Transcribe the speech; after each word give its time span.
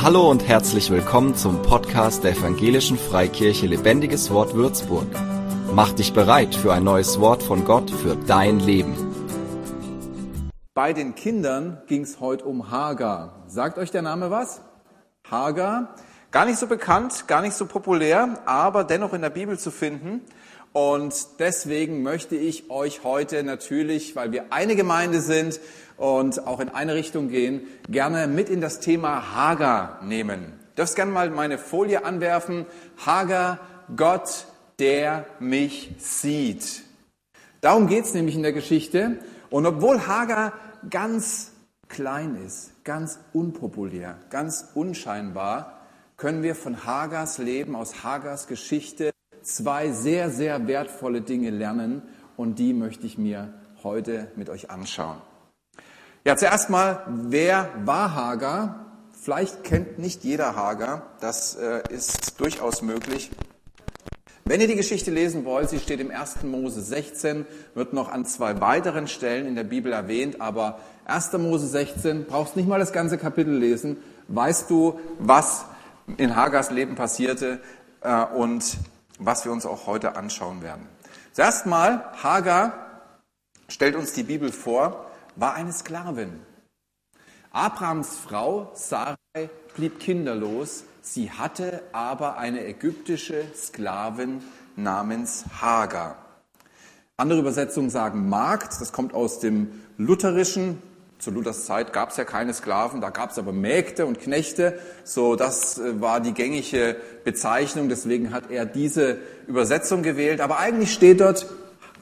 Hallo 0.00 0.30
und 0.30 0.46
herzlich 0.46 0.90
willkommen 0.90 1.34
zum 1.34 1.60
Podcast 1.62 2.22
der 2.22 2.30
Evangelischen 2.30 2.96
Freikirche 2.96 3.66
Lebendiges 3.66 4.30
Wort 4.30 4.54
Würzburg. 4.54 5.08
Mach 5.74 5.90
dich 5.90 6.12
bereit 6.12 6.54
für 6.54 6.72
ein 6.72 6.84
neues 6.84 7.18
Wort 7.18 7.42
von 7.42 7.64
Gott 7.64 7.90
für 7.90 8.14
dein 8.14 8.60
Leben. 8.60 8.94
Bei 10.72 10.92
den 10.92 11.16
Kindern 11.16 11.82
ging 11.88 12.02
es 12.02 12.20
heute 12.20 12.44
um 12.44 12.70
Hagar. 12.70 13.42
Sagt 13.48 13.76
euch 13.76 13.90
der 13.90 14.02
Name 14.02 14.30
was? 14.30 14.60
Hagar. 15.28 15.96
Gar 16.30 16.44
nicht 16.44 16.60
so 16.60 16.68
bekannt, 16.68 17.26
gar 17.26 17.42
nicht 17.42 17.54
so 17.54 17.66
populär, 17.66 18.40
aber 18.46 18.84
dennoch 18.84 19.14
in 19.14 19.22
der 19.22 19.30
Bibel 19.30 19.58
zu 19.58 19.72
finden. 19.72 20.20
Und 20.72 21.14
deswegen 21.38 22.02
möchte 22.02 22.36
ich 22.36 22.70
euch 22.70 23.02
heute 23.04 23.42
natürlich, 23.42 24.14
weil 24.16 24.32
wir 24.32 24.52
eine 24.52 24.76
Gemeinde 24.76 25.20
sind 25.20 25.60
und 25.96 26.46
auch 26.46 26.60
in 26.60 26.68
eine 26.68 26.94
Richtung 26.94 27.28
gehen, 27.28 27.66
gerne 27.88 28.26
mit 28.26 28.48
in 28.48 28.60
das 28.60 28.80
Thema 28.80 29.34
Hagar 29.34 30.00
nehmen. 30.02 30.52
Du 30.74 30.82
darfst 30.82 30.96
gerne 30.96 31.10
mal 31.10 31.30
meine 31.30 31.58
Folie 31.58 32.04
anwerfen. 32.04 32.66
Hagar, 33.04 33.58
Gott, 33.96 34.46
der 34.78 35.26
mich 35.40 35.94
sieht. 35.98 36.84
Darum 37.60 37.88
geht's 37.88 38.14
nämlich 38.14 38.36
in 38.36 38.42
der 38.42 38.52
Geschichte. 38.52 39.18
Und 39.50 39.66
obwohl 39.66 40.06
Hagar 40.06 40.52
ganz 40.88 41.50
klein 41.88 42.36
ist, 42.46 42.84
ganz 42.84 43.18
unpopulär, 43.32 44.18
ganz 44.30 44.68
unscheinbar, 44.74 45.80
können 46.16 46.42
wir 46.42 46.54
von 46.54 46.84
Hagars 46.84 47.38
Leben, 47.38 47.74
aus 47.74 48.04
Hagars 48.04 48.46
Geschichte 48.46 49.10
zwei 49.42 49.90
sehr, 49.92 50.30
sehr 50.30 50.66
wertvolle 50.66 51.20
Dinge 51.20 51.50
lernen 51.50 52.02
und 52.36 52.58
die 52.58 52.72
möchte 52.72 53.06
ich 53.06 53.18
mir 53.18 53.52
heute 53.82 54.28
mit 54.36 54.48
euch 54.50 54.70
anschauen. 54.70 55.18
Ja, 56.24 56.36
zuerst 56.36 56.70
mal, 56.70 57.02
wer 57.06 57.70
war 57.84 58.14
Hagar? 58.14 58.86
Vielleicht 59.12 59.64
kennt 59.64 59.98
nicht 59.98 60.24
jeder 60.24 60.56
Hagar, 60.56 61.02
das 61.20 61.56
äh, 61.56 61.82
ist 61.90 62.40
durchaus 62.40 62.82
möglich. 62.82 63.30
Wenn 64.44 64.62
ihr 64.62 64.66
die 64.66 64.76
Geschichte 64.76 65.10
lesen 65.10 65.44
wollt, 65.44 65.68
sie 65.68 65.78
steht 65.78 66.00
im 66.00 66.10
1. 66.10 66.42
Mose 66.44 66.80
16, 66.80 67.44
wird 67.74 67.92
noch 67.92 68.10
an 68.10 68.24
zwei 68.24 68.60
weiteren 68.62 69.06
Stellen 69.06 69.46
in 69.46 69.54
der 69.54 69.64
Bibel 69.64 69.92
erwähnt, 69.92 70.40
aber 70.40 70.78
1. 71.04 71.34
Mose 71.34 71.66
16, 71.66 72.24
brauchst 72.24 72.56
nicht 72.56 72.66
mal 72.68 72.78
das 72.78 72.92
ganze 72.92 73.18
Kapitel 73.18 73.54
lesen, 73.54 73.98
weißt 74.28 74.70
du, 74.70 74.98
was 75.18 75.66
in 76.16 76.34
Hagars 76.34 76.70
Leben 76.70 76.94
passierte 76.94 77.60
äh, 78.00 78.24
und 78.24 78.78
was 79.18 79.44
wir 79.44 79.52
uns 79.52 79.66
auch 79.66 79.86
heute 79.86 80.16
anschauen 80.16 80.62
werden. 80.62 80.86
Zuerst 81.32 81.66
mal, 81.66 82.12
Hagar 82.22 82.72
stellt 83.68 83.96
uns 83.96 84.12
die 84.12 84.22
Bibel 84.22 84.52
vor, 84.52 85.06
war 85.36 85.54
eine 85.54 85.72
Sklavin. 85.72 86.40
Abrahams 87.50 88.16
Frau 88.18 88.72
Sarai 88.74 89.16
blieb 89.74 90.00
kinderlos, 90.00 90.84
sie 91.02 91.30
hatte 91.30 91.82
aber 91.92 92.36
eine 92.38 92.64
ägyptische 92.66 93.44
Sklavin 93.54 94.42
namens 94.76 95.44
Hagar. 95.60 96.16
Andere 97.16 97.40
Übersetzungen 97.40 97.90
sagen 97.90 98.28
Magd, 98.28 98.80
das 98.80 98.92
kommt 98.92 99.12
aus 99.14 99.40
dem 99.40 99.82
Lutherischen, 99.96 100.82
zu 101.18 101.32
Luthers 101.32 101.66
Zeit 101.66 101.92
gab 101.92 102.10
es 102.10 102.16
ja 102.16 102.24
keine 102.24 102.54
Sklaven, 102.54 103.00
da 103.00 103.10
gab 103.10 103.30
es 103.30 103.38
aber 103.38 103.52
Mägde 103.52 104.06
und 104.06 104.20
Knechte. 104.20 104.78
So, 105.02 105.34
das 105.34 105.78
äh, 105.78 106.00
war 106.00 106.20
die 106.20 106.32
gängige 106.32 106.96
Bezeichnung. 107.24 107.88
Deswegen 107.88 108.32
hat 108.32 108.50
er 108.50 108.66
diese 108.66 109.18
Übersetzung 109.46 110.02
gewählt. 110.02 110.40
Aber 110.40 110.58
eigentlich 110.58 110.92
steht 110.92 111.20
dort 111.20 111.46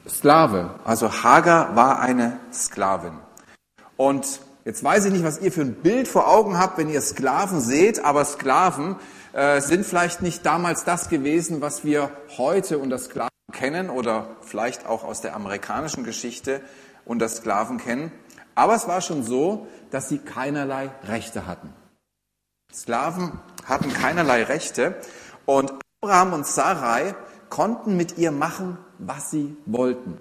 Sklave. 0.07 0.75
Also 0.83 1.23
Hagar 1.23 1.75
war 1.75 1.99
eine 1.99 2.39
Sklavin. 2.53 3.13
Und 3.97 4.39
jetzt 4.65 4.83
weiß 4.83 5.05
ich 5.05 5.13
nicht, 5.13 5.23
was 5.23 5.39
ihr 5.39 5.51
für 5.51 5.61
ein 5.61 5.73
Bild 5.73 6.07
vor 6.07 6.27
Augen 6.27 6.59
habt, 6.59 6.77
wenn 6.77 6.89
ihr 6.89 7.01
Sklaven 7.01 7.59
seht. 7.59 8.05
Aber 8.05 8.23
Sklaven 8.23 8.97
äh, 9.33 9.61
sind 9.61 9.83
vielleicht 9.83 10.21
nicht 10.21 10.45
damals 10.45 10.83
das 10.83 11.09
gewesen, 11.09 11.59
was 11.59 11.83
wir 11.83 12.11
heute 12.37 12.77
unter 12.77 12.99
Sklaven 12.99 13.31
kennen 13.51 13.89
oder 13.89 14.27
vielleicht 14.41 14.85
auch 14.85 15.03
aus 15.03 15.21
der 15.21 15.35
amerikanischen 15.35 16.03
Geschichte 16.03 16.61
unter 17.05 17.27
Sklaven 17.27 17.77
kennen. 17.77 18.11
Aber 18.57 18.73
es 18.73 18.87
war 18.87 19.01
schon 19.01 19.21
so, 19.21 19.67
dass 19.91 20.09
sie 20.09 20.17
keinerlei 20.17 20.89
Rechte 21.03 21.45
hatten. 21.45 21.71
Sklaven 22.73 23.39
hatten 23.65 23.93
keinerlei 23.93 24.41
Rechte 24.41 24.95
und 25.45 25.71
Abraham 26.01 26.33
und 26.33 26.47
Sarai 26.47 27.13
konnten 27.49 27.95
mit 27.95 28.17
ihr 28.17 28.31
machen, 28.31 28.79
was 28.97 29.29
sie 29.29 29.55
wollten. 29.67 30.17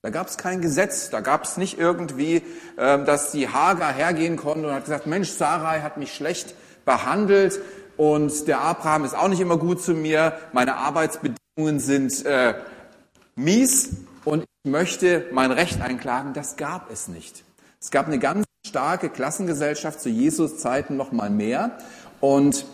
Da 0.00 0.08
gab 0.08 0.28
es 0.28 0.38
kein 0.38 0.62
Gesetz, 0.62 1.10
da 1.10 1.20
gab 1.20 1.44
es 1.44 1.58
nicht 1.58 1.78
irgendwie, 1.78 2.42
ähm, 2.78 3.04
dass 3.04 3.32
die 3.32 3.50
Hagar 3.50 3.92
hergehen 3.92 4.38
konnte 4.38 4.66
und 4.66 4.72
hat 4.72 4.84
gesagt, 4.84 5.06
Mensch, 5.06 5.28
Sarai 5.28 5.82
hat 5.82 5.98
mich 5.98 6.14
schlecht 6.14 6.54
behandelt 6.86 7.60
und 7.98 8.48
der 8.48 8.62
Abraham 8.62 9.04
ist 9.04 9.14
auch 9.14 9.28
nicht 9.28 9.40
immer 9.40 9.58
gut 9.58 9.82
zu 9.82 9.92
mir, 9.92 10.38
meine 10.54 10.76
Arbeitsbedingungen 10.76 11.80
sind 11.80 12.24
äh, 12.24 12.54
mies 13.36 13.90
und 14.24 14.46
ich 14.64 14.70
möchte 14.70 15.26
mein 15.32 15.52
Recht 15.52 15.82
einklagen. 15.82 16.32
Das 16.32 16.56
gab 16.56 16.90
es 16.90 17.08
nicht. 17.08 17.44
Es 17.80 17.90
gab 17.90 18.06
eine 18.06 18.18
ganz 18.18 18.44
starke 18.66 19.08
Klassengesellschaft 19.08 20.00
zu 20.00 20.08
Jesus 20.08 20.58
Zeiten 20.58 20.96
noch 20.96 21.12
mal 21.12 21.30
mehr 21.30 21.78
und 22.20 22.66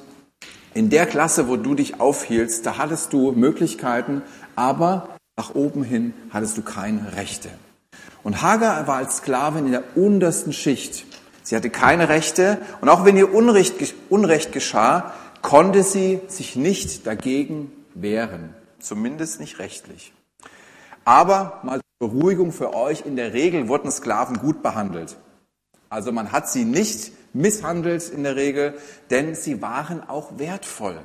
in 0.72 0.90
der 0.90 1.06
Klasse, 1.06 1.46
wo 1.46 1.56
du 1.56 1.74
dich 1.74 2.00
aufhielst, 2.00 2.66
da 2.66 2.78
hattest 2.78 3.12
du 3.12 3.32
Möglichkeiten, 3.32 4.22
aber 4.56 5.08
nach 5.36 5.54
oben 5.54 5.84
hin 5.84 6.14
hattest 6.30 6.56
du 6.56 6.62
keine 6.62 7.16
Rechte. 7.16 7.48
Und 8.22 8.42
Hagar 8.42 8.86
war 8.86 8.96
als 8.96 9.18
Sklavin 9.18 9.66
in 9.66 9.72
der 9.72 9.96
untersten 9.96 10.52
Schicht. 10.52 11.04
Sie 11.42 11.54
hatte 11.54 11.70
keine 11.70 12.08
Rechte 12.08 12.58
und 12.80 12.88
auch 12.88 13.04
wenn 13.04 13.16
ihr 13.16 13.32
Unrecht, 13.34 13.74
Unrecht 14.08 14.52
geschah, 14.52 15.12
konnte 15.42 15.82
sie 15.82 16.22
sich 16.28 16.56
nicht 16.56 17.06
dagegen 17.06 17.70
wehren, 17.94 18.54
zumindest 18.80 19.38
nicht 19.38 19.58
rechtlich. 19.58 20.14
Aber 21.04 21.60
mal 21.62 21.80
Beruhigung 22.08 22.52
für 22.52 22.74
euch, 22.74 23.06
in 23.06 23.16
der 23.16 23.32
Regel 23.32 23.66
wurden 23.68 23.90
Sklaven 23.90 24.38
gut 24.38 24.62
behandelt. 24.62 25.16
Also 25.88 26.12
man 26.12 26.32
hat 26.32 26.50
sie 26.50 26.66
nicht 26.66 27.12
misshandelt 27.32 28.10
in 28.10 28.24
der 28.24 28.36
Regel, 28.36 28.74
denn 29.08 29.34
sie 29.34 29.62
waren 29.62 30.06
auch 30.06 30.38
wertvoll. 30.38 30.98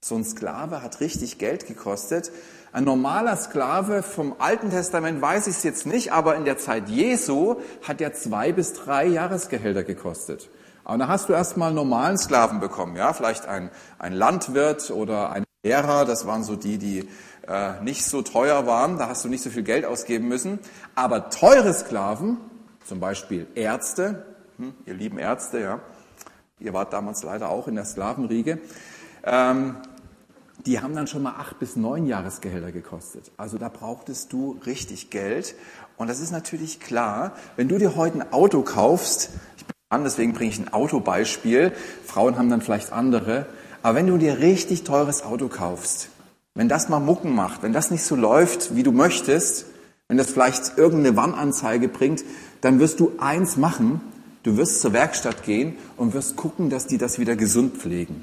So 0.00 0.14
ein 0.14 0.24
Sklave 0.24 0.80
hat 0.80 1.00
richtig 1.00 1.38
Geld 1.38 1.66
gekostet. 1.66 2.30
Ein 2.70 2.84
normaler 2.84 3.36
Sklave 3.36 4.04
vom 4.04 4.36
Alten 4.38 4.70
Testament 4.70 5.20
weiß 5.20 5.48
ich 5.48 5.56
es 5.56 5.62
jetzt 5.64 5.86
nicht, 5.86 6.12
aber 6.12 6.36
in 6.36 6.44
der 6.44 6.56
Zeit 6.56 6.88
Jesu 6.88 7.56
hat 7.82 8.00
er 8.00 8.12
zwei 8.12 8.52
bis 8.52 8.74
drei 8.74 9.06
Jahresgehälter 9.06 9.82
gekostet. 9.82 10.50
Aber 10.84 10.98
da 10.98 11.08
hast 11.08 11.28
du 11.28 11.32
erstmal 11.32 11.72
normalen 11.72 12.16
Sklaven 12.16 12.60
bekommen, 12.60 12.94
ja, 12.94 13.12
vielleicht 13.12 13.46
ein, 13.46 13.70
ein 13.98 14.12
Landwirt 14.12 14.92
oder 14.92 15.32
ein 15.32 15.42
Lehrer, 15.64 16.04
das 16.04 16.26
waren 16.26 16.44
so 16.44 16.54
die, 16.54 16.78
die 16.78 17.08
äh, 17.48 17.80
nicht 17.82 18.04
so 18.04 18.22
teuer 18.22 18.66
waren, 18.66 18.98
da 18.98 19.08
hast 19.08 19.24
du 19.24 19.28
nicht 19.28 19.42
so 19.42 19.50
viel 19.50 19.62
Geld 19.62 19.84
ausgeben 19.84 20.28
müssen. 20.28 20.58
Aber 20.94 21.30
teure 21.30 21.72
Sklaven, 21.72 22.36
zum 22.84 23.00
Beispiel 23.00 23.46
Ärzte, 23.54 24.26
hm, 24.58 24.74
ihr 24.86 24.94
lieben 24.94 25.18
Ärzte, 25.18 25.60
ja, 25.60 25.80
ihr 26.60 26.72
wart 26.72 26.92
damals 26.92 27.22
leider 27.22 27.48
auch 27.48 27.68
in 27.68 27.74
der 27.74 27.84
Sklavenriege, 27.84 28.60
ähm, 29.24 29.76
die 30.66 30.80
haben 30.80 30.94
dann 30.94 31.06
schon 31.06 31.22
mal 31.22 31.36
acht 31.38 31.58
bis 31.58 31.76
neun 31.76 32.06
Jahresgehälter 32.06 32.72
gekostet. 32.72 33.30
Also 33.36 33.58
da 33.58 33.68
brauchtest 33.68 34.32
du 34.32 34.58
richtig 34.66 35.08
Geld. 35.08 35.54
Und 35.96 36.08
das 36.08 36.20
ist 36.20 36.32
natürlich 36.32 36.80
klar, 36.80 37.32
wenn 37.56 37.68
du 37.68 37.78
dir 37.78 37.96
heute 37.96 38.18
ein 38.18 38.32
Auto 38.32 38.62
kaufst, 38.62 39.30
ich 39.56 39.64
bin 39.64 39.74
an, 39.88 40.04
deswegen 40.04 40.34
bringe 40.34 40.50
ich 40.50 40.58
ein 40.58 40.72
Autobeispiel, 40.72 41.72
Frauen 42.04 42.36
haben 42.36 42.50
dann 42.50 42.60
vielleicht 42.60 42.92
andere, 42.92 43.46
aber 43.82 43.94
wenn 43.94 44.06
du 44.08 44.18
dir 44.18 44.40
richtig 44.40 44.84
teures 44.84 45.22
Auto 45.22 45.48
kaufst, 45.48 46.10
wenn 46.54 46.68
das 46.68 46.88
mal 46.88 47.00
Mucken 47.00 47.34
macht, 47.34 47.62
wenn 47.62 47.72
das 47.72 47.90
nicht 47.90 48.02
so 48.02 48.16
läuft, 48.16 48.74
wie 48.74 48.82
du 48.82 48.92
möchtest, 48.92 49.66
wenn 50.08 50.16
das 50.16 50.30
vielleicht 50.30 50.78
irgendeine 50.78 51.16
Warnanzeige 51.16 51.88
bringt, 51.88 52.24
dann 52.60 52.80
wirst 52.80 52.98
du 53.00 53.12
eins 53.18 53.56
machen, 53.56 54.00
du 54.42 54.56
wirst 54.56 54.80
zur 54.80 54.92
Werkstatt 54.92 55.42
gehen 55.42 55.76
und 55.96 56.14
wirst 56.14 56.36
gucken, 56.36 56.70
dass 56.70 56.86
die 56.86 56.98
das 56.98 57.18
wieder 57.18 57.36
gesund 57.36 57.76
pflegen, 57.76 58.22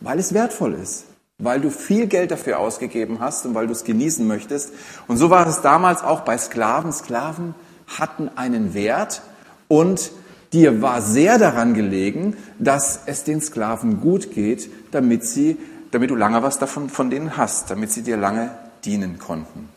weil 0.00 0.18
es 0.18 0.32
wertvoll 0.32 0.74
ist, 0.74 1.04
weil 1.38 1.60
du 1.60 1.70
viel 1.70 2.06
Geld 2.06 2.30
dafür 2.30 2.60
ausgegeben 2.60 3.18
hast 3.20 3.44
und 3.46 3.54
weil 3.54 3.66
du 3.66 3.72
es 3.72 3.84
genießen 3.84 4.26
möchtest. 4.26 4.72
Und 5.08 5.16
so 5.16 5.30
war 5.30 5.46
es 5.46 5.60
damals 5.60 6.02
auch 6.02 6.20
bei 6.20 6.38
Sklaven. 6.38 6.92
Sklaven 6.92 7.54
hatten 7.98 8.30
einen 8.36 8.72
Wert 8.72 9.22
und 9.68 10.12
dir 10.52 10.80
war 10.80 11.02
sehr 11.02 11.38
daran 11.38 11.74
gelegen, 11.74 12.36
dass 12.60 13.00
es 13.06 13.24
den 13.24 13.40
Sklaven 13.40 14.00
gut 14.00 14.30
geht, 14.32 14.70
damit 14.92 15.24
sie 15.24 15.58
damit 15.94 16.10
du 16.10 16.16
lange 16.16 16.42
was 16.42 16.58
davon 16.58 16.90
von 16.90 17.08
denen 17.08 17.36
hast, 17.36 17.70
damit 17.70 17.92
sie 17.92 18.02
dir 18.02 18.16
lange 18.16 18.50
dienen 18.84 19.20
konnten. 19.20 19.68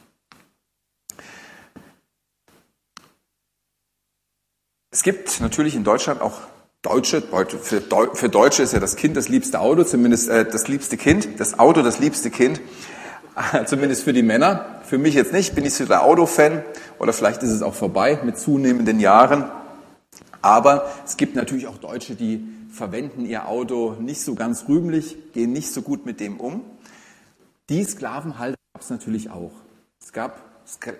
Es 4.90 5.04
gibt 5.04 5.40
natürlich 5.42 5.76
in 5.76 5.84
Deutschland 5.84 6.22
auch 6.22 6.40
Deutsche, 6.82 7.22
für 7.22 8.30
Deutsche 8.30 8.64
ist 8.64 8.74
ja 8.74 8.80
das 8.80 8.96
Kind 8.96 9.16
das 9.16 9.30
liebste 9.30 9.60
Auto, 9.60 9.84
zumindest 9.84 10.28
äh, 10.30 10.44
das 10.44 10.68
liebste 10.68 10.98
Kind, 10.98 11.40
das 11.40 11.60
Auto 11.60 11.84
das 11.84 12.00
liebste 12.00 12.32
Kind, 12.32 12.62
zumindest 13.68 14.04
für 14.04 14.14
die 14.14 14.24
Männer. 14.24 14.82
Für 14.86 14.98
mich 14.98 15.14
jetzt 15.14 15.34
nicht, 15.34 15.54
bin 15.54 15.66
ich 15.66 15.76
so 15.76 15.86
der 15.86 16.04
Autofan 16.04 16.64
oder 16.98 17.14
vielleicht 17.14 17.44
ist 17.44 17.52
es 17.52 17.62
auch 17.62 17.76
vorbei 17.76 18.20
mit 18.24 18.40
zunehmenden 18.40 19.00
Jahren. 19.00 19.52
Aber 20.42 20.92
es 21.06 21.16
gibt 21.16 21.36
natürlich 21.36 21.68
auch 21.68 21.78
Deutsche, 21.78 22.16
die 22.16 22.57
verwenden 22.78 23.26
ihr 23.26 23.48
Auto 23.48 23.96
nicht 24.00 24.22
so 24.22 24.36
ganz 24.36 24.68
rühmlich, 24.70 25.34
gehen 25.34 25.52
nicht 25.52 25.74
so 25.74 25.82
gut 25.82 26.06
mit 26.06 26.20
dem 26.20 26.40
um. 26.40 26.64
Die 27.70 27.84
Sklavenhalter 27.84 28.58
gab 28.74 28.82
es 28.82 28.90
natürlich 28.90 29.30
auch. 29.30 29.52
Es 30.00 30.14
gab 30.14 30.42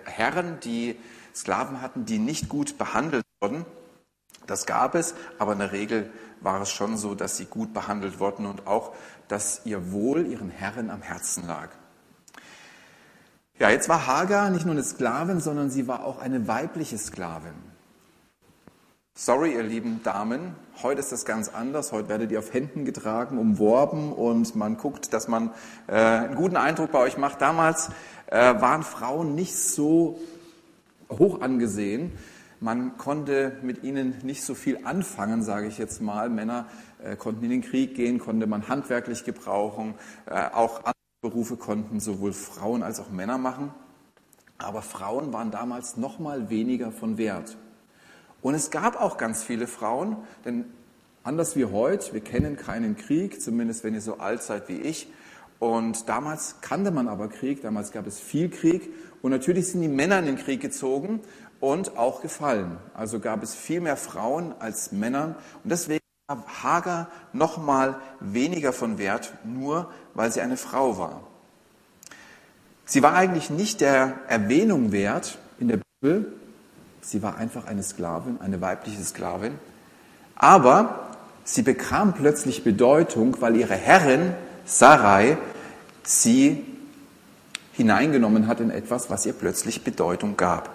Herren, 0.04 0.58
die 0.60 0.96
Sklaven 1.34 1.80
hatten, 1.80 2.04
die 2.04 2.18
nicht 2.18 2.48
gut 2.48 2.76
behandelt 2.76 3.24
wurden. 3.40 3.64
Das 4.46 4.66
gab 4.66 4.94
es, 4.94 5.14
aber 5.38 5.52
in 5.52 5.58
der 5.60 5.72
Regel 5.72 6.10
war 6.40 6.60
es 6.60 6.70
schon 6.70 6.96
so, 6.96 7.14
dass 7.14 7.36
sie 7.36 7.44
gut 7.44 7.72
behandelt 7.72 8.18
wurden 8.18 8.46
und 8.46 8.66
auch, 8.66 8.94
dass 9.28 9.62
ihr 9.64 9.92
Wohl 9.92 10.26
ihren 10.26 10.50
Herren 10.50 10.90
am 10.90 11.02
Herzen 11.02 11.46
lag. 11.46 11.70
Ja, 13.58 13.70
jetzt 13.70 13.88
war 13.88 14.06
Hagar 14.06 14.50
nicht 14.50 14.64
nur 14.64 14.74
eine 14.74 14.84
Sklavin, 14.84 15.40
sondern 15.40 15.70
sie 15.70 15.88
war 15.88 16.04
auch 16.04 16.18
eine 16.18 16.48
weibliche 16.48 16.96
Sklavin. 16.96 17.67
Sorry, 19.20 19.54
ihr 19.54 19.64
lieben 19.64 20.00
Damen, 20.04 20.54
heute 20.80 21.00
ist 21.00 21.10
das 21.10 21.24
ganz 21.24 21.48
anders. 21.48 21.90
Heute 21.90 22.08
werdet 22.08 22.30
ihr 22.30 22.38
auf 22.38 22.54
Händen 22.54 22.84
getragen, 22.84 23.36
umworben 23.36 24.12
und 24.12 24.54
man 24.54 24.76
guckt, 24.76 25.12
dass 25.12 25.26
man 25.26 25.50
äh, 25.88 25.94
einen 25.94 26.36
guten 26.36 26.56
Eindruck 26.56 26.92
bei 26.92 27.00
euch 27.00 27.18
macht. 27.18 27.40
Damals 27.40 27.90
äh, 28.26 28.36
waren 28.36 28.84
Frauen 28.84 29.34
nicht 29.34 29.56
so 29.56 30.20
hoch 31.10 31.40
angesehen. 31.40 32.12
Man 32.60 32.96
konnte 32.96 33.56
mit 33.60 33.82
ihnen 33.82 34.14
nicht 34.22 34.44
so 34.44 34.54
viel 34.54 34.86
anfangen, 34.86 35.42
sage 35.42 35.66
ich 35.66 35.78
jetzt 35.78 36.00
mal. 36.00 36.30
Männer 36.30 36.68
äh, 37.02 37.16
konnten 37.16 37.42
in 37.42 37.50
den 37.50 37.62
Krieg 37.62 37.96
gehen, 37.96 38.20
konnte 38.20 38.46
man 38.46 38.68
handwerklich 38.68 39.24
gebrauchen. 39.24 39.94
Äh, 40.26 40.44
auch 40.54 40.76
andere 40.76 40.94
Berufe 41.22 41.56
konnten 41.56 41.98
sowohl 41.98 42.32
Frauen 42.32 42.84
als 42.84 43.00
auch 43.00 43.10
Männer 43.10 43.36
machen. 43.36 43.74
Aber 44.58 44.80
Frauen 44.80 45.32
waren 45.32 45.50
damals 45.50 45.96
noch 45.96 46.20
mal 46.20 46.50
weniger 46.50 46.92
von 46.92 47.18
Wert. 47.18 47.56
Und 48.42 48.54
es 48.54 48.70
gab 48.70 49.00
auch 49.00 49.16
ganz 49.16 49.42
viele 49.42 49.66
Frauen, 49.66 50.16
denn 50.44 50.64
anders 51.24 51.56
wie 51.56 51.64
heute, 51.66 52.12
wir 52.12 52.20
kennen 52.20 52.56
keinen 52.56 52.96
Krieg, 52.96 53.40
zumindest 53.42 53.84
wenn 53.84 53.94
ihr 53.94 54.00
so 54.00 54.18
alt 54.18 54.42
seid 54.42 54.68
wie 54.68 54.80
ich. 54.80 55.08
Und 55.58 56.08
damals 56.08 56.60
kannte 56.60 56.90
man 56.90 57.08
aber 57.08 57.28
Krieg, 57.28 57.62
damals 57.62 57.90
gab 57.90 58.06
es 58.06 58.20
viel 58.20 58.48
Krieg. 58.48 58.92
Und 59.22 59.32
natürlich 59.32 59.68
sind 59.68 59.82
die 59.82 59.88
Männer 59.88 60.20
in 60.20 60.26
den 60.26 60.36
Krieg 60.36 60.60
gezogen 60.60 61.20
und 61.60 61.96
auch 61.96 62.22
gefallen. 62.22 62.78
Also 62.94 63.18
gab 63.18 63.42
es 63.42 63.54
viel 63.54 63.80
mehr 63.80 63.96
Frauen 63.96 64.54
als 64.60 64.92
Männer. 64.92 65.34
Und 65.64 65.70
deswegen 65.70 66.00
war 66.28 66.44
Hagar 66.62 67.08
noch 67.32 67.58
mal 67.58 68.00
weniger 68.20 68.72
von 68.72 68.98
Wert, 68.98 69.32
nur 69.44 69.90
weil 70.14 70.30
sie 70.30 70.40
eine 70.40 70.56
Frau 70.56 70.98
war. 70.98 71.22
Sie 72.84 73.02
war 73.02 73.14
eigentlich 73.14 73.50
nicht 73.50 73.80
der 73.80 74.14
Erwähnung 74.28 74.92
wert 74.92 75.38
in 75.58 75.68
der 75.68 75.80
Bibel, 76.00 76.32
Sie 77.00 77.22
war 77.22 77.36
einfach 77.36 77.66
eine 77.66 77.82
Sklavin, 77.82 78.40
eine 78.40 78.60
weibliche 78.60 79.02
Sklavin. 79.02 79.58
Aber 80.34 81.10
sie 81.44 81.62
bekam 81.62 82.14
plötzlich 82.14 82.64
Bedeutung, 82.64 83.36
weil 83.40 83.56
ihre 83.56 83.74
Herrin 83.74 84.34
Sarai 84.64 85.38
sie 86.02 86.64
hineingenommen 87.72 88.46
hat 88.46 88.60
in 88.60 88.70
etwas, 88.70 89.08
was 89.10 89.24
ihr 89.24 89.32
plötzlich 89.32 89.84
Bedeutung 89.84 90.36
gab. 90.36 90.70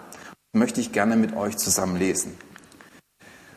Das 0.52 0.58
möchte 0.58 0.80
ich 0.80 0.92
gerne 0.92 1.16
mit 1.16 1.36
euch 1.36 1.56
zusammen 1.56 1.96
lesen. 1.96 2.36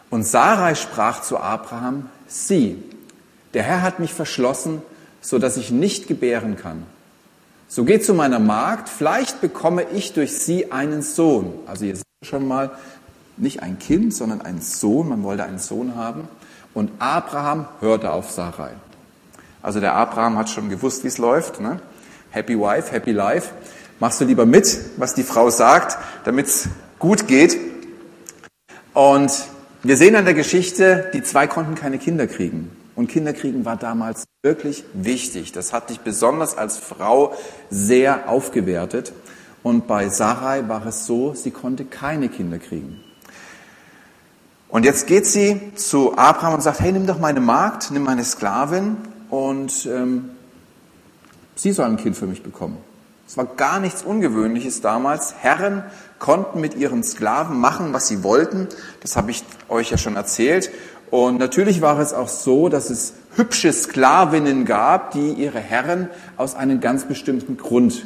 Und 0.10 0.24
Sarai 0.24 0.76
sprach 0.76 1.22
zu 1.22 1.38
Abraham, 1.38 2.10
sieh, 2.28 2.82
der 3.54 3.64
Herr 3.64 3.82
hat 3.82 4.00
mich 4.00 4.14
verschlossen, 4.14 4.82
so 5.22 5.40
dass 5.40 5.58
ich 5.58 5.72
nicht 5.72 6.08
gebären 6.08 6.56
kann. 6.58 6.86
So 7.68 7.84
geh 7.84 8.00
zu 8.00 8.14
meiner 8.14 8.40
Magd, 8.40 8.88
vielleicht 8.88 9.42
bekomme 9.42 9.84
ich 9.94 10.14
durch 10.14 10.38
sie 10.40 10.72
einen 10.72 11.02
Sohn. 11.02 11.54
Also 11.66 11.86
ihr 11.86 11.98
schon 12.24 12.48
mal 12.48 12.72
nicht 13.36 13.62
ein 13.62 13.78
Kind, 13.78 14.14
sondern 14.14 14.42
einen 14.42 14.62
Sohn. 14.62 15.10
Man 15.10 15.24
wollte 15.24 15.44
einen 15.44 15.60
Sohn 15.60 15.96
haben. 15.96 16.28
Und 16.74 16.92
Abraham 17.00 17.68
hörte 17.82 18.12
auf 18.12 18.32
Sarai. 18.32 18.72
Also 19.62 19.80
der 19.80 19.94
Abraham 19.94 20.38
hat 20.38 20.50
schon 20.50 20.70
gewusst, 20.70 21.04
wie 21.04 21.08
es 21.08 21.18
läuft. 21.18 21.60
Ne? 21.60 21.80
Happy 22.32 22.58
Wife, 22.58 22.92
Happy 22.92 23.12
Life. 23.12 23.52
Machst 24.00 24.22
du 24.22 24.26
lieber 24.26 24.46
mit, 24.46 24.80
was 24.98 25.14
die 25.14 25.24
Frau 25.24 25.50
sagt, 25.50 25.98
damit 26.24 26.48
es 26.48 26.70
gut 27.00 27.28
geht. 27.28 27.58
Und 28.94 29.32
wir 29.84 29.98
sehen 29.98 30.16
an 30.16 30.26
der 30.26 30.34
Geschichte, 30.34 31.12
die 31.14 31.24
zwei 31.24 31.48
konnten 31.48 31.76
keine 31.76 31.98
Kinder 31.98 32.28
kriegen. 32.28 32.72
Und 32.98 33.10
Kinderkriegen 33.10 33.64
war 33.64 33.78
damals 33.78 34.26
wirklich 34.42 34.84
wichtig. 34.94 35.52
Das 35.52 35.72
hat 35.72 35.92
dich 35.92 36.00
besonders 36.00 36.58
als 36.58 36.80
Frau 36.80 37.36
sehr 37.70 38.28
aufgewertet. 38.28 39.14
Und 39.62 39.86
bei 39.86 40.10
Sarai 40.10 40.68
war 40.68 40.84
es 40.88 41.06
so, 41.06 41.36
sie 41.36 41.52
konnte 41.52 41.86
keine 41.86 42.28
Kinder 42.28 42.58
kriegen. 42.58 43.00
Und 44.68 44.84
jetzt 44.84 45.06
geht 45.06 45.28
sie 45.28 45.76
zu 45.76 46.18
Abraham 46.18 46.56
und 46.56 46.62
sagt, 46.62 46.80
hey, 46.80 46.92
nimm 46.92 47.06
doch 47.06 47.20
meine 47.20 47.40
Magd, 47.40 47.92
nimm 47.92 48.02
meine 48.02 48.26
Sklavin 48.26 48.98
und 49.30 49.86
ähm, 49.86 50.32
sie 51.54 51.74
soll 51.74 51.86
ein 51.86 51.98
Kind 51.98 52.18
für 52.18 52.26
mich 52.26 52.42
bekommen. 52.42 52.80
Es 53.28 53.38
war 53.38 53.46
gar 53.46 53.80
nichts 53.80 54.02
Ungewöhnliches 54.02 54.82
damals. 54.82 55.36
Herren 55.36 55.84
konnten 56.18 56.62
mit 56.62 56.76
ihren 56.76 57.04
Sklaven 57.04 57.60
machen, 57.60 57.94
was 57.94 58.08
sie 58.08 58.24
wollten. 58.24 58.70
Das 59.02 59.18
habe 59.18 59.30
ich 59.30 59.44
euch 59.70 59.92
ja 59.92 59.98
schon 59.98 60.16
erzählt. 60.16 60.72
Und 61.10 61.40
natürlich 61.40 61.82
war 61.82 62.00
es 62.00 62.14
auch 62.14 62.28
so, 62.28 62.70
dass 62.70 62.90
es 62.90 63.14
hübsche 63.36 63.72
Sklavinnen 63.72 64.66
gab, 64.66 65.12
die 65.12 65.32
ihre 65.34 65.60
Herren 65.60 66.10
aus 66.36 66.56
einem 66.56 66.82
ganz 66.82 67.06
bestimmten 67.06 67.58
Grund 67.58 68.06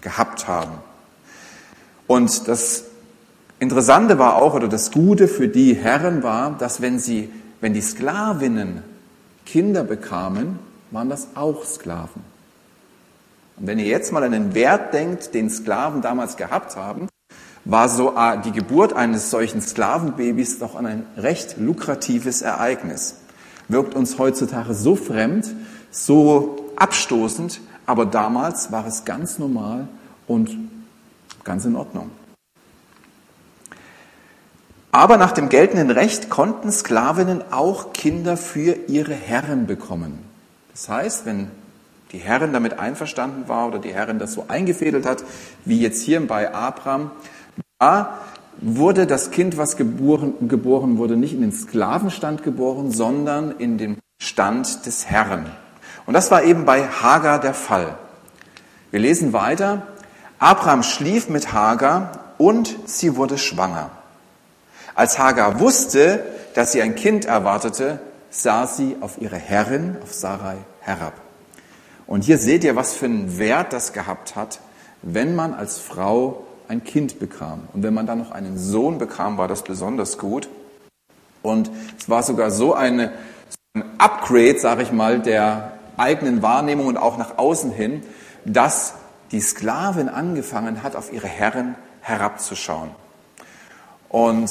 gehabt 0.00 0.48
haben. 0.48 0.72
Und 2.06 2.48
das 2.48 2.84
Interessante 3.58 4.18
war 4.18 4.36
auch, 4.36 4.54
oder 4.54 4.68
das 4.68 4.90
Gute 4.90 5.28
für 5.28 5.48
die 5.48 5.74
Herren 5.74 6.22
war, 6.22 6.56
dass 6.58 6.82
wenn 6.82 6.98
sie, 6.98 7.30
wenn 7.60 7.72
die 7.72 7.80
Sklavinnen 7.80 8.82
Kinder 9.46 9.84
bekamen, 9.84 10.58
waren 10.90 11.08
das 11.08 11.28
auch 11.36 11.64
Sklaven. 11.64 12.22
Und 13.56 13.66
wenn 13.66 13.78
ihr 13.78 13.86
jetzt 13.86 14.12
mal 14.12 14.24
an 14.24 14.32
den 14.32 14.54
Wert 14.54 14.92
denkt, 14.92 15.34
den 15.34 15.48
Sklaven 15.48 16.02
damals 16.02 16.36
gehabt 16.36 16.76
haben, 16.76 17.08
war 17.64 17.88
so 17.88 18.16
ah, 18.16 18.36
die 18.36 18.52
Geburt 18.52 18.92
eines 18.92 19.30
solchen 19.30 19.60
Sklavenbabys 19.60 20.58
doch 20.58 20.74
ein 20.74 21.06
recht 21.16 21.56
lukratives 21.58 22.42
Ereignis. 22.42 23.16
Wirkt 23.68 23.94
uns 23.94 24.18
heutzutage 24.18 24.74
so 24.74 24.96
fremd, 24.96 25.54
so 25.90 26.72
abstoßend, 26.76 27.60
aber 27.86 28.06
damals 28.06 28.72
war 28.72 28.86
es 28.86 29.04
ganz 29.04 29.38
normal 29.38 29.88
und 30.26 30.56
Ganz 31.44 31.64
in 31.64 31.76
Ordnung. 31.76 32.10
Aber 34.92 35.16
nach 35.16 35.32
dem 35.32 35.48
geltenden 35.48 35.90
Recht 35.90 36.28
konnten 36.28 36.70
Sklavinnen 36.70 37.42
auch 37.50 37.92
Kinder 37.92 38.36
für 38.36 38.76
ihre 38.88 39.14
Herren 39.14 39.66
bekommen. 39.66 40.18
Das 40.72 40.88
heißt, 40.88 41.26
wenn 41.26 41.50
die 42.12 42.18
Herrin 42.18 42.52
damit 42.52 42.78
einverstanden 42.78 43.48
war 43.48 43.68
oder 43.68 43.78
die 43.78 43.92
Herrin 43.92 44.18
das 44.18 44.34
so 44.34 44.44
eingefädelt 44.48 45.06
hat, 45.06 45.24
wie 45.64 45.80
jetzt 45.80 46.02
hier 46.02 46.24
bei 46.26 46.54
Abraham, 46.54 47.10
da 47.82 48.18
wurde 48.60 49.08
das 49.08 49.32
Kind, 49.32 49.56
was 49.56 49.76
geboren, 49.76 50.48
geboren 50.48 50.98
wurde, 50.98 51.16
nicht 51.16 51.34
in 51.34 51.40
den 51.40 51.52
Sklavenstand 51.52 52.44
geboren, 52.44 52.92
sondern 52.92 53.50
in 53.58 53.76
den 53.76 53.98
Stand 54.20 54.86
des 54.86 55.06
Herren. 55.06 55.46
Und 56.06 56.14
das 56.14 56.30
war 56.30 56.44
eben 56.44 56.64
bei 56.64 56.86
Hagar 56.86 57.40
der 57.40 57.54
Fall. 57.54 57.96
Wir 58.92 59.00
lesen 59.00 59.32
weiter, 59.32 59.82
Abraham 60.38 60.84
schlief 60.84 61.28
mit 61.28 61.52
Hagar 61.52 62.34
und 62.38 62.76
sie 62.86 63.16
wurde 63.16 63.36
schwanger. 63.36 63.90
Als 64.94 65.18
Hagar 65.18 65.58
wusste, 65.58 66.24
dass 66.54 66.70
sie 66.70 66.82
ein 66.82 66.94
Kind 66.94 67.24
erwartete, 67.24 67.98
sah 68.30 68.68
sie 68.68 68.96
auf 69.00 69.20
ihre 69.20 69.36
Herrin, 69.36 69.96
auf 70.02 70.14
Sarai, 70.14 70.58
herab. 70.80 71.14
Und 72.06 72.22
hier 72.22 72.38
seht 72.38 72.62
ihr, 72.62 72.76
was 72.76 72.94
für 72.94 73.06
einen 73.06 73.38
Wert 73.38 73.72
das 73.72 73.92
gehabt 73.92 74.36
hat, 74.36 74.60
wenn 75.02 75.34
man 75.34 75.52
als 75.52 75.80
Frau 75.80 76.46
ein 76.68 76.84
Kind 76.84 77.18
bekam. 77.18 77.68
Und 77.72 77.82
wenn 77.82 77.94
man 77.94 78.06
dann 78.06 78.18
noch 78.18 78.30
einen 78.30 78.58
Sohn 78.58 78.98
bekam, 78.98 79.38
war 79.38 79.48
das 79.48 79.62
besonders 79.62 80.18
gut. 80.18 80.48
Und 81.42 81.70
es 81.98 82.08
war 82.08 82.22
sogar 82.22 82.50
so 82.50 82.74
eine, 82.74 83.12
ein 83.74 83.84
Upgrade, 83.98 84.58
sage 84.58 84.82
ich 84.82 84.92
mal, 84.92 85.20
der 85.20 85.72
eigenen 85.96 86.42
Wahrnehmung 86.42 86.86
und 86.86 86.96
auch 86.96 87.18
nach 87.18 87.38
außen 87.38 87.70
hin, 87.70 88.02
dass 88.44 88.94
die 89.30 89.40
Sklavin 89.40 90.08
angefangen 90.08 90.82
hat, 90.82 90.96
auf 90.96 91.12
ihre 91.12 91.26
Herren 91.26 91.74
herabzuschauen. 92.00 92.90
Und 94.08 94.50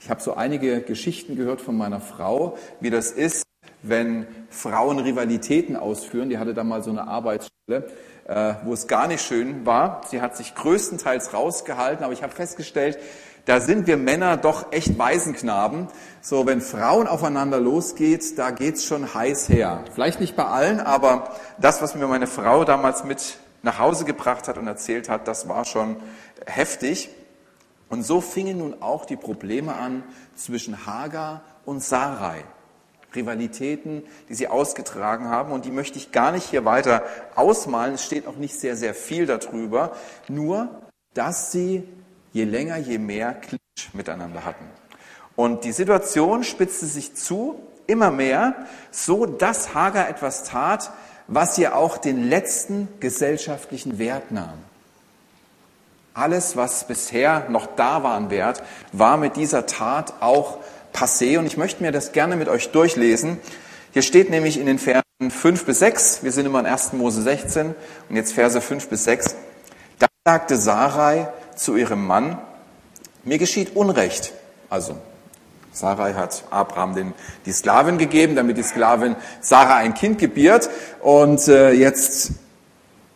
ich 0.00 0.10
habe 0.10 0.20
so 0.20 0.34
einige 0.34 0.80
Geschichten 0.80 1.36
gehört 1.36 1.60
von 1.60 1.76
meiner 1.76 2.00
Frau, 2.00 2.58
wie 2.80 2.90
das 2.90 3.10
ist, 3.10 3.44
wenn 3.82 4.26
Frauen 4.50 4.98
Rivalitäten 4.98 5.76
ausführen. 5.76 6.30
Die 6.30 6.38
hatte 6.38 6.54
da 6.54 6.64
mal 6.64 6.82
so 6.82 6.90
eine 6.90 7.06
Arbeitsstelle, 7.06 7.90
wo 8.26 8.72
es 8.72 8.86
gar 8.86 9.06
nicht 9.06 9.24
schön 9.24 9.66
war. 9.66 10.00
Sie 10.08 10.20
hat 10.20 10.36
sich 10.36 10.54
größtenteils 10.54 11.34
rausgehalten, 11.34 12.04
aber 12.04 12.12
ich 12.12 12.22
habe 12.22 12.34
festgestellt, 12.34 12.98
da 13.44 13.60
sind 13.60 13.86
wir 13.86 13.98
Männer 13.98 14.38
doch 14.38 14.72
echt 14.72 14.98
Waisenknaben. 14.98 15.88
So, 16.22 16.46
wenn 16.46 16.62
Frauen 16.62 17.06
aufeinander 17.06 17.60
losgeht, 17.60 18.38
da 18.38 18.50
geht's 18.50 18.86
schon 18.86 19.12
heiß 19.12 19.50
her. 19.50 19.84
Vielleicht 19.92 20.20
nicht 20.20 20.34
bei 20.34 20.46
allen, 20.46 20.80
aber 20.80 21.34
das, 21.58 21.82
was 21.82 21.94
mir 21.94 22.06
meine 22.06 22.26
Frau 22.26 22.64
damals 22.64 23.04
mit 23.04 23.36
nach 23.62 23.78
Hause 23.78 24.06
gebracht 24.06 24.48
hat 24.48 24.56
und 24.56 24.66
erzählt 24.66 25.08
hat, 25.10 25.28
das 25.28 25.48
war 25.48 25.66
schon 25.66 25.96
heftig. 26.46 27.10
Und 27.90 28.02
so 28.02 28.22
fingen 28.22 28.58
nun 28.58 28.82
auch 28.82 29.04
die 29.04 29.16
Probleme 29.16 29.74
an 29.74 30.02
zwischen 30.34 30.86
Hagar 30.86 31.42
und 31.66 31.82
Sarai. 31.82 32.44
Rivalitäten, 33.14 34.02
die 34.28 34.34
sie 34.34 34.48
ausgetragen 34.48 35.28
haben. 35.28 35.52
Und 35.52 35.64
die 35.64 35.70
möchte 35.70 35.98
ich 35.98 36.12
gar 36.12 36.32
nicht 36.32 36.48
hier 36.48 36.64
weiter 36.64 37.02
ausmalen. 37.34 37.94
Es 37.94 38.04
steht 38.04 38.26
auch 38.26 38.36
nicht 38.36 38.58
sehr, 38.58 38.76
sehr 38.76 38.94
viel 38.94 39.26
darüber. 39.26 39.92
Nur, 40.28 40.68
dass 41.14 41.52
sie 41.52 41.88
je 42.32 42.44
länger, 42.44 42.76
je 42.76 42.98
mehr 42.98 43.34
Clinch 43.34 43.94
miteinander 43.94 44.44
hatten. 44.44 44.64
Und 45.36 45.64
die 45.64 45.72
Situation 45.72 46.44
spitzte 46.44 46.86
sich 46.86 47.14
zu, 47.14 47.58
immer 47.86 48.10
mehr, 48.10 48.54
so 48.90 49.26
dass 49.26 49.74
Hagar 49.74 50.08
etwas 50.08 50.44
tat, 50.44 50.90
was 51.26 51.58
ihr 51.58 51.76
auch 51.76 51.96
den 51.96 52.28
letzten 52.28 52.88
gesellschaftlichen 53.00 53.98
Wert 53.98 54.30
nahm. 54.30 54.58
Alles, 56.12 56.56
was 56.56 56.86
bisher 56.86 57.46
noch 57.48 57.66
da 57.74 58.02
war 58.04 58.14
an 58.14 58.30
Wert, 58.30 58.62
war 58.92 59.16
mit 59.16 59.36
dieser 59.36 59.66
Tat 59.66 60.14
auch 60.20 60.58
passé. 60.94 61.38
Und 61.38 61.44
ich 61.44 61.58
möchte 61.58 61.82
mir 61.82 61.92
das 61.92 62.12
gerne 62.12 62.36
mit 62.36 62.48
euch 62.48 62.70
durchlesen. 62.70 63.38
Hier 63.92 64.02
steht 64.02 64.30
nämlich 64.30 64.58
in 64.58 64.64
den 64.64 64.78
Versen 64.78 65.02
5 65.28 65.66
bis 65.66 65.78
6, 65.80 66.22
wir 66.22 66.32
sind 66.32 66.46
immer 66.46 66.60
in 66.60 66.66
1. 66.66 66.94
Mose 66.94 67.22
16 67.22 67.74
und 68.08 68.16
jetzt 68.16 68.32
Verse 68.32 68.60
5 68.60 68.88
bis 68.88 69.04
6. 69.04 69.36
Da 69.98 70.06
sagte 70.24 70.56
Sarai 70.56 71.28
zu 71.54 71.76
ihrem 71.76 72.06
Mann, 72.06 72.38
mir 73.22 73.38
geschieht 73.38 73.76
Unrecht. 73.76 74.32
Also, 74.68 74.96
Sarai 75.72 76.14
hat 76.14 76.44
Abraham 76.50 76.94
den, 76.94 77.14
die 77.46 77.52
Sklavin 77.52 77.98
gegeben, 77.98 78.36
damit 78.36 78.56
die 78.56 78.62
Sklavin 78.62 79.16
Sarah 79.40 79.76
ein 79.76 79.94
Kind 79.94 80.18
gebiert. 80.18 80.68
Und 81.00 81.46
äh, 81.48 81.72
jetzt 81.72 82.32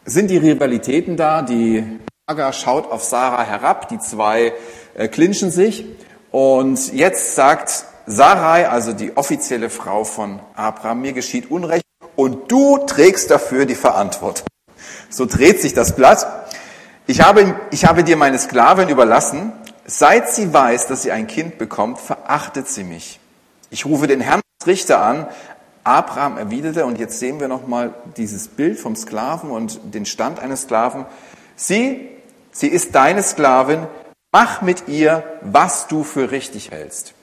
sind 0.05 0.31
die 0.31 0.39
Rivalitäten 0.39 1.17
da. 1.17 1.43
Die 1.43 1.99
Hagar 2.29 2.53
schaut 2.53 2.91
auf 2.91 3.05
Sarah 3.05 3.45
herab, 3.45 3.89
die 3.89 3.99
zwei 3.99 4.53
äh, 4.95 5.09
clinchen 5.09 5.51
sich. 5.51 5.85
Und 6.31 6.93
jetzt 6.93 7.35
sagt 7.35 7.85
Sarai, 8.07 8.69
also 8.69 8.93
die 8.93 9.17
offizielle 9.17 9.71
Frau 9.71 10.05
von 10.05 10.41
Abraham, 10.55 11.01
mir 11.01 11.13
geschieht 11.13 11.51
Unrecht 11.51 11.85
und 12.17 12.51
du 12.51 12.79
trägst 12.79 13.31
dafür 13.31 13.67
die 13.67 13.75
Verantwortung. 13.75 14.47
So 15.11 15.27
dreht 15.27 15.61
sich 15.61 15.75
das 15.75 15.97
Blatt. 15.97 16.27
Ich 17.07 17.23
habe, 17.23 17.55
ich 17.71 17.87
habe 17.87 18.05
dir 18.05 18.17
meine 18.17 18.39
Sklavin 18.39 18.89
überlassen. 18.89 19.53
Seit 19.87 20.29
sie 20.31 20.53
weiß, 20.53 20.87
dass 20.87 21.03
sie 21.03 21.13
ein 21.13 21.27
Kind 21.27 21.57
bekommt, 21.57 21.99
verachtet 21.99 22.69
sie 22.69 22.85
mich. 22.85 23.21
Ich 23.71 23.87
rufe 23.87 24.07
den 24.07 24.21
Herrn 24.21 24.41
Richter 24.67 25.01
an. 25.01 25.27
Abraham 25.85 26.37
erwiderte, 26.37 26.85
und 26.85 26.99
jetzt 26.99 27.19
sehen 27.19 27.41
wir 27.41 27.49
nochmal 27.49 27.95
dieses 28.19 28.49
Bild 28.49 28.79
vom 28.79 28.95
Sklaven 28.95 29.51
und 29.51 29.81
den 29.95 30.05
Stand 30.05 30.41
eines 30.41 30.63
Sklaven. 30.63 31.07
Sie, 31.57 32.09
sie 32.53 32.69
ist 32.69 32.95
deine 32.95 33.23
Sklavin, 33.23 33.87
Mach 34.31 34.61
mit 34.61 34.89
ihr, 34.89 35.25
was 35.41 35.87
du 35.89 36.05
für 36.05 36.31
richtig 36.31 36.71
hältst. 36.71 37.15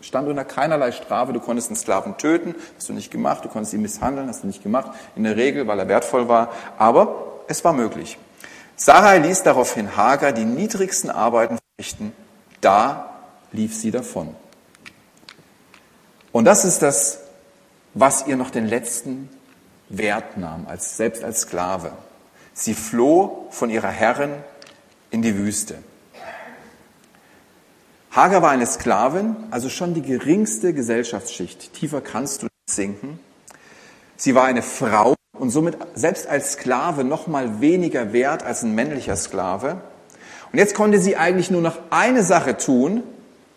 Stand 0.00 0.28
unter 0.28 0.44
keinerlei 0.44 0.90
Strafe. 0.90 1.32
Du 1.32 1.40
konntest 1.40 1.68
einen 1.68 1.76
Sklaven 1.76 2.18
töten, 2.18 2.54
hast 2.76 2.88
du 2.88 2.92
nicht 2.92 3.10
gemacht. 3.10 3.44
Du 3.44 3.48
konntest 3.48 3.74
ihn 3.74 3.82
misshandeln, 3.82 4.28
hast 4.28 4.42
du 4.42 4.46
nicht 4.48 4.62
gemacht. 4.62 4.90
In 5.14 5.24
der 5.24 5.36
Regel, 5.36 5.66
weil 5.66 5.78
er 5.78 5.88
wertvoll 5.88 6.28
war. 6.28 6.52
Aber 6.76 7.42
es 7.46 7.64
war 7.64 7.72
möglich. 7.72 8.18
Sarai 8.74 9.18
ließ 9.18 9.42
daraufhin 9.44 9.96
Hagar 9.96 10.32
die 10.32 10.44
niedrigsten 10.44 11.10
Arbeiten 11.10 11.58
verrichten. 11.76 12.12
Da 12.60 13.10
lief 13.52 13.76
sie 13.76 13.90
davon. 13.90 14.34
Und 16.32 16.44
das 16.44 16.64
ist 16.64 16.82
das, 16.82 17.20
was 17.94 18.26
ihr 18.26 18.36
noch 18.36 18.50
den 18.50 18.66
letzten 18.66 19.28
Wert 19.88 20.36
nahm, 20.36 20.66
als, 20.68 20.96
selbst 20.96 21.24
als 21.24 21.40
Sklave. 21.40 21.92
Sie 22.52 22.74
floh 22.74 23.46
von 23.50 23.70
ihrer 23.70 23.88
Herrin 23.88 24.32
in 25.10 25.22
die 25.22 25.36
Wüste. 25.36 25.78
Hagar 28.18 28.42
war 28.42 28.50
eine 28.50 28.66
Sklavin, 28.66 29.36
also 29.52 29.68
schon 29.68 29.94
die 29.94 30.02
geringste 30.02 30.74
Gesellschaftsschicht. 30.74 31.72
Tiefer 31.72 32.00
kannst 32.00 32.42
du 32.42 32.46
nicht 32.46 32.68
sinken. 32.68 33.20
Sie 34.16 34.34
war 34.34 34.46
eine 34.46 34.62
Frau 34.62 35.14
und 35.38 35.50
somit 35.50 35.76
selbst 35.94 36.26
als 36.26 36.54
Sklave 36.54 37.04
noch 37.04 37.28
mal 37.28 37.60
weniger 37.60 38.12
wert 38.12 38.42
als 38.42 38.64
ein 38.64 38.74
männlicher 38.74 39.14
Sklave. 39.14 39.80
Und 40.50 40.58
jetzt 40.58 40.74
konnte 40.74 40.98
sie 40.98 41.16
eigentlich 41.16 41.52
nur 41.52 41.60
noch 41.60 41.78
eine 41.90 42.24
Sache 42.24 42.56
tun, 42.56 43.04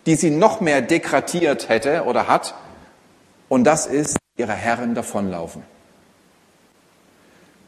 die 0.06 0.14
sie 0.14 0.30
noch 0.30 0.62
mehr 0.62 0.84
degradiert 0.84 1.68
hätte 1.68 2.04
oder 2.04 2.28
hat, 2.28 2.54
und 3.50 3.64
das 3.64 3.88
ist 3.88 4.16
ihrer 4.38 4.54
Herren 4.54 4.94
davonlaufen. 4.94 5.64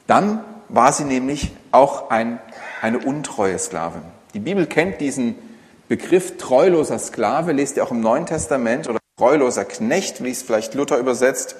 Dann 0.05 0.43
war 0.69 0.93
sie 0.93 1.05
nämlich 1.05 1.53
auch 1.71 2.11
ein, 2.11 2.37
eine 2.83 2.99
untreue 2.99 3.57
Sklavin. 3.57 4.03
Die 4.35 4.39
Bibel 4.39 4.67
kennt 4.67 5.01
diesen 5.01 5.52
Begriff 5.87 6.37
treuloser 6.37 6.99
Sklave 6.99 7.51
lest 7.51 7.77
ihr 7.77 7.83
auch 7.83 7.91
im 7.91 8.01
Neuen 8.01 8.25
Testament 8.25 8.87
oder 8.87 8.99
treuloser 9.17 9.65
Knecht, 9.65 10.23
wie 10.23 10.31
es 10.31 10.41
vielleicht 10.41 10.73
Luther 10.73 10.97
übersetzt. 10.97 11.55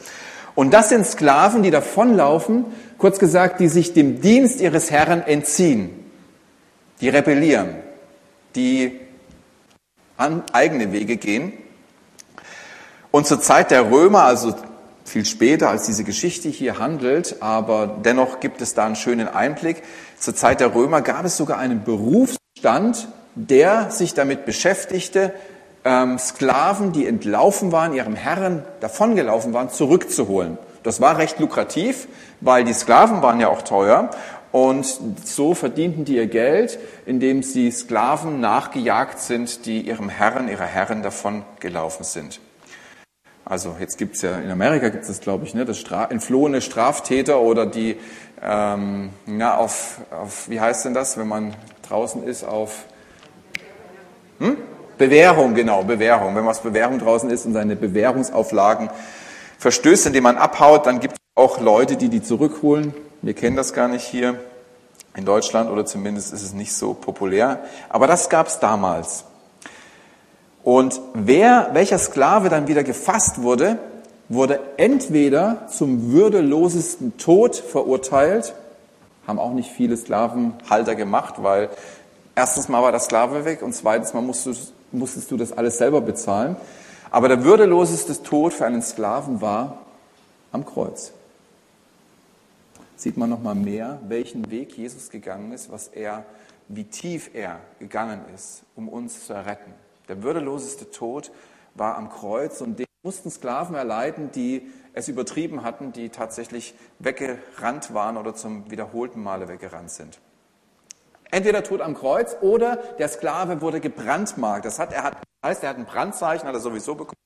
Und 0.56 0.72
das 0.72 0.90
sind 0.90 1.06
Sklaven, 1.06 1.64
die 1.64 1.72
davonlaufen, 1.72 2.66
kurz 2.98 3.20
gesagt, 3.20 3.60
die 3.60 3.68
sich 3.68 3.94
dem 3.94 4.22
Dienst 4.22 4.62
ihres 4.62 4.92
Herrn 4.92 5.22
entziehen, 5.22 5.90
die 7.02 7.10
rebellieren, 7.10 7.76
die 8.56 9.00
an 10.18 10.44
eigene 10.54 10.92
Wege 10.92 11.18
gehen. 11.18 11.54
Und 13.12 13.28
zur 13.28 13.42
Zeit 13.42 13.72
der 13.72 13.92
Römer, 13.92 14.24
also 14.24 14.56
viel 15.06 15.26
später 15.26 15.70
als 15.70 15.86
diese 15.86 16.04
Geschichte 16.04 16.50
hier 16.50 16.80
handelt, 16.80 17.42
aber 17.42 17.88
dennoch 18.04 18.40
gibt 18.40 18.62
es 18.62 18.74
da 18.74 18.86
einen 18.86 18.96
schönen 18.96 19.28
Einblick. 19.28 19.84
Zur 20.18 20.36
Zeit 20.36 20.60
der 20.60 20.74
Römer 20.74 21.02
gab 21.02 21.26
es 21.26 21.38
sogar 21.38 21.58
einen 21.58 21.84
Berufsstand 21.84 23.08
der 23.36 23.92
sich 23.92 24.14
damit 24.14 24.46
beschäftigte, 24.46 25.34
ähm, 25.86 26.18
Sklaven, 26.18 26.92
die 26.92 27.08
entlaufen 27.08 27.72
waren, 27.72 27.94
ihrem 27.94 28.16
Herren 28.16 28.64
davongelaufen 28.80 29.54
waren, 29.54 29.70
zurückzuholen. 29.70 30.58
Das 30.84 31.02
war 31.02 31.18
recht 31.18 31.40
lukrativ, 31.40 32.08
weil 32.42 32.64
die 32.64 32.74
Sklaven 32.74 33.22
waren 33.22 33.40
ja 33.40 33.48
auch 33.48 33.62
teuer 33.62 34.10
und 34.52 34.86
so 35.26 35.56
verdienten 35.56 36.06
die 36.06 36.16
ihr 36.16 36.28
Geld, 36.28 36.78
indem 37.06 37.42
sie 37.42 37.72
Sklaven 37.72 38.40
nachgejagt 38.40 39.20
sind, 39.20 39.66
die 39.66 39.82
ihrem 39.82 40.10
Herren, 40.10 40.48
ihrer 40.48 40.66
Herren 40.66 41.02
davongelaufen 41.02 42.06
sind. 42.06 42.40
Also 43.46 43.76
jetzt 43.80 43.98
gibt's 43.98 44.22
ja, 44.22 44.38
in 44.38 44.52
Amerika 44.52 44.90
gibt 44.90 45.04
es 45.04 45.20
glaube 45.20 45.46
ich, 45.46 45.54
ne, 45.54 45.66
das 45.66 45.78
Stra 45.80 46.06
entflohene 46.06 46.62
Straftäter 46.62 47.42
oder 47.42 47.66
die, 47.66 47.98
ähm, 48.42 49.10
na, 49.26 49.58
auf, 49.58 50.02
auf, 50.12 50.50
wie 50.50 50.62
heißt 50.62 50.86
denn 50.86 50.94
das, 50.94 51.18
wenn 51.18 51.28
man 51.28 51.56
draußen 51.82 52.24
ist, 52.24 52.44
auf 52.44 52.86
hm? 54.40 54.58
Bewährung, 54.98 55.56
genau, 55.56 55.84
Bewährung. 55.84 56.36
Wenn 56.36 56.46
was 56.46 56.62
Bewährung 56.62 57.00
draußen 57.00 57.30
ist 57.30 57.46
und 57.46 57.54
seine 57.54 57.76
Bewährungsauflagen 57.76 58.90
verstößt, 59.58 60.08
indem 60.08 60.24
man 60.24 60.38
abhaut, 60.38 60.86
dann 60.86 61.00
gibt 61.00 61.16
es 61.16 61.20
auch 61.36 61.60
Leute, 61.60 61.98
die 61.98 62.10
die 62.10 62.22
zurückholen. 62.22 62.94
Wir 63.22 63.34
kennen 63.34 63.56
das 63.56 63.74
gar 63.74 63.88
nicht 63.88 64.06
hier 64.06 64.40
in 65.16 65.26
Deutschland 65.26 65.70
oder 65.70 65.86
zumindest 65.86 66.34
ist 66.34 66.44
es 66.44 66.54
nicht 66.54 66.74
so 66.74 66.94
populär. 66.94 67.64
Aber 67.90 68.08
das 68.08 68.30
gab 68.30 68.48
es 68.48 68.60
damals. 68.60 69.26
Und 70.64 71.02
wer, 71.14 71.70
welcher 71.74 71.98
Sklave 71.98 72.50
dann 72.50 72.68
wieder 72.68 72.84
gefasst 72.84 73.42
wurde, 73.42 73.80
wurde 74.30 74.60
entweder 74.78 75.68
zum 75.68 76.12
würdelosesten 76.12 77.18
Tod 77.18 77.56
verurteilt, 77.56 78.54
haben 79.28 79.40
auch 79.40 79.54
nicht 79.54 79.72
viele 79.72 79.98
Sklavenhalter 79.98 80.96
gemacht, 80.96 81.36
weil 81.38 81.70
Erstens 82.36 82.68
mal 82.68 82.82
war 82.82 82.92
der 82.92 83.00
Sklave 83.00 83.46
weg 83.46 83.62
und 83.62 83.74
zweitens 83.74 84.14
mal 84.14 84.22
musstest, 84.22 84.74
musstest 84.92 85.30
du 85.30 85.38
das 85.38 85.52
alles 85.52 85.78
selber 85.78 86.02
bezahlen. 86.02 86.56
Aber 87.12 87.28
der 87.28 87.44
würdeloseste 87.44 88.24
Tod 88.24 88.54
für 88.54 88.66
einen 88.66 88.82
Sklaven 88.82 89.40
war 89.40 89.86
am 90.52 90.66
Kreuz. 90.66 91.14
Sieht 92.96 93.18
man 93.18 93.30
noch 93.30 93.42
mal 93.42 93.54
mehr, 93.54 94.00
welchen 94.08 94.50
Weg 94.50 94.78
Jesus 94.78 95.10
gegangen 95.10 95.52
ist, 95.52 95.72
was 95.72 95.90
er, 95.90 96.26
wie 96.70 96.86
tief 96.86 97.30
er 97.34 97.60
gegangen 97.80 98.22
ist, 98.34 98.64
um 98.76 98.88
uns 98.88 99.28
zu 99.28 99.34
erretten. 99.34 99.74
Der 100.08 100.24
würdeloseste 100.24 100.90
Tod 100.90 101.32
war 101.76 101.98
am 101.98 102.10
Kreuz 102.10 102.62
und 102.62 102.80
den 102.80 102.86
mussten 103.04 103.30
Sklaven 103.30 103.76
erleiden, 103.76 104.32
die 104.32 104.72
es 104.94 105.08
übertrieben 105.08 105.64
hatten, 105.64 105.92
die 105.92 106.10
tatsächlich 106.10 106.74
weggerannt 107.00 107.94
waren 107.94 108.18
oder 108.18 108.34
zum 108.34 108.72
wiederholten 108.72 109.22
Male 109.22 109.48
weggerannt 109.48 109.92
sind. 109.92 110.20
Entweder 111.34 111.64
Tod 111.64 111.82
am 111.82 111.96
Kreuz 111.96 112.38
oder 112.42 112.76
der 113.00 113.08
Sklave 113.08 113.60
wurde 113.60 113.80
gebrandmarkt. 113.80 114.66
Das 114.66 114.78
hat, 114.78 114.94
er 114.94 115.02
hat, 115.02 115.18
heißt, 115.44 115.64
er 115.64 115.70
hat 115.70 115.78
ein 115.78 115.86
Brandzeichen, 115.86 116.48
hat 116.48 116.54
er 116.54 116.60
sowieso 116.60 116.94
bekommen, 116.94 117.18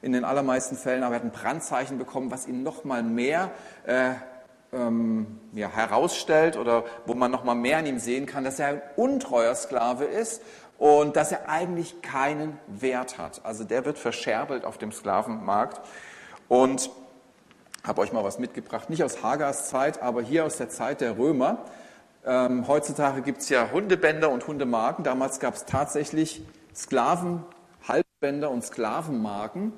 in 0.00 0.12
den 0.12 0.24
allermeisten 0.24 0.76
Fällen, 0.76 1.02
aber 1.02 1.16
er 1.16 1.20
hat 1.20 1.24
ein 1.26 1.30
Brandzeichen 1.30 1.98
bekommen, 1.98 2.30
was 2.30 2.48
ihn 2.48 2.62
noch 2.62 2.84
mal 2.84 3.02
mehr 3.02 3.50
äh, 3.84 4.12
ähm, 4.72 5.40
ja, 5.52 5.68
herausstellt 5.68 6.56
oder 6.56 6.84
wo 7.04 7.12
man 7.12 7.30
noch 7.30 7.44
mal 7.44 7.54
mehr 7.54 7.76
an 7.76 7.84
ihm 7.84 7.98
sehen 7.98 8.24
kann, 8.24 8.44
dass 8.44 8.58
er 8.58 8.68
ein 8.68 8.82
untreuer 8.96 9.54
Sklave 9.54 10.06
ist 10.06 10.40
und 10.78 11.16
dass 11.16 11.30
er 11.30 11.50
eigentlich 11.50 12.00
keinen 12.00 12.58
Wert 12.66 13.18
hat. 13.18 13.42
Also 13.44 13.64
der 13.64 13.84
wird 13.84 13.98
verscherbelt 13.98 14.64
auf 14.64 14.78
dem 14.78 14.90
Sklavenmarkt 14.90 15.82
und 16.48 16.88
habe 17.86 18.00
euch 18.00 18.14
mal 18.14 18.24
was 18.24 18.38
mitgebracht, 18.38 18.88
nicht 18.88 19.04
aus 19.04 19.22
Hagars 19.22 19.68
Zeit, 19.68 20.00
aber 20.00 20.22
hier 20.22 20.46
aus 20.46 20.56
der 20.56 20.70
Zeit 20.70 21.02
der 21.02 21.18
Römer. 21.18 21.58
Ähm, 22.26 22.68
heutzutage 22.68 23.22
gibt 23.22 23.40
es 23.40 23.48
ja 23.48 23.70
Hundebänder 23.72 24.30
und 24.30 24.46
Hundemarken. 24.46 25.04
Damals 25.04 25.40
gab 25.40 25.54
es 25.54 25.64
tatsächlich 25.64 26.42
Sklavenhalsbänder 26.74 28.50
und 28.50 28.62
Sklavenmarken. 28.62 29.72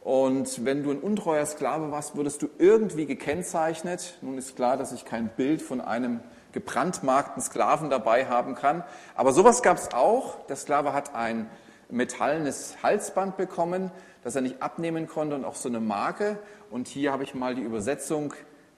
Und 0.00 0.64
wenn 0.64 0.84
du 0.84 0.92
ein 0.92 1.00
untreuer 1.00 1.44
Sklave 1.44 1.90
warst, 1.90 2.16
wurdest 2.16 2.40
du 2.42 2.48
irgendwie 2.58 3.06
gekennzeichnet. 3.06 4.18
Nun 4.22 4.38
ist 4.38 4.54
klar, 4.54 4.76
dass 4.76 4.92
ich 4.92 5.04
kein 5.04 5.28
Bild 5.28 5.60
von 5.60 5.80
einem 5.80 6.20
gebrandmarkten 6.52 7.42
Sklaven 7.42 7.90
dabei 7.90 8.26
haben 8.26 8.54
kann. 8.54 8.84
Aber 9.16 9.32
sowas 9.32 9.62
gab 9.62 9.76
es 9.76 9.92
auch. 9.92 10.46
Der 10.46 10.56
Sklave 10.56 10.92
hat 10.92 11.16
ein 11.16 11.50
metallenes 11.90 12.76
Halsband 12.82 13.36
bekommen, 13.36 13.90
das 14.22 14.36
er 14.36 14.42
nicht 14.42 14.62
abnehmen 14.62 15.08
konnte 15.08 15.34
und 15.34 15.44
auch 15.44 15.56
so 15.56 15.68
eine 15.68 15.80
Marke. 15.80 16.38
Und 16.70 16.86
hier 16.86 17.12
habe 17.12 17.24
ich 17.24 17.34
mal 17.34 17.56
die 17.56 17.62
Übersetzung 17.62 18.34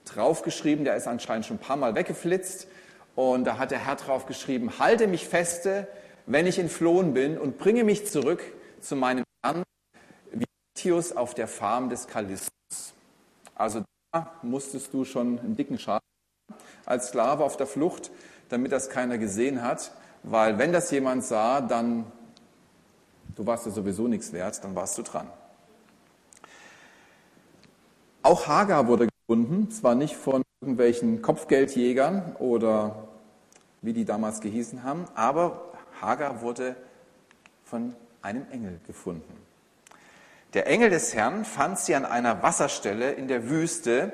draufgeschrieben. 0.07 0.85
Der 0.87 0.97
ist 0.97 1.07
anscheinend 1.07 1.45
schon 1.45 1.59
ein 1.59 1.61
paar 1.61 1.77
Mal 1.77 1.95
weggeflitzt. 1.95 2.67
Und 3.21 3.45
da 3.45 3.59
hat 3.59 3.71
der 3.71 3.85
Herr 3.85 3.97
draufgeschrieben, 3.97 4.79
halte 4.79 5.07
mich 5.07 5.29
feste, 5.29 5.87
wenn 6.25 6.47
ich 6.47 6.59
entflohen 6.59 7.13
bin 7.13 7.37
und 7.37 7.59
bringe 7.59 7.85
mich 7.85 8.07
zurück 8.07 8.43
zu 8.81 8.97
meinem 8.97 9.25
Herrn, 9.45 9.63
wie 10.33 10.47
Tius 10.73 11.13
auf 11.13 11.35
der 11.35 11.47
Farm 11.47 11.91
des 11.91 12.07
Kalistus. 12.07 12.49
Also 13.55 13.85
da 14.11 14.33
musstest 14.41 14.95
du 14.95 15.05
schon 15.05 15.39
einen 15.39 15.55
dicken 15.55 15.79
Schaden 15.79 16.01
als 16.87 17.09
Sklave 17.09 17.45
auf 17.45 17.59
der 17.59 17.67
Flucht, 17.67 18.11
damit 18.49 18.73
das 18.73 18.89
keiner 18.89 19.19
gesehen 19.19 19.63
hat, 19.63 19.93
weil 20.23 20.57
wenn 20.57 20.73
das 20.73 20.91
jemand 20.91 21.23
sah, 21.23 21.61
dann, 21.61 22.11
du 23.37 23.47
warst 23.47 23.67
ja 23.67 23.71
sowieso 23.71 24.09
nichts 24.09 24.33
wert, 24.33 24.65
dann 24.65 24.75
warst 24.75 24.97
du 24.97 25.03
dran. 25.03 25.27
Auch 28.23 28.47
Hagar 28.47 28.87
wurde 28.87 29.09
gefunden, 29.09 29.71
zwar 29.71 29.95
nicht 29.95 30.17
von 30.17 30.41
irgendwelchen 30.63 31.21
Kopfgeldjägern 31.21 32.37
oder 32.37 33.10
wie 33.83 33.93
die 33.93 34.05
damals 34.05 34.41
gehießen 34.41 34.83
haben, 34.83 35.07
aber 35.15 35.73
Hagar 36.01 36.41
wurde 36.43 36.77
von 37.65 37.95
einem 38.23 38.47
Engel 38.51 38.81
gefunden. 38.87 39.37
Der 40.55 40.67
Engel 40.67 40.91
des 40.91 41.15
Herrn 41.15 41.45
fand 41.45 41.79
sie 41.79 41.95
an 41.95 42.05
einer 42.05 42.43
Wasserstelle 42.43 43.13
in 43.13 43.29
der 43.29 43.49
Wüste 43.49 44.13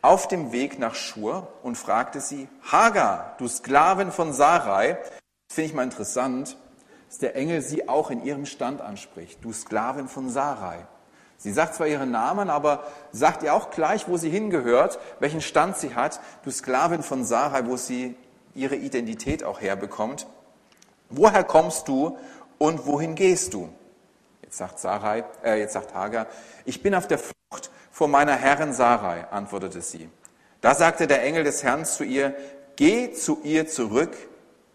auf 0.00 0.28
dem 0.28 0.52
Weg 0.52 0.78
nach 0.78 0.94
Schur 0.94 1.48
und 1.62 1.76
fragte 1.76 2.20
sie, 2.20 2.48
Hagar, 2.70 3.34
du 3.38 3.48
Sklavin 3.48 4.12
von 4.12 4.32
Sarai, 4.32 4.98
das 5.48 5.54
finde 5.54 5.68
ich 5.68 5.74
mal 5.74 5.84
interessant, 5.84 6.56
dass 7.08 7.18
der 7.18 7.36
Engel 7.36 7.62
sie 7.62 7.88
auch 7.88 8.10
in 8.10 8.24
ihrem 8.24 8.46
Stand 8.46 8.80
anspricht, 8.80 9.44
du 9.44 9.52
Sklavin 9.52 10.08
von 10.08 10.30
Sarai. 10.30 10.86
Sie 11.36 11.52
sagt 11.52 11.74
zwar 11.74 11.88
ihren 11.88 12.12
Namen, 12.12 12.50
aber 12.50 12.84
sagt 13.10 13.42
ihr 13.42 13.52
auch 13.52 13.70
gleich, 13.70 14.06
wo 14.08 14.16
sie 14.16 14.30
hingehört, 14.30 15.00
welchen 15.18 15.40
Stand 15.40 15.76
sie 15.76 15.96
hat, 15.96 16.20
du 16.44 16.50
Sklavin 16.52 17.02
von 17.02 17.24
Sarai, 17.24 17.66
wo 17.66 17.76
sie 17.76 18.16
ihre 18.54 18.76
Identität 18.76 19.44
auch 19.44 19.60
herbekommt. 19.60 20.26
Woher 21.08 21.44
kommst 21.44 21.88
du 21.88 22.18
und 22.58 22.86
wohin 22.86 23.14
gehst 23.14 23.54
du? 23.54 23.68
Jetzt 24.42 24.58
sagt 24.58 24.78
Sarai, 24.78 25.24
äh, 25.44 25.58
jetzt 25.58 25.72
sagt 25.72 25.94
Hagar, 25.94 26.26
ich 26.64 26.82
bin 26.82 26.94
auf 26.94 27.06
der 27.06 27.18
Flucht 27.18 27.70
vor 27.90 28.08
meiner 28.08 28.34
Herrin 28.36 28.72
Sarai, 28.72 29.26
antwortete 29.30 29.80
sie. 29.82 30.08
Da 30.60 30.74
sagte 30.74 31.06
der 31.06 31.22
Engel 31.22 31.44
des 31.44 31.62
Herrn 31.62 31.84
zu 31.84 32.04
ihr, 32.04 32.34
geh 32.76 33.12
zu 33.12 33.40
ihr 33.42 33.66
zurück, 33.66 34.16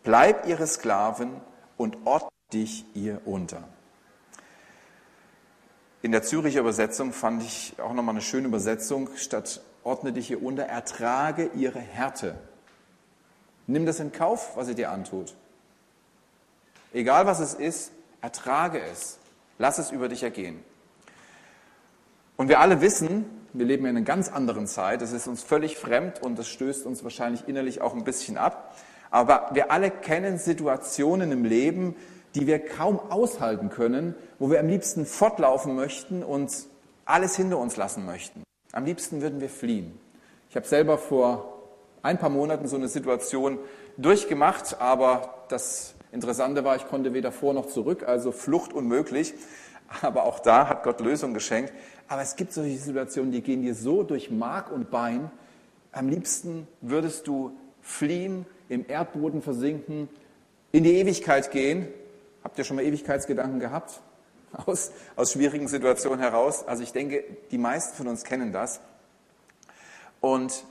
bleib 0.03 0.47
ihre 0.47 0.67
Sklavin 0.67 1.31
und 1.77 1.97
ordne 2.05 2.29
dich 2.53 2.85
ihr 2.93 3.21
unter. 3.25 3.63
In 6.01 6.11
der 6.11 6.23
Züricher 6.23 6.59
Übersetzung 6.59 7.11
fand 7.11 7.43
ich 7.43 7.75
auch 7.79 7.93
nochmal 7.93 8.15
eine 8.15 8.21
schöne 8.21 8.47
Übersetzung, 8.47 9.09
statt 9.15 9.61
ordne 9.83 10.13
dich 10.13 10.29
ihr 10.31 10.43
unter, 10.43 10.63
ertrage 10.63 11.49
ihre 11.55 11.79
Härte. 11.79 12.35
Nimm 13.67 13.85
das 13.85 13.99
in 13.99 14.11
Kauf, 14.11 14.55
was 14.55 14.67
sie 14.67 14.75
dir 14.75 14.91
antut. 14.91 15.35
Egal 16.93 17.25
was 17.25 17.39
es 17.39 17.53
ist, 17.53 17.91
ertrage 18.21 18.81
es. 18.81 19.19
Lass 19.59 19.77
es 19.77 19.91
über 19.91 20.07
dich 20.07 20.23
ergehen. 20.23 20.63
Und 22.37 22.47
wir 22.47 22.59
alle 22.59 22.81
wissen, 22.81 23.25
wir 23.53 23.65
leben 23.65 23.85
in 23.85 23.97
einer 23.97 24.05
ganz 24.05 24.29
anderen 24.29 24.67
Zeit, 24.67 25.01
es 25.01 25.11
ist 25.11 25.27
uns 25.27 25.43
völlig 25.43 25.77
fremd 25.77 26.21
und 26.21 26.37
das 26.37 26.47
stößt 26.47 26.85
uns 26.85 27.03
wahrscheinlich 27.03 27.47
innerlich 27.47 27.81
auch 27.81 27.93
ein 27.93 28.03
bisschen 28.03 28.37
ab. 28.37 28.75
Aber 29.09 29.49
wir 29.53 29.71
alle 29.71 29.89
kennen 29.89 30.37
Situationen 30.37 31.31
im 31.31 31.43
Leben, 31.43 31.95
die 32.35 32.45
wir 32.45 32.63
kaum 32.63 32.99
aushalten 32.99 33.69
können, 33.69 34.15
wo 34.37 34.51
wir 34.51 34.59
am 34.59 34.67
liebsten 34.67 35.05
fortlaufen 35.05 35.75
möchten 35.75 36.23
und 36.23 36.51
alles 37.05 37.35
hinter 37.35 37.57
uns 37.57 37.77
lassen 37.77 38.05
möchten. 38.05 38.43
Am 38.71 38.85
liebsten 38.85 39.21
würden 39.21 39.41
wir 39.41 39.49
fliehen. 39.49 39.99
Ich 40.49 40.55
habe 40.55 40.67
selber 40.67 40.97
vor 40.97 41.56
ein 42.07 42.17
paar 42.17 42.29
Monaten 42.29 42.67
so 42.67 42.77
eine 42.77 42.87
Situation 42.87 43.59
durchgemacht, 43.97 44.79
aber 44.79 45.43
das 45.49 45.93
Interessante 46.13 46.63
war, 46.63 46.77
ich 46.77 46.87
konnte 46.87 47.13
weder 47.13 47.33
vor 47.33 47.53
noch 47.53 47.67
zurück, 47.67 48.07
also 48.07 48.31
Flucht 48.31 48.71
unmöglich. 48.71 49.33
Aber 50.01 50.23
auch 50.23 50.39
da 50.39 50.69
hat 50.69 50.83
Gott 50.83 51.01
Lösung 51.01 51.33
geschenkt. 51.33 51.73
Aber 52.07 52.21
es 52.21 52.37
gibt 52.37 52.53
solche 52.53 52.77
Situationen, 52.77 53.31
die 53.31 53.41
gehen 53.41 53.61
dir 53.61 53.75
so 53.75 54.03
durch 54.03 54.31
Mark 54.31 54.71
und 54.71 54.89
Bein. 54.89 55.29
Am 55.91 56.07
liebsten 56.07 56.67
würdest 56.81 57.27
du 57.27 57.51
fliehen, 57.81 58.45
im 58.69 58.85
Erdboden 58.87 59.41
versinken, 59.41 60.09
in 60.71 60.83
die 60.83 60.97
Ewigkeit 60.97 61.51
gehen. 61.51 61.87
Habt 62.43 62.57
ihr 62.57 62.63
schon 62.63 62.77
mal 62.77 62.83
Ewigkeitsgedanken 62.83 63.59
gehabt? 63.59 64.01
Aus, 64.65 64.91
aus 65.17 65.33
schwierigen 65.33 65.67
Situationen 65.67 66.19
heraus. 66.19 66.65
Also 66.65 66.81
ich 66.81 66.93
denke, 66.93 67.23
die 67.51 67.57
meisten 67.57 67.97
von 67.97 68.07
uns 68.07 68.23
kennen 68.23 68.53
das. 68.53 68.79
Und 70.21 70.63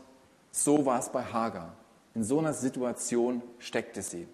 so 0.56 0.86
war 0.86 0.98
es 0.98 1.10
bei 1.10 1.22
Hagar. 1.22 1.74
In 2.14 2.24
so 2.24 2.38
einer 2.38 2.54
Situation 2.54 3.42
steckte 3.58 4.02
sie. 4.02 4.26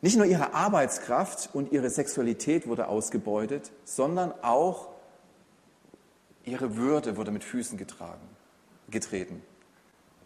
Nicht 0.00 0.16
nur 0.16 0.26
ihre 0.26 0.54
Arbeitskraft 0.54 1.50
und 1.52 1.72
ihre 1.72 1.90
Sexualität 1.90 2.68
wurde 2.68 2.86
ausgebeutet, 2.86 3.72
sondern 3.84 4.32
auch 4.42 4.88
ihre 6.44 6.76
Würde 6.76 7.16
wurde 7.16 7.32
mit 7.32 7.42
Füßen 7.42 7.76
getragen, 7.76 8.28
getreten. 8.90 9.42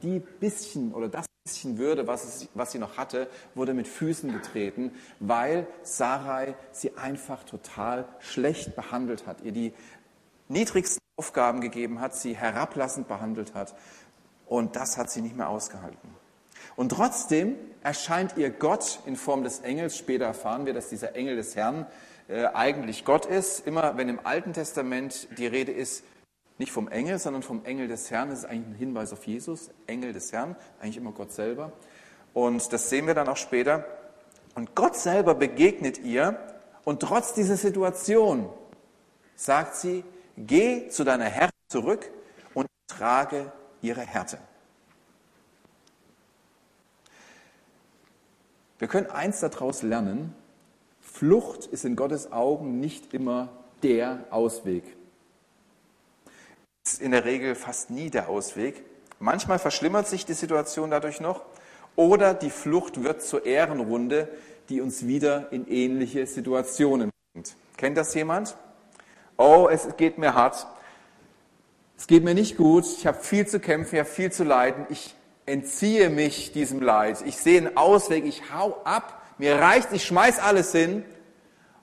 Die 0.03 0.19
bisschen 0.19 0.93
oder 0.93 1.09
das 1.09 1.27
bisschen 1.45 1.79
Würde, 1.79 2.07
was, 2.07 2.25
es, 2.25 2.49
was 2.55 2.73
sie 2.73 2.79
noch 2.79 2.99
hatte, 2.99 3.29
wurde 3.55 3.73
mit 3.73 3.89
Füßen 3.89 4.31
getreten, 4.33 4.93
weil 5.19 5.67
Sarai 5.83 6.55
sie 6.71 6.97
einfach 6.97 7.43
total 7.45 8.07
schlecht 8.21 8.77
behandelt 8.77 9.27
hat, 9.27 9.41
ihr 9.41 9.53
die 9.53 9.73
niedrigsten 10.49 11.03
Aufgaben 11.17 11.61
gegeben 11.61 12.01
hat, 12.01 12.15
sie 12.15 12.37
herablassend 12.37 13.09
behandelt 13.09 13.55
hat. 13.55 13.75
Und 14.47 14.77
das 14.77 14.99
hat 14.99 15.11
sie 15.11 15.23
nicht 15.23 15.37
mehr 15.37 15.49
ausgehalten. 15.49 16.11
Und 16.77 16.91
trotzdem 16.91 17.57
erscheint 17.83 18.37
ihr 18.37 18.51
Gott 18.51 19.01
in 19.07 19.17
Form 19.17 19.45
des 19.45 19.61
Engels. 19.61 19.97
Später 19.97 20.27
erfahren 20.27 20.67
wir, 20.67 20.75
dass 20.75 20.89
dieser 20.89 21.15
Engel 21.17 21.37
des 21.37 21.57
Herrn 21.57 21.87
äh, 22.29 22.47
eigentlich 22.47 23.05
Gott 23.05 23.27
ist. 23.27 23.67
Immer 23.67 23.97
wenn 23.97 24.09
im 24.09 24.25
Alten 24.25 24.53
Testament 24.53 25.29
die 25.39 25.47
Rede 25.47 25.73
ist, 25.73 26.05
nicht 26.59 26.73
vom 26.73 26.89
Engel, 26.89 27.19
sondern 27.19 27.43
vom 27.43 27.65
Engel 27.65 27.89
des 27.89 28.11
Herrn, 28.11 28.31
das 28.31 28.41
ist 28.41 28.45
eigentlich 28.45 28.69
ein 28.69 28.79
Hinweis 28.79 29.13
auf 29.13 29.27
Jesus. 29.27 29.71
Engel 29.87 30.13
des 30.13 30.33
Herrn, 30.33 30.57
eigentlich 30.81 30.97
immer 30.97 31.13
Gott 31.13 31.33
selber. 31.33 31.73
Und 32.35 32.73
das 32.73 32.89
sehen 32.89 33.07
wir 33.07 33.15
dann 33.15 33.29
auch 33.29 33.37
später. 33.37 33.85
Und 34.55 34.75
Gott 34.75 34.97
selber 34.97 35.35
begegnet 35.35 35.99
ihr 35.99 36.39
und 36.85 37.01
trotz 37.01 37.33
dieser 37.33 37.57
Situation 37.57 38.49
sagt 39.35 39.77
sie, 39.77 40.05
geh 40.37 40.89
zu 40.89 41.05
deiner 41.05 41.25
Herrin 41.25 41.51
zurück 41.69 42.11
und 42.55 42.67
trage 42.87 43.51
ihre 43.83 44.01
Härte. 44.01 44.39
Wir 48.79 48.89
können 48.89 49.09
eins 49.09 49.41
daraus 49.41 49.83
lernen, 49.83 50.35
Flucht 51.01 51.67
ist 51.67 51.85
in 51.85 51.95
Gottes 51.95 52.33
Augen 52.33 52.81
nicht 52.81 53.13
immer 53.13 53.49
der 53.83 54.25
Ausweg. 54.31 54.85
Ist 56.85 57.01
in 57.01 57.13
der 57.13 57.25
Regel 57.25 57.55
fast 57.55 57.91
nie 57.91 58.11
der 58.11 58.29
Ausweg. 58.29 58.83
Manchmal 59.21 59.59
verschlimmert 59.59 60.09
sich 60.09 60.27
die 60.27 60.33
Situation 60.33 60.91
dadurch 60.91 61.21
noch 61.21 61.43
oder 61.95 62.35
die 62.35 62.51
Flucht 62.51 63.05
wird 63.05 63.23
zur 63.23 63.47
Ehrenrunde, 63.47 64.29
die 64.69 64.81
uns 64.81 65.07
wieder 65.07 65.53
in 65.53 65.69
ähnliche 65.69 66.27
Situationen 66.27 67.11
bringt. 67.33 67.57
Kennt 67.77 67.97
das 67.97 68.15
jemand? 68.15 68.57
Oh, 69.37 69.69
es 69.71 69.97
geht 69.97 70.19
mir 70.19 70.35
hart. 70.35 70.67
Es 72.03 72.09
geht 72.09 72.25
mir 72.25 72.35
nicht 72.35 72.57
gut. 72.57 72.85
Ich 72.85 73.07
habe 73.07 73.23
viel 73.23 73.47
zu 73.47 73.61
kämpfen, 73.61 73.95
ich 73.95 74.01
habe 74.01 74.11
viel 74.11 74.33
zu 74.33 74.43
leiden. 74.43 74.87
Ich 74.89 75.15
entziehe 75.47 76.11
mich 76.11 76.51
diesem 76.51 76.83
Leid. 76.83 77.23
Ich 77.25 77.37
sehe 77.37 77.59
einen 77.59 77.77
Ausweg, 77.77 78.25
ich 78.25 78.53
hau 78.53 78.77
ab, 78.83 79.23
mir 79.39 79.55
reicht, 79.55 79.93
ich 79.93 80.05
schmeiß 80.05 80.41
alles 80.41 80.73
hin 80.73 81.05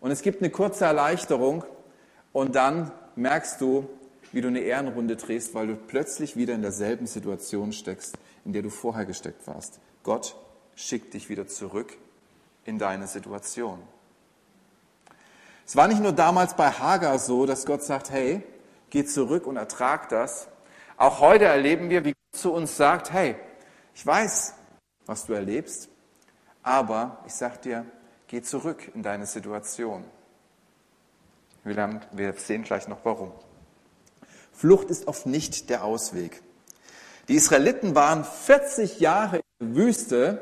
und 0.02 0.12
es 0.12 0.22
gibt 0.22 0.42
eine 0.42 0.52
kurze 0.52 0.84
Erleichterung 0.84 1.64
und 2.34 2.54
dann 2.56 2.92
merkst 3.16 3.62
du, 3.62 3.88
wie 4.34 4.42
du 4.42 4.50
eine 4.50 4.60
Ehrenrunde 4.60 5.16
drehst, 5.16 5.54
weil 5.54 5.68
du 5.68 5.78
plötzlich 5.78 6.36
wieder 6.36 6.54
in 6.54 6.64
derselben 6.64 7.08
Situation 7.08 7.72
steckst, 7.72 8.18
in 8.44 8.52
der 8.52 8.62
du 8.62 8.70
vorher 8.70 9.06
gesteckt 9.06 9.48
warst. 9.48 9.80
Gott 10.04 10.36
schickt 10.76 11.14
dich 11.14 11.30
wieder 11.30 11.48
zurück 11.48 11.96
in 12.66 12.78
deine 12.78 13.08
Situation. 13.08 13.80
Es 15.66 15.78
war 15.78 15.88
nicht 15.88 16.04
nur 16.04 16.12
damals 16.12 16.58
bei 16.58 16.72
Hagar 16.72 17.20
so, 17.20 17.46
dass 17.46 17.66
Gott 17.66 17.84
sagt, 17.84 18.12
hey, 18.12 18.44
geh 18.90 19.06
zurück 19.06 19.48
und 19.48 19.58
ertrag 19.58 20.10
das. 20.10 20.48
Auch 20.98 21.20
heute 21.20 21.46
erleben 21.46 21.90
wir, 21.90 22.04
wie 22.06 22.14
Gott 22.14 22.40
zu 22.40 22.54
uns 22.54 22.76
sagt, 22.78 23.14
hey, 23.14 23.36
ich 23.94 24.06
weiß, 24.06 24.54
was 25.06 25.26
du 25.26 25.34
erlebst, 25.34 25.90
aber 26.64 27.24
ich 27.26 27.34
sage 27.34 27.58
dir, 27.64 27.86
geh 28.28 28.42
zurück 28.42 28.92
in 28.94 29.04
deine 29.04 29.26
Situation. 29.26 30.04
Wir, 31.64 32.34
sehen 32.38 32.64
gleich 32.64 32.88
noch 32.88 33.00
warum. 33.04 33.32
Flucht 34.54 34.90
ist 34.90 35.08
oft 35.08 35.26
nicht 35.26 35.70
der 35.70 35.84
Ausweg. 35.84 36.42
Die 37.28 37.36
Israeliten 37.36 37.96
waren 37.96 38.24
40 38.24 39.00
Jahre 39.00 39.42
in 39.60 39.74
der 39.74 39.76
Wüste. 39.76 40.42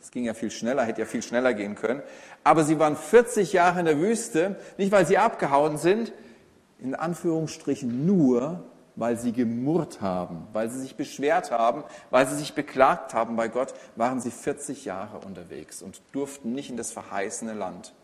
Das 0.00 0.10
ging 0.10 0.24
ja 0.24 0.34
viel 0.34 0.50
schneller, 0.50 0.84
hätte 0.84 1.00
ja 1.00 1.06
viel 1.06 1.22
schneller 1.22 1.52
gehen 1.54 1.74
können. 1.74 2.02
Aber 2.42 2.64
sie 2.64 2.78
waren 2.78 2.96
40 2.96 3.52
Jahre 3.52 3.80
in 3.80 3.86
der 3.86 3.98
Wüste, 3.98 4.56
nicht 4.78 4.92
weil 4.92 5.06
sie 5.06 5.18
abgehauen 5.18 5.78
sind, 5.78 6.12
in 6.82 6.94
Anführungsstrichen 6.94 8.04
nur, 8.06 8.64
weil 8.96 9.16
sie 9.16 9.32
gemurrt 9.32 10.00
haben, 10.00 10.46
weil 10.52 10.68
sie 10.68 10.80
sich 10.80 10.96
beschwert 10.96 11.50
haben, 11.50 11.84
weil 12.10 12.26
sie 12.28 12.36
sich 12.36 12.54
beklagt 12.54 13.14
haben 13.14 13.36
bei 13.36 13.48
Gott, 13.48 13.72
waren 13.96 14.20
sie 14.20 14.30
40 14.30 14.84
Jahre 14.84 15.18
unterwegs 15.24 15.80
und 15.80 16.02
durften 16.12 16.52
nicht 16.52 16.70
in 16.70 16.76
das 16.76 16.92
verheißene 16.92 17.54
Land. 17.54 17.94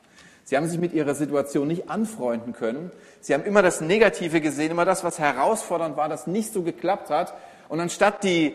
Sie 0.45 0.57
haben 0.57 0.67
sich 0.67 0.79
mit 0.79 0.95
ihrer 0.95 1.15
Situation 1.15 1.69
nicht 1.69 1.91
anfreunden 1.91 2.55
können. 2.55 2.91
Sie 3.21 3.35
haben 3.35 3.45
immer 3.45 3.61
das 3.61 3.83
Negative 3.83 4.41
gesehen, 4.41 4.71
immer 4.71 4.87
das, 4.87 5.05
was 5.05 5.19
herausfordernd 5.19 5.99
war, 5.99 6.09
das 6.09 6.27
nicht 6.27 6.55
so 6.55 6.63
geklappt 6.63 7.11
hat. 7.11 7.35
Und 7.69 7.81
anstatt 7.81 8.25
die 8.25 8.55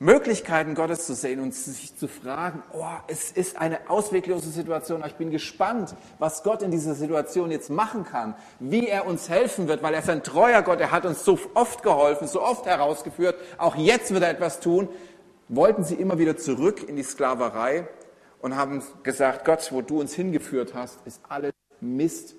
Möglichkeiten 0.00 0.76
Gottes 0.76 1.06
zu 1.06 1.14
sehen 1.14 1.40
und 1.40 1.54
sich 1.54 1.96
zu 1.96 2.06
fragen, 2.06 2.62
oh, 2.72 2.84
es 3.08 3.32
ist 3.32 3.58
eine 3.58 3.90
ausweglose 3.90 4.48
Situation, 4.48 5.02
ich 5.04 5.14
bin 5.14 5.30
gespannt, 5.30 5.96
was 6.20 6.44
Gott 6.44 6.62
in 6.62 6.70
dieser 6.70 6.94
Situation 6.94 7.50
jetzt 7.50 7.68
machen 7.68 8.04
kann, 8.04 8.34
wie 8.60 8.86
er 8.86 9.06
uns 9.06 9.28
helfen 9.28 9.66
wird, 9.66 9.82
weil 9.82 9.94
er 9.94 10.00
ist 10.00 10.08
ein 10.08 10.22
treuer 10.22 10.62
Gott, 10.62 10.80
er 10.80 10.92
hat 10.92 11.04
uns 11.04 11.24
so 11.24 11.36
oft 11.54 11.82
geholfen, 11.82 12.28
so 12.28 12.40
oft 12.40 12.66
herausgeführt, 12.66 13.34
auch 13.56 13.74
jetzt 13.74 14.12
wird 14.12 14.22
er 14.22 14.30
etwas 14.30 14.60
tun, 14.60 14.88
wollten 15.48 15.82
sie 15.82 15.94
immer 15.94 16.18
wieder 16.18 16.36
zurück 16.36 16.88
in 16.88 16.94
die 16.94 17.02
Sklaverei 17.02 17.88
und 18.40 18.54
haben 18.54 18.82
gesagt, 19.02 19.44
Gott, 19.44 19.72
wo 19.72 19.82
du 19.82 19.98
uns 19.98 20.14
hingeführt 20.14 20.74
hast, 20.74 20.98
ist 21.06 21.20
alles 21.28 21.52
Mist. 21.80 22.36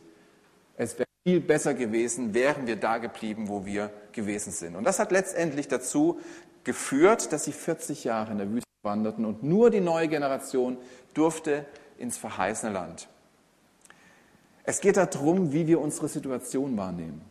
Es 0.77 0.97
wäre 0.97 1.09
viel 1.25 1.41
besser 1.41 1.73
gewesen, 1.73 2.33
wären 2.33 2.67
wir 2.67 2.77
da 2.77 2.99
geblieben, 2.99 3.49
wo 3.49 3.65
wir 3.65 3.91
gewesen 4.13 4.51
sind. 4.51 4.75
Und 4.75 4.85
das 4.85 4.99
hat 4.99 5.11
letztendlich 5.11 5.67
dazu 5.67 6.19
geführt, 6.69 7.33
dass 7.33 7.45
sie 7.45 7.51
40 7.51 8.03
Jahre 8.03 8.31
in 8.31 8.37
der 8.37 8.51
Wüste 8.51 8.69
wanderten 8.83 9.25
und 9.25 9.41
nur 9.41 9.71
die 9.71 9.79
neue 9.79 10.07
Generation 10.07 10.77
durfte 11.15 11.65
ins 11.97 12.15
verheißene 12.15 12.71
Land. 12.71 13.07
Es 14.65 14.79
geht 14.79 14.95
darum, 14.95 15.51
wie 15.51 15.65
wir 15.65 15.81
unsere 15.81 16.07
Situation 16.07 16.77
wahrnehmen. 16.77 17.23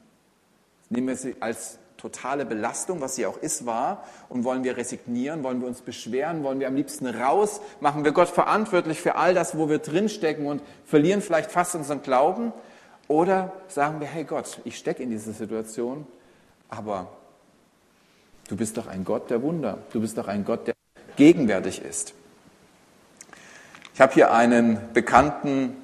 Nehmen 0.90 1.06
wir 1.06 1.14
sie 1.14 1.36
als 1.38 1.78
totale 1.96 2.46
Belastung, 2.46 3.00
was 3.00 3.14
sie 3.14 3.26
auch 3.26 3.36
ist, 3.36 3.64
wahr? 3.64 4.04
Und 4.28 4.42
wollen 4.42 4.64
wir 4.64 4.76
resignieren, 4.76 5.44
wollen 5.44 5.60
wir 5.60 5.68
uns 5.68 5.82
beschweren, 5.82 6.42
wollen 6.42 6.58
wir 6.58 6.66
am 6.66 6.74
liebsten 6.74 7.06
raus, 7.06 7.60
machen 7.78 8.04
wir 8.04 8.10
Gott 8.10 8.30
verantwortlich 8.30 9.00
für 9.00 9.14
all 9.14 9.34
das, 9.34 9.56
wo 9.56 9.68
wir 9.68 9.78
drinstecken 9.78 10.46
und 10.46 10.62
verlieren 10.84 11.22
vielleicht 11.22 11.52
fast 11.52 11.76
unseren 11.76 12.02
Glauben? 12.02 12.52
Oder 13.06 13.52
sagen 13.68 14.00
wir, 14.00 14.08
hey 14.08 14.24
Gott, 14.24 14.60
ich 14.64 14.76
stecke 14.76 15.04
in 15.04 15.10
dieser 15.10 15.30
Situation, 15.30 16.08
aber 16.68 17.06
Du 18.48 18.56
bist 18.56 18.78
doch 18.78 18.86
ein 18.86 19.04
Gott 19.04 19.28
der 19.28 19.42
Wunder. 19.42 19.78
Du 19.92 20.00
bist 20.00 20.16
doch 20.16 20.26
ein 20.26 20.44
Gott, 20.44 20.66
der 20.66 20.74
gegenwärtig 21.16 21.82
ist. 21.82 22.14
Ich 23.92 24.00
habe 24.00 24.14
hier 24.14 24.32
einen 24.32 24.78
bekannten 24.94 25.76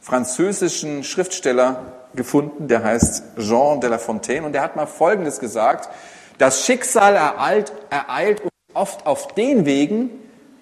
französischen 0.00 1.04
Schriftsteller 1.04 1.86
gefunden, 2.14 2.68
der 2.68 2.84
heißt 2.84 3.38
Jean 3.38 3.80
de 3.80 3.88
La 3.88 3.96
Fontaine, 3.96 4.44
und 4.44 4.52
der 4.52 4.60
hat 4.60 4.76
mal 4.76 4.86
Folgendes 4.86 5.40
gesagt. 5.40 5.88
Das 6.36 6.66
Schicksal 6.66 7.14
ereilt, 7.14 7.72
ereilt 7.88 8.42
uns 8.42 8.52
oft 8.74 9.06
auf 9.06 9.28
den 9.28 9.64
Wegen, 9.64 10.10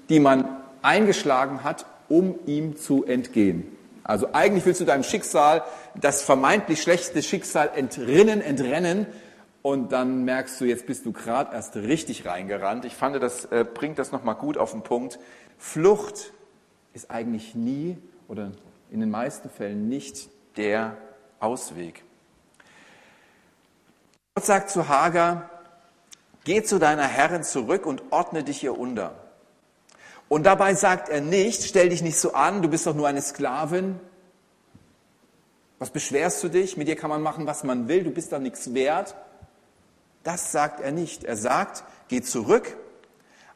die 0.08 0.20
man 0.20 0.44
eingeschlagen 0.82 1.64
hat, 1.64 1.84
um 2.08 2.38
ihm 2.46 2.76
zu 2.76 3.04
entgehen. 3.04 3.76
Also 4.04 4.28
eigentlich 4.32 4.66
willst 4.66 4.80
du 4.80 4.84
deinem 4.84 5.04
Schicksal, 5.04 5.62
das 6.00 6.22
vermeintlich 6.22 6.80
schlechte 6.82 7.22
Schicksal 7.22 7.70
entrinnen, 7.74 8.40
entrennen, 8.40 9.06
und 9.62 9.92
dann 9.92 10.24
merkst 10.24 10.60
du, 10.60 10.64
jetzt 10.64 10.86
bist 10.86 11.04
du 11.04 11.12
gerade 11.12 11.54
erst 11.54 11.76
richtig 11.76 12.26
reingerannt. 12.26 12.84
Ich 12.84 12.94
fand, 12.94 13.22
das 13.22 13.44
äh, 13.46 13.64
bringt 13.64 13.98
das 13.98 14.12
nochmal 14.12 14.36
gut 14.36 14.56
auf 14.56 14.70
den 14.72 14.82
Punkt. 14.82 15.18
Flucht 15.58 16.32
ist 16.94 17.10
eigentlich 17.10 17.54
nie 17.54 17.98
oder 18.28 18.52
in 18.90 19.00
den 19.00 19.10
meisten 19.10 19.50
Fällen 19.50 19.88
nicht 19.88 20.30
der 20.56 20.96
Ausweg. 21.38 22.02
Gott 24.34 24.46
sagt 24.46 24.70
zu 24.70 24.88
Hagar, 24.88 25.50
geh 26.44 26.62
zu 26.62 26.78
deiner 26.78 27.06
Herrin 27.06 27.42
zurück 27.42 27.84
und 27.84 28.02
ordne 28.10 28.42
dich 28.42 28.64
ihr 28.64 28.78
unter. 28.78 29.14
Und 30.28 30.44
dabei 30.44 30.74
sagt 30.74 31.08
er 31.08 31.20
nicht, 31.20 31.64
stell 31.64 31.88
dich 31.88 32.02
nicht 32.02 32.16
so 32.16 32.32
an, 32.32 32.62
du 32.62 32.68
bist 32.68 32.86
doch 32.86 32.94
nur 32.94 33.08
eine 33.08 33.20
Sklavin. 33.20 34.00
Was 35.78 35.90
beschwerst 35.90 36.42
du 36.44 36.48
dich? 36.48 36.76
Mit 36.76 36.88
dir 36.88 36.96
kann 36.96 37.10
man 37.10 37.20
machen, 37.20 37.46
was 37.46 37.64
man 37.64 37.88
will, 37.88 38.04
du 38.04 38.10
bist 38.10 38.32
doch 38.32 38.38
nichts 38.38 38.72
wert. 38.72 39.14
Das 40.22 40.52
sagt 40.52 40.80
er 40.80 40.92
nicht. 40.92 41.24
Er 41.24 41.36
sagt, 41.36 41.84
geh 42.08 42.20
zurück, 42.20 42.76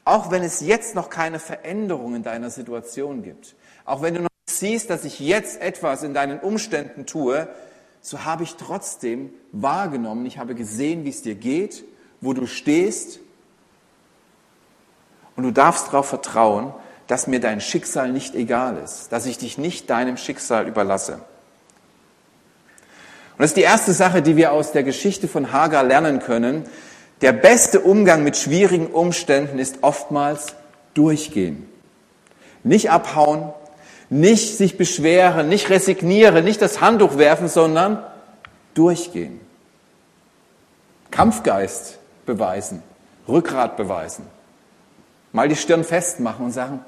auch 0.05 0.31
wenn 0.31 0.43
es 0.43 0.61
jetzt 0.61 0.95
noch 0.95 1.11
keine 1.11 1.39
Veränderung 1.39 2.15
in 2.15 2.23
deiner 2.23 2.51
Situation 2.51 3.23
gibt. 3.23 3.55
Auch 3.85 4.03
wenn 4.03 4.15
du 4.15 4.23
noch 4.23 4.29
siehst, 4.49 4.91
dass 4.91 5.05
ich 5.05 5.19
jetzt 5.21 5.61
etwas 5.61 6.03
in 6.03 6.15
deinen 6.15 6.41
Umständen 6.41 7.07
tue, 7.07 7.49
so 8.01 8.25
habe 8.25 8.43
ich 8.43 8.57
trotzdem 8.57 9.33
wahrgenommen, 9.53 10.27
ich 10.27 10.39
habe 10.39 10.55
gesehen, 10.55 11.05
wie 11.05 11.09
es 11.09 11.23
dir 11.23 11.35
geht, 11.35 11.85
wo 12.21 12.35
du 12.35 12.47
stehst. 12.47 13.21
Und 15.37 15.45
du 15.45 15.51
darfst 15.51 15.89
darauf 15.89 16.07
vertrauen, 16.07 16.75
dass 17.07 17.27
mir 17.27 17.41
dein 17.41 17.61
Schicksal 17.61 18.13
nicht 18.13 18.35
egal 18.35 18.77
ist, 18.79 19.11
dass 19.11 19.27
ich 19.27 19.39
dich 19.39 19.59
nicht 19.59 19.91
deinem 19.91 20.17
Schicksal 20.17 20.69
überlasse. 20.69 21.21
Und 23.37 23.43
das 23.43 23.51
ist 23.51 23.57
die 23.57 23.63
erste 23.63 23.93
Sache, 23.93 24.23
die 24.23 24.37
wir 24.37 24.53
aus 24.53 24.71
der 24.73 24.85
Geschichte 24.85 25.27
von 25.27 25.53
Hagar 25.53 25.83
lernen 25.83 26.21
können. 26.21 26.65
Der 27.21 27.33
beste 27.33 27.81
Umgang 27.81 28.23
mit 28.23 28.37
schwierigen 28.37 28.87
Umständen 28.87 29.59
ist 29.59 29.79
oftmals 29.83 30.55
durchgehen. 30.95 31.69
Nicht 32.63 32.91
abhauen, 32.91 33.53
nicht 34.09 34.57
sich 34.57 34.77
beschweren, 34.77 35.49
nicht 35.49 35.69
resignieren, 35.69 36.45
nicht 36.45 36.63
das 36.63 36.81
Handtuch 36.81 37.19
werfen, 37.19 37.49
sondern 37.49 38.05
durchgehen. 38.75 39.41
Kampfgeist 41.11 41.99
beweisen, 42.27 42.83
Rückgrat 43.27 43.77
beweisen. 43.77 44.27
Mal 45.33 45.49
die 45.49 45.57
Stirn 45.57 45.83
festmachen 45.83 46.47
und 46.47 46.53
sagen, 46.53 46.85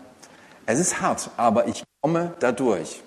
es 0.66 0.78
ist 0.78 1.00
hart, 1.00 1.30
aber 1.37 1.66
ich 1.66 1.82
komme 2.00 2.32
da 2.38 2.52
durch. 2.52 3.02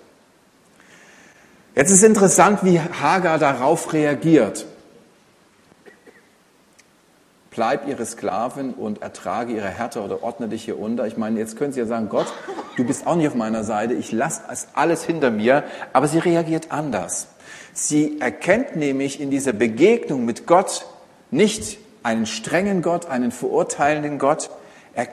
Jetzt 1.76 1.90
ist 1.90 2.02
interessant, 2.02 2.64
wie 2.64 2.80
Hagar 2.80 3.38
darauf 3.38 3.92
reagiert. 3.92 4.66
Bleib 7.50 7.86
ihre 7.86 8.04
Sklavin 8.04 8.74
und 8.74 9.02
ertrage 9.02 9.52
ihre 9.52 9.68
Härte 9.68 10.02
oder 10.02 10.22
ordne 10.22 10.48
dich 10.48 10.64
hier 10.64 10.78
unter. 10.78 11.06
Ich 11.06 11.16
meine, 11.16 11.38
jetzt 11.38 11.56
können 11.56 11.72
Sie 11.72 11.80
ja 11.80 11.86
sagen, 11.86 12.08
Gott, 12.08 12.32
du 12.76 12.84
bist 12.84 13.06
auch 13.06 13.16
nicht 13.16 13.28
auf 13.28 13.34
meiner 13.34 13.64
Seite, 13.64 13.94
ich 13.94 14.10
lasse 14.12 14.42
es 14.50 14.68
alles 14.74 15.04
hinter 15.04 15.30
mir. 15.30 15.64
Aber 15.92 16.08
sie 16.08 16.18
reagiert 16.18 16.70
anders. 16.70 17.28
Sie 17.72 18.20
erkennt 18.20 18.76
nämlich 18.76 19.20
in 19.20 19.30
dieser 19.30 19.52
Begegnung 19.52 20.24
mit 20.24 20.46
Gott 20.46 20.86
nicht 21.30 21.78
einen 22.02 22.26
strengen 22.26 22.82
Gott, 22.82 23.06
einen 23.06 23.30
verurteilenden 23.30 24.18
Gott. 24.18 24.50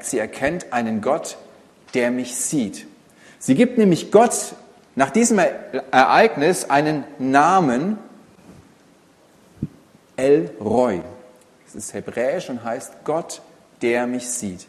Sie 0.02 0.18
erkennt 0.18 0.74
einen 0.74 1.02
Gott, 1.02 1.38
der 1.94 2.10
mich 2.12 2.36
sieht. 2.36 2.88
Sie 3.40 3.56
gibt 3.56 3.78
nämlich 3.78 4.12
Gott 4.12 4.56
nach 4.98 5.12
diesem 5.12 5.40
Ereignis 5.92 6.72
einen 6.72 7.04
Namen 7.20 8.00
El 10.16 10.50
Roy. 10.60 11.02
Das 11.66 11.76
ist 11.76 11.94
hebräisch 11.94 12.50
und 12.50 12.64
heißt 12.64 12.94
Gott, 13.04 13.44
der 13.84 14.08
mich 14.08 14.28
sieht. 14.28 14.66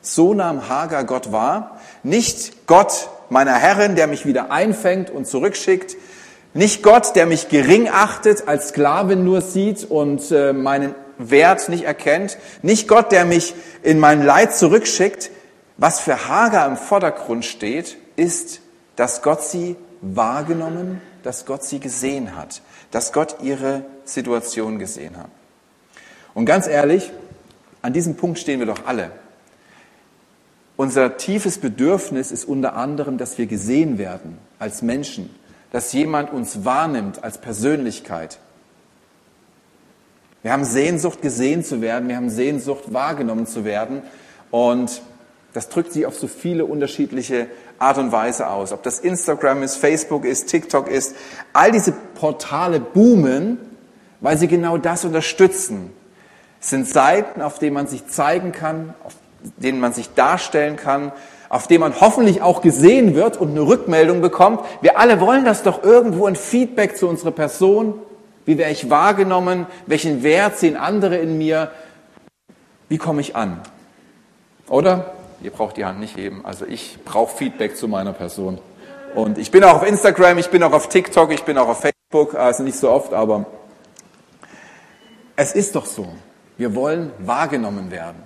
So 0.00 0.32
nahm 0.32 0.68
Hagar 0.68 1.02
Gott 1.02 1.32
wahr. 1.32 1.80
Nicht 2.04 2.68
Gott 2.68 3.08
meiner 3.30 3.54
Herrin, 3.54 3.96
der 3.96 4.06
mich 4.06 4.24
wieder 4.26 4.52
einfängt 4.52 5.10
und 5.10 5.26
zurückschickt. 5.26 5.96
Nicht 6.52 6.84
Gott, 6.84 7.16
der 7.16 7.26
mich 7.26 7.48
gering 7.48 7.88
achtet, 7.88 8.46
als 8.46 8.68
Sklavin 8.68 9.24
nur 9.24 9.40
sieht 9.40 9.82
und 9.90 10.30
äh, 10.30 10.52
meinen 10.52 10.94
Wert 11.18 11.68
nicht 11.68 11.82
erkennt. 11.82 12.38
Nicht 12.62 12.86
Gott, 12.86 13.10
der 13.10 13.24
mich 13.24 13.56
in 13.82 13.98
mein 13.98 14.24
Leid 14.24 14.54
zurückschickt. 14.54 15.32
Was 15.78 15.98
für 15.98 16.28
Hagar 16.28 16.68
im 16.68 16.76
Vordergrund 16.76 17.44
steht, 17.44 17.96
ist 18.14 18.60
dass 18.96 19.22
Gott 19.22 19.42
sie 19.42 19.76
wahrgenommen, 20.00 21.00
dass 21.22 21.46
Gott 21.46 21.64
sie 21.64 21.80
gesehen 21.80 22.36
hat, 22.36 22.62
dass 22.90 23.12
Gott 23.12 23.36
ihre 23.42 23.84
Situation 24.04 24.78
gesehen 24.78 25.16
hat. 25.16 25.30
Und 26.34 26.46
ganz 26.46 26.66
ehrlich, 26.66 27.12
an 27.82 27.92
diesem 27.92 28.16
Punkt 28.16 28.38
stehen 28.38 28.58
wir 28.58 28.66
doch 28.66 28.86
alle. 28.86 29.10
Unser 30.76 31.16
tiefes 31.16 31.58
Bedürfnis 31.58 32.32
ist 32.32 32.44
unter 32.44 32.74
anderem, 32.74 33.16
dass 33.18 33.38
wir 33.38 33.46
gesehen 33.46 33.96
werden 33.98 34.38
als 34.58 34.82
Menschen, 34.82 35.30
dass 35.70 35.92
jemand 35.92 36.32
uns 36.32 36.64
wahrnimmt 36.64 37.22
als 37.22 37.38
Persönlichkeit. 37.38 38.38
Wir 40.42 40.52
haben 40.52 40.64
Sehnsucht, 40.64 41.22
gesehen 41.22 41.64
zu 41.64 41.80
werden, 41.80 42.08
wir 42.08 42.16
haben 42.16 42.28
Sehnsucht, 42.30 42.92
wahrgenommen 42.92 43.46
zu 43.46 43.64
werden. 43.64 44.02
Und 44.50 45.00
Das 45.54 45.68
drückt 45.68 45.92
sich 45.92 46.04
auf 46.04 46.18
so 46.18 46.26
viele 46.26 46.66
unterschiedliche 46.66 47.46
Art 47.78 47.98
und 47.98 48.12
Weise 48.12 48.48
aus. 48.48 48.72
Ob 48.72 48.82
das 48.82 48.98
Instagram 48.98 49.62
ist, 49.62 49.76
Facebook 49.76 50.24
ist, 50.24 50.48
TikTok 50.48 50.88
ist. 50.88 51.14
All 51.52 51.72
diese 51.72 51.92
Portale 51.92 52.80
boomen, 52.80 53.58
weil 54.20 54.38
sie 54.38 54.48
genau 54.48 54.78
das 54.78 55.04
unterstützen. 55.04 55.92
Es 56.60 56.70
sind 56.70 56.88
Seiten, 56.88 57.42
auf 57.42 57.58
denen 57.58 57.74
man 57.74 57.86
sich 57.86 58.06
zeigen 58.06 58.52
kann, 58.52 58.94
auf 59.04 59.14
denen 59.58 59.80
man 59.80 59.92
sich 59.92 60.14
darstellen 60.14 60.76
kann, 60.76 61.12
auf 61.50 61.66
denen 61.66 61.80
man 61.80 62.00
hoffentlich 62.00 62.40
auch 62.40 62.62
gesehen 62.62 63.14
wird 63.14 63.36
und 63.36 63.50
eine 63.50 63.60
Rückmeldung 63.60 64.20
bekommt. 64.20 64.60
Wir 64.80 64.98
alle 64.98 65.20
wollen 65.20 65.44
das 65.44 65.62
doch 65.62 65.82
irgendwo 65.84 66.26
ein 66.26 66.36
Feedback 66.36 66.96
zu 66.96 67.06
unserer 67.06 67.32
Person. 67.32 67.94
Wie 68.46 68.58
werde 68.58 68.72
ich 68.72 68.90
wahrgenommen? 68.90 69.66
Welchen 69.86 70.22
Wert 70.22 70.58
sehen 70.58 70.76
andere 70.76 71.16
in 71.16 71.38
mir? 71.38 71.70
Wie 72.88 72.98
komme 72.98 73.20
ich 73.20 73.36
an? 73.36 73.60
Oder? 74.68 75.12
Ihr 75.42 75.50
braucht 75.50 75.76
die 75.76 75.84
Hand 75.84 76.00
nicht 76.00 76.16
heben. 76.16 76.44
Also 76.44 76.66
ich 76.66 76.98
brauche 77.04 77.36
Feedback 77.36 77.76
zu 77.76 77.88
meiner 77.88 78.12
Person. 78.12 78.58
Und 79.14 79.38
ich 79.38 79.50
bin 79.50 79.62
auch 79.64 79.76
auf 79.76 79.86
Instagram, 79.86 80.38
ich 80.38 80.48
bin 80.48 80.62
auch 80.62 80.72
auf 80.72 80.88
TikTok, 80.88 81.32
ich 81.32 81.42
bin 81.42 81.56
auch 81.56 81.68
auf 81.68 81.80
Facebook, 81.80 82.34
also 82.34 82.62
nicht 82.62 82.76
so 82.76 82.90
oft, 82.90 83.12
aber 83.12 83.46
es 85.36 85.52
ist 85.52 85.76
doch 85.76 85.86
so. 85.86 86.08
Wir 86.56 86.74
wollen 86.74 87.12
wahrgenommen 87.18 87.90
werden. 87.90 88.22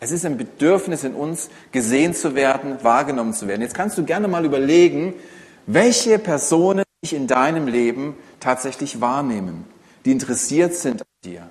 Es 0.00 0.12
ist 0.12 0.26
ein 0.26 0.36
Bedürfnis 0.36 1.02
in 1.02 1.14
uns, 1.14 1.48
gesehen 1.72 2.14
zu 2.14 2.34
werden, 2.34 2.76
wahrgenommen 2.82 3.32
zu 3.32 3.48
werden. 3.48 3.62
Jetzt 3.62 3.74
kannst 3.74 3.96
du 3.96 4.04
gerne 4.04 4.28
mal 4.28 4.44
überlegen, 4.44 5.14
welche 5.66 6.18
Personen 6.18 6.84
dich 7.02 7.14
in 7.14 7.26
deinem 7.26 7.66
Leben 7.66 8.16
tatsächlich 8.40 9.00
wahrnehmen, 9.00 9.64
die 10.04 10.12
interessiert 10.12 10.74
sind 10.74 11.02
an 11.02 11.08
dir, 11.24 11.48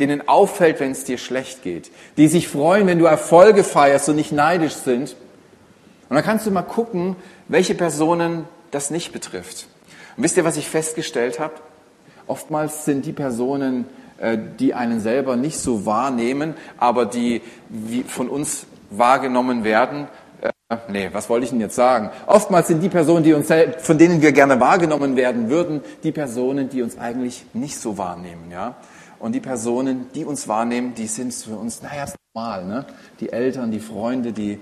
denen 0.00 0.28
auffällt, 0.28 0.80
wenn 0.80 0.92
es 0.92 1.04
dir 1.04 1.18
schlecht 1.18 1.62
geht, 1.62 1.90
die 2.16 2.28
sich 2.28 2.48
freuen, 2.48 2.86
wenn 2.86 2.98
du 2.98 3.06
Erfolge 3.06 3.64
feierst 3.64 4.08
und 4.08 4.16
nicht 4.16 4.32
neidisch 4.32 4.74
sind. 4.74 5.16
Und 6.08 6.16
dann 6.16 6.24
kannst 6.24 6.46
du 6.46 6.50
mal 6.50 6.62
gucken, 6.62 7.16
welche 7.48 7.74
Personen 7.74 8.44
das 8.70 8.90
nicht 8.90 9.12
betrifft. 9.12 9.66
Und 10.16 10.24
wisst 10.24 10.36
ihr, 10.36 10.44
was 10.44 10.56
ich 10.56 10.68
festgestellt 10.68 11.40
habe? 11.40 11.54
Oftmals 12.26 12.84
sind 12.84 13.06
die 13.06 13.12
Personen, 13.12 13.86
äh, 14.18 14.38
die 14.58 14.74
einen 14.74 15.00
selber 15.00 15.36
nicht 15.36 15.58
so 15.58 15.86
wahrnehmen, 15.86 16.54
aber 16.76 17.06
die 17.06 17.42
von 18.06 18.28
uns 18.28 18.66
wahrgenommen 18.90 19.64
werden. 19.64 20.08
Äh, 20.40 20.76
nee, 20.88 21.08
was 21.12 21.28
wollte 21.30 21.44
ich 21.44 21.50
denn 21.50 21.60
jetzt 21.60 21.76
sagen? 21.76 22.10
Oftmals 22.26 22.68
sind 22.68 22.82
die 22.82 22.88
Personen, 22.88 23.24
die 23.24 23.32
uns, 23.32 23.48
von 23.78 23.98
denen 23.98 24.20
wir 24.20 24.32
gerne 24.32 24.60
wahrgenommen 24.60 25.16
werden 25.16 25.48
würden, 25.48 25.82
die 26.02 26.12
Personen, 26.12 26.68
die 26.68 26.82
uns 26.82 26.98
eigentlich 26.98 27.44
nicht 27.54 27.78
so 27.78 27.96
wahrnehmen, 27.96 28.50
ja. 28.50 28.76
Und 29.18 29.32
die 29.32 29.40
Personen, 29.40 30.10
die 30.14 30.24
uns 30.24 30.46
wahrnehmen, 30.46 30.94
die 30.94 31.06
sind 31.06 31.34
für 31.34 31.56
uns, 31.56 31.82
naja, 31.82 32.04
ist 32.04 32.16
normal, 32.34 32.64
ne? 32.64 32.86
Die 33.20 33.32
Eltern, 33.32 33.70
die 33.70 33.80
Freunde, 33.80 34.32
die, 34.32 34.60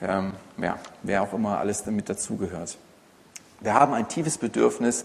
ähm, 0.00 0.32
ja, 0.58 0.78
wer 1.02 1.22
auch 1.22 1.32
immer 1.32 1.58
alles 1.58 1.82
damit 1.82 2.08
dazugehört. 2.08 2.78
Wir 3.60 3.74
haben 3.74 3.94
ein 3.94 4.08
tiefes 4.08 4.38
Bedürfnis, 4.38 5.02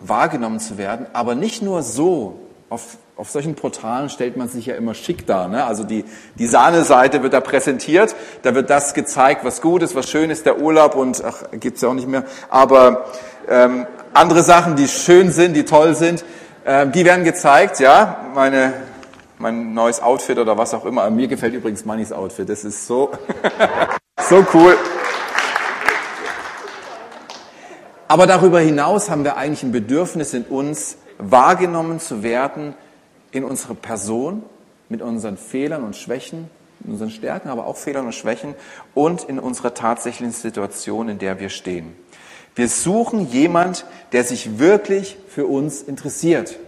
wahrgenommen 0.00 0.60
zu 0.60 0.78
werden, 0.78 1.06
aber 1.12 1.34
nicht 1.34 1.62
nur 1.62 1.82
so. 1.82 2.38
Auf, 2.68 2.96
auf 3.16 3.30
solchen 3.30 3.54
Portalen 3.54 4.08
stellt 4.08 4.38
man 4.38 4.48
sich 4.48 4.64
ja 4.64 4.74
immer 4.76 4.94
schick 4.94 5.26
dar. 5.26 5.46
Ne? 5.46 5.62
Also 5.66 5.84
die, 5.84 6.06
die 6.36 6.46
Sahneseite 6.46 7.22
wird 7.22 7.34
da 7.34 7.40
präsentiert, 7.40 8.16
da 8.40 8.54
wird 8.54 8.70
das 8.70 8.94
gezeigt, 8.94 9.44
was 9.44 9.60
gut 9.60 9.82
ist, 9.82 9.94
was 9.94 10.08
schön 10.08 10.30
ist, 10.30 10.46
der 10.46 10.58
Urlaub 10.58 10.94
und 10.94 11.22
ach, 11.22 11.44
gibt's 11.52 11.82
ja 11.82 11.90
auch 11.90 11.94
nicht 11.94 12.08
mehr. 12.08 12.24
Aber 12.48 13.04
ähm, 13.46 13.86
andere 14.14 14.42
Sachen, 14.42 14.76
die 14.76 14.88
schön 14.88 15.30
sind, 15.30 15.54
die 15.54 15.66
toll 15.66 15.94
sind, 15.94 16.24
ähm, 16.64 16.92
die 16.92 17.04
werden 17.04 17.24
gezeigt, 17.24 17.80
ja, 17.80 18.26
meine, 18.34 18.74
mein 19.38 19.74
neues 19.74 20.00
Outfit 20.00 20.38
oder 20.38 20.56
was 20.56 20.74
auch 20.74 20.84
immer. 20.84 21.10
Mir 21.10 21.28
gefällt 21.28 21.54
übrigens 21.54 21.84
Mannys 21.84 22.12
Outfit, 22.12 22.48
das 22.48 22.64
ist 22.64 22.86
so, 22.86 23.10
so 24.20 24.46
cool. 24.54 24.76
Aber 28.06 28.26
darüber 28.26 28.60
hinaus 28.60 29.08
haben 29.10 29.24
wir 29.24 29.36
eigentlich 29.36 29.62
ein 29.62 29.72
Bedürfnis 29.72 30.34
in 30.34 30.44
uns, 30.44 30.98
wahrgenommen 31.18 31.98
zu 31.98 32.22
werden 32.22 32.74
in 33.30 33.42
unserer 33.42 33.74
Person, 33.74 34.42
mit 34.88 35.00
unseren 35.00 35.38
Fehlern 35.38 35.82
und 35.82 35.96
Schwächen, 35.96 36.50
in 36.84 36.92
unseren 36.92 37.10
Stärken, 37.10 37.48
aber 37.48 37.66
auch 37.66 37.76
Fehlern 37.76 38.06
und 38.06 38.14
Schwächen 38.14 38.54
und 38.94 39.24
in 39.24 39.38
unserer 39.38 39.72
tatsächlichen 39.72 40.32
Situation, 40.32 41.08
in 41.08 41.18
der 41.18 41.40
wir 41.40 41.48
stehen. 41.48 41.96
Wir 42.54 42.68
suchen 42.68 43.30
jemand, 43.30 43.86
der 44.12 44.24
sich 44.24 44.58
wirklich 44.58 45.16
für 45.28 45.46
uns 45.46 45.82
interessiert. 45.82 46.58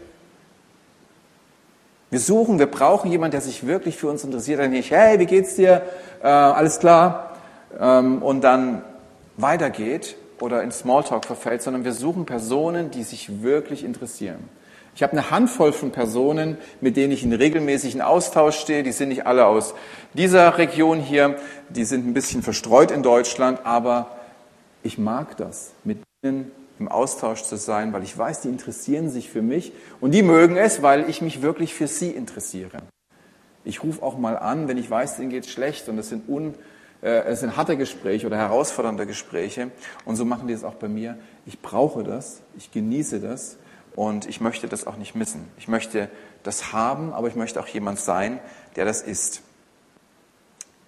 Wir 2.11 2.21
suchen, 2.21 2.59
wir 2.59 2.67
brauchen 2.67 3.11
jemanden, 3.11 3.33
der 3.33 3.41
sich 3.41 3.67
wirklich 3.67 3.97
für 3.97 4.09
uns 4.09 4.25
interessiert, 4.25 4.61
der 4.61 4.69
nicht, 4.69 4.91
hey, 4.91 5.19
wie 5.19 5.27
geht's 5.27 5.57
dir? 5.57 5.83
Äh, 6.23 6.29
alles 6.29 6.79
klar? 6.79 7.37
Ähm, 7.79 8.23
und 8.23 8.43
dann 8.43 8.83
weitergeht 9.37 10.17
oder 10.41 10.63
in 10.63 10.71
Smalltalk 10.71 11.25
verfällt, 11.25 11.63
sondern 11.63 11.85
wir 11.85 11.93
suchen 11.93 12.25
Personen, 12.25 12.91
die 12.91 13.03
sich 13.03 13.43
wirklich 13.43 13.85
interessieren. 13.85 14.49
Ich 14.95 15.03
habe 15.03 15.13
eine 15.13 15.33
Handvoll 15.33 15.73
von 15.73 15.91
Personen, 15.91 16.57
mit 16.81 16.97
denen 16.97 17.13
ich 17.13 17.25
in 17.25 17.33
regelmäßigen 17.33 18.01
Austausch 18.01 18.59
stehe. 18.59 18.85
Die 18.85 18.93
sind 18.93 19.09
nicht 19.09 19.27
alle 19.27 19.47
aus 19.47 19.75
dieser 20.13 20.57
Region 20.57 21.01
hier, 21.01 21.37
die 21.69 21.85
sind 21.85 22.07
ein 22.07 22.15
bisschen 22.15 22.43
verstreut 22.43 22.93
in 22.93 23.03
Deutschland, 23.03 23.61
aber 23.65 24.07
ich 24.85 24.99
mag 24.99 25.37
das, 25.37 25.73
mit 25.83 25.99
ihnen 26.23 26.53
im 26.79 26.89
Austausch 26.89 27.43
zu 27.43 27.57
sein, 27.57 27.93
weil 27.93 28.03
ich 28.03 28.17
weiß, 28.17 28.43
die 28.43 28.49
interessieren 28.49 29.11
sich 29.11 29.31
für 29.31 29.43
mich 29.43 29.73
und 30.01 30.13
die 30.13 30.23
mögen 30.23 30.57
es, 30.57 30.83
weil 30.83 31.09
ich 31.09 31.23
mich 31.23 31.43
wirklich 31.43 31.75
für 31.75 31.87
sie 31.87 32.11
interessiere. 32.11 32.83
Ich 33.65 33.83
rufe 33.83 34.03
auch 34.03 34.19
mal 34.19 34.37
an, 34.37 34.69
wenn 34.69 34.77
ich 34.77 34.91
weiß, 34.91 35.17
denen 35.17 35.31
geht 35.31 35.47
schlecht 35.47 35.89
und 35.89 35.99
es 35.99 36.11
sind, 36.11 36.29
un, 36.29 36.55
äh, 37.03 37.25
es 37.25 37.41
sind 37.41 37.57
harte 37.57 37.77
Gespräche 37.77 38.27
oder 38.27 38.37
herausfordernde 38.37 39.07
Gespräche. 39.07 39.71
Und 40.05 40.17
so 40.17 40.27
machen 40.27 40.49
die 40.49 40.55
es 40.55 40.65
auch 40.65 40.75
bei 40.75 40.89
mir. 40.89 41.17
Ich 41.47 41.61
brauche 41.61 42.05
das, 42.05 42.43
ich 42.59 42.71
genieße 42.73 43.21
das 43.21 43.57
und 43.97 44.29
ich 44.29 44.41
möchte 44.43 44.69
das 44.69 44.87
auch 44.87 44.97
nicht 44.97 45.15
missen. 45.15 45.49
Ich 45.57 45.69
möchte 45.69 46.11
das 46.43 46.73
haben, 46.75 47.13
aber 47.15 47.29
ich 47.29 47.37
möchte 47.37 47.59
auch 47.61 47.69
jemand 47.69 47.99
sein, 47.99 48.39
der 48.77 48.85
das 48.85 49.01
ist. 49.01 49.43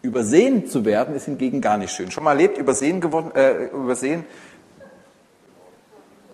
Übersehen 0.07 0.67
zu 0.67 0.85
werden 0.85 1.17
ist 1.17 1.25
hingegen 1.25 1.61
gar 1.61 1.79
nicht 1.79 1.93
schön. 1.93 2.13
Schon 2.13 2.23
mal 2.23 2.31
erlebt, 2.31 2.59
übersehen 2.59 3.01
geworden, 3.01 3.35
äh, 3.35 3.67
übersehen 3.67 4.25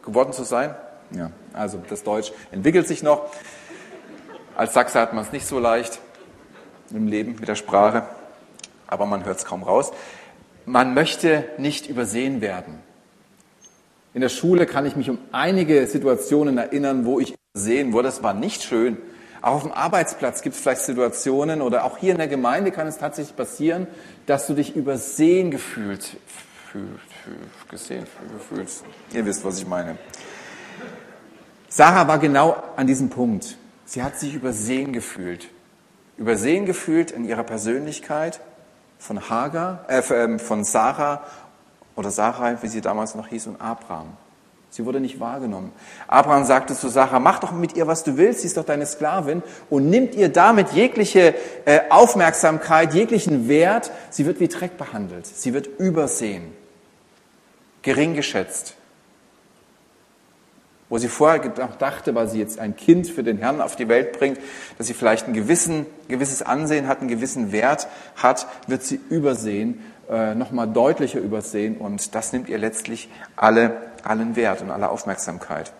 geworden 0.04 0.34
zu 0.34 0.44
sein? 0.44 0.74
Ja, 1.10 1.30
also 1.54 1.82
das 1.88 2.02
Deutsch 2.02 2.32
entwickelt 2.50 2.86
sich 2.86 3.02
noch. 3.02 3.30
Als 4.54 4.74
Sachse 4.74 5.00
hat 5.00 5.14
man 5.14 5.24
es 5.24 5.32
nicht 5.32 5.46
so 5.46 5.58
leicht 5.58 6.00
im 6.90 7.06
Leben 7.06 7.36
mit 7.40 7.48
der 7.48 7.54
Sprache, 7.54 8.02
aber 8.86 9.06
man 9.06 9.24
hört 9.24 9.38
es 9.38 9.46
kaum 9.46 9.62
raus. 9.62 9.92
Man 10.66 10.92
möchte 10.92 11.44
nicht 11.56 11.88
übersehen 11.88 12.42
werden. 12.42 12.74
In 14.12 14.20
der 14.20 14.28
Schule 14.28 14.66
kann 14.66 14.84
ich 14.84 14.96
mich 14.96 15.08
um 15.08 15.18
einige 15.32 15.86
Situationen 15.86 16.58
erinnern, 16.58 17.06
wo 17.06 17.18
ich 17.18 17.34
übersehen 17.54 17.94
wurde. 17.94 18.08
Das 18.08 18.22
war 18.22 18.34
nicht 18.34 18.62
schön. 18.62 18.98
Auch 19.42 19.56
auf 19.56 19.62
dem 19.64 19.72
Arbeitsplatz 19.72 20.40
gibt 20.40 20.54
es 20.54 20.62
vielleicht 20.62 20.82
Situationen 20.82 21.62
oder 21.62 21.84
auch 21.84 21.98
hier 21.98 22.12
in 22.12 22.18
der 22.18 22.28
Gemeinde 22.28 22.70
kann 22.70 22.86
es 22.86 22.98
tatsächlich 22.98 23.36
passieren, 23.36 23.88
dass 24.26 24.46
du 24.46 24.54
dich 24.54 24.76
übersehen 24.76 25.50
gefühlt, 25.50 26.16
fühlt, 26.70 27.00
gesehen 27.68 28.06
fühlst. 28.48 28.84
Ihr 29.12 29.26
wisst, 29.26 29.44
was 29.44 29.58
ich 29.58 29.66
meine. 29.66 29.98
Sarah 31.68 32.06
war 32.06 32.18
genau 32.18 32.62
an 32.76 32.86
diesem 32.86 33.10
Punkt. 33.10 33.56
Sie 33.84 34.02
hat 34.02 34.16
sich 34.16 34.34
übersehen 34.34 34.92
gefühlt. 34.92 35.48
Übersehen 36.18 36.64
gefühlt 36.64 37.10
in 37.10 37.24
ihrer 37.24 37.42
Persönlichkeit 37.42 38.40
von 38.98 39.28
Hagar, 39.28 39.84
äh, 39.88 40.38
von 40.38 40.62
Sarah 40.62 41.26
oder 41.96 42.10
Sarai, 42.10 42.58
wie 42.62 42.68
sie 42.68 42.80
damals 42.80 43.16
noch 43.16 43.26
hieß, 43.26 43.48
und 43.48 43.60
Abraham. 43.60 44.16
Sie 44.72 44.86
wurde 44.86 45.00
nicht 45.00 45.20
wahrgenommen. 45.20 45.70
Abraham 46.08 46.46
sagte 46.46 46.74
zu 46.74 46.88
Sarah, 46.88 47.18
mach 47.18 47.40
doch 47.40 47.52
mit 47.52 47.76
ihr, 47.76 47.86
was 47.86 48.04
du 48.04 48.16
willst, 48.16 48.40
sie 48.40 48.46
ist 48.46 48.56
doch 48.56 48.64
deine 48.64 48.86
Sklavin 48.86 49.42
und 49.68 49.90
nimmt 49.90 50.14
ihr 50.14 50.30
damit 50.30 50.72
jegliche 50.72 51.34
äh, 51.66 51.80
Aufmerksamkeit, 51.90 52.94
jeglichen 52.94 53.48
Wert. 53.48 53.90
Sie 54.08 54.24
wird 54.24 54.40
wie 54.40 54.48
Dreck 54.48 54.78
behandelt. 54.78 55.26
Sie 55.26 55.52
wird 55.52 55.66
übersehen, 55.78 56.54
gering 57.82 58.14
geschätzt. 58.14 58.74
Wo 60.88 60.96
sie 60.96 61.08
vorher 61.08 61.40
dachte, 61.78 62.14
weil 62.14 62.28
sie 62.28 62.38
jetzt 62.38 62.58
ein 62.58 62.74
Kind 62.74 63.08
für 63.08 63.22
den 63.22 63.36
Herrn 63.36 63.60
auf 63.60 63.76
die 63.76 63.88
Welt 63.88 64.18
bringt, 64.18 64.38
dass 64.78 64.86
sie 64.86 64.94
vielleicht 64.94 65.28
ein 65.28 65.34
gewissen, 65.34 65.84
gewisses 66.08 66.40
Ansehen 66.40 66.88
hat, 66.88 67.00
einen 67.00 67.08
gewissen 67.08 67.52
Wert 67.52 67.88
hat, 68.16 68.46
wird 68.68 68.84
sie 68.84 68.98
übersehen, 69.10 69.82
äh, 70.12 70.34
nochmal 70.34 70.68
deutlicher 70.68 71.20
übersehen 71.20 71.78
und 71.78 72.14
das 72.14 72.32
nimmt 72.32 72.50
ihr 72.50 72.58
letztlich 72.58 73.08
alle 73.34 73.76
allen 74.04 74.36
Wert 74.36 74.60
und 74.60 74.70
alle 74.70 74.90
Aufmerksamkeit. 74.90 75.72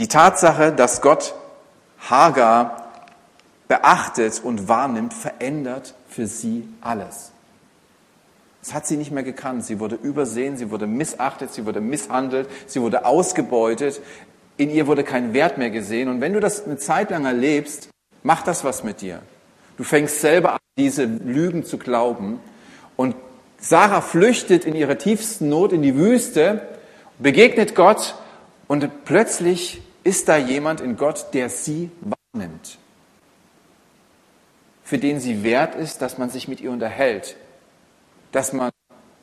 Die 0.00 0.08
Tatsache, 0.08 0.72
dass 0.72 1.00
Gott 1.00 1.34
Hagar 2.10 2.90
beachtet 3.68 4.42
und 4.42 4.68
wahrnimmt, 4.68 5.14
verändert 5.14 5.94
für 6.08 6.26
sie 6.26 6.68
alles. 6.80 7.30
Das 8.60 8.74
hat 8.74 8.86
sie 8.86 8.96
nicht 8.96 9.12
mehr 9.12 9.22
gekannt. 9.22 9.64
Sie 9.64 9.78
wurde 9.78 9.94
übersehen, 9.94 10.56
sie 10.56 10.72
wurde 10.72 10.88
missachtet, 10.88 11.54
sie 11.54 11.64
wurde 11.64 11.80
misshandelt, 11.80 12.48
sie 12.66 12.80
wurde 12.80 13.04
ausgebeutet. 13.04 14.00
In 14.56 14.70
ihr 14.70 14.88
wurde 14.88 15.04
kein 15.04 15.32
Wert 15.32 15.58
mehr 15.58 15.70
gesehen. 15.70 16.08
Und 16.08 16.20
wenn 16.20 16.32
du 16.32 16.40
das 16.40 16.64
eine 16.64 16.76
Zeit 16.76 17.10
lang 17.10 17.24
erlebst, 17.24 17.88
macht 18.24 18.48
das 18.48 18.64
was 18.64 18.82
mit 18.82 19.00
dir. 19.00 19.20
Du 19.76 19.84
fängst 19.84 20.20
selber 20.20 20.54
an, 20.54 20.58
diese 20.76 21.04
Lügen 21.04 21.64
zu 21.64 21.78
glauben. 21.78 22.40
Und 22.96 23.14
Sarah 23.58 24.00
flüchtet 24.00 24.64
in 24.64 24.74
ihrer 24.74 24.98
tiefsten 24.98 25.48
Not 25.48 25.72
in 25.72 25.82
die 25.82 25.96
Wüste, 25.96 26.62
begegnet 27.18 27.74
Gott 27.74 28.14
und 28.68 29.04
plötzlich 29.04 29.82
ist 30.04 30.28
da 30.28 30.36
jemand 30.36 30.80
in 30.80 30.96
Gott, 30.96 31.26
der 31.32 31.48
sie 31.48 31.90
wahrnimmt, 32.00 32.78
für 34.84 34.98
den 34.98 35.20
sie 35.20 35.42
wert 35.42 35.74
ist, 35.74 36.02
dass 36.02 36.18
man 36.18 36.30
sich 36.30 36.48
mit 36.48 36.60
ihr 36.60 36.70
unterhält, 36.70 37.36
dass 38.32 38.52
man 38.52 38.70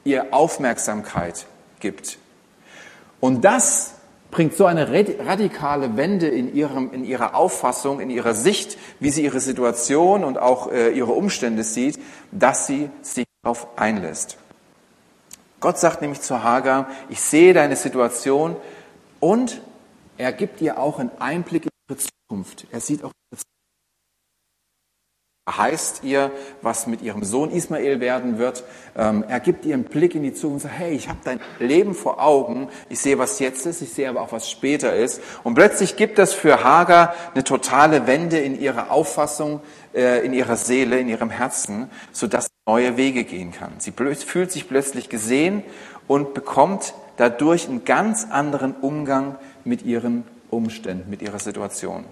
ihr 0.04 0.34
Aufmerksamkeit 0.34 1.46
gibt. 1.80 2.18
Und 3.20 3.46
das 3.46 3.94
bringt 4.32 4.56
so 4.56 4.66
eine 4.66 4.90
radikale 4.90 5.96
Wende 5.96 6.28
in, 6.28 6.54
ihrem, 6.54 6.92
in 6.92 7.06
ihrer 7.06 7.36
Auffassung, 7.36 8.00
in 8.02 8.10
ihrer 8.10 8.34
Sicht, 8.34 8.78
wie 9.00 9.12
sie 9.12 9.24
ihre 9.24 9.40
Situation 9.40 10.24
und 10.24 10.40
auch 10.40 10.72
äh, 10.72 10.90
ihre 10.90 11.12
Umstände 11.14 11.64
sieht, 11.64 12.00
dass 12.32 12.66
sie 12.66 12.90
sich 13.04 13.26
darauf 13.44 13.68
einlässt. 13.78 14.38
Gott 15.60 15.78
sagt 15.78 16.02
nämlich 16.02 16.22
zu 16.22 16.44
Hagar, 16.44 16.90
ich 17.10 17.22
sehe 17.22 17.54
deine 17.54 17.76
Situation 17.76 18.56
und 19.20 19.62
er 20.18 20.34
gibt 20.34 20.62
ihr 20.62 20.80
auch 20.80 21.00
einen 21.00 21.12
Einblick 21.20 21.66
in 21.66 21.72
ihre 21.90 22.00
Zukunft. 22.00 22.68
Er 22.72 22.80
sieht 22.80 23.04
auch 23.04 23.12
heißt 25.50 26.06
ihr, 26.06 26.32
was 26.62 26.88
mit 26.88 27.02
ihrem 27.02 27.26
Sohn 27.26 27.52
Ismael 27.52 28.00
werden 28.00 28.38
wird. 28.38 28.64
Ähm, 28.96 29.26
er 29.28 29.42
gibt 29.42 29.66
ihr 29.66 29.74
einen 29.74 29.84
Blick 29.84 30.16
in 30.16 30.24
die 30.24 30.34
Zukunft 30.34 30.66
und 30.66 30.70
sagt, 30.70 30.80
hey, 30.80 30.94
ich 30.94 31.10
habe 31.10 31.20
dein 31.26 31.42
Leben 31.60 31.96
vor 31.96 32.24
Augen. 32.24 32.70
Ich 32.90 33.00
sehe, 33.00 33.18
was 33.18 33.40
jetzt 33.40 33.66
ist, 33.66 33.82
ich 33.82 33.92
sehe 33.92 34.08
aber 34.08 34.22
auch, 34.22 34.32
was 34.32 34.50
später 34.50 34.96
ist. 34.96 35.22
Und 35.44 35.56
plötzlich 35.56 35.98
gibt 35.98 36.18
es 36.18 36.32
für 36.32 36.64
Hagar 36.64 37.14
eine 37.34 37.44
totale 37.44 38.08
Wende 38.08 38.38
in 38.40 38.58
ihrer 38.58 38.90
Auffassung, 38.90 39.60
äh, 39.94 40.26
in 40.26 40.32
ihrer 40.32 40.56
Seele, 40.56 40.98
in 40.98 41.10
ihrem 41.10 41.30
Herzen, 41.30 41.90
sodass 42.14 42.46
sie 42.46 42.52
neue 42.66 42.96
Wege 42.96 43.26
gehen 43.26 43.52
kann. 43.52 43.74
Sie 43.80 43.92
fühlt 43.92 44.52
sich 44.52 44.70
plötzlich 44.70 45.10
gesehen 45.10 45.64
und 46.08 46.34
bekommt 46.34 46.94
dadurch 47.18 47.68
einen 47.68 47.84
ganz 47.84 48.28
anderen 48.30 48.76
Umgang 48.76 49.36
mit 49.66 49.84
ihren 49.84 50.24
Umständen, 50.50 51.10
mit 51.10 51.22
ihrer 51.22 51.40
Situation. 51.40 52.06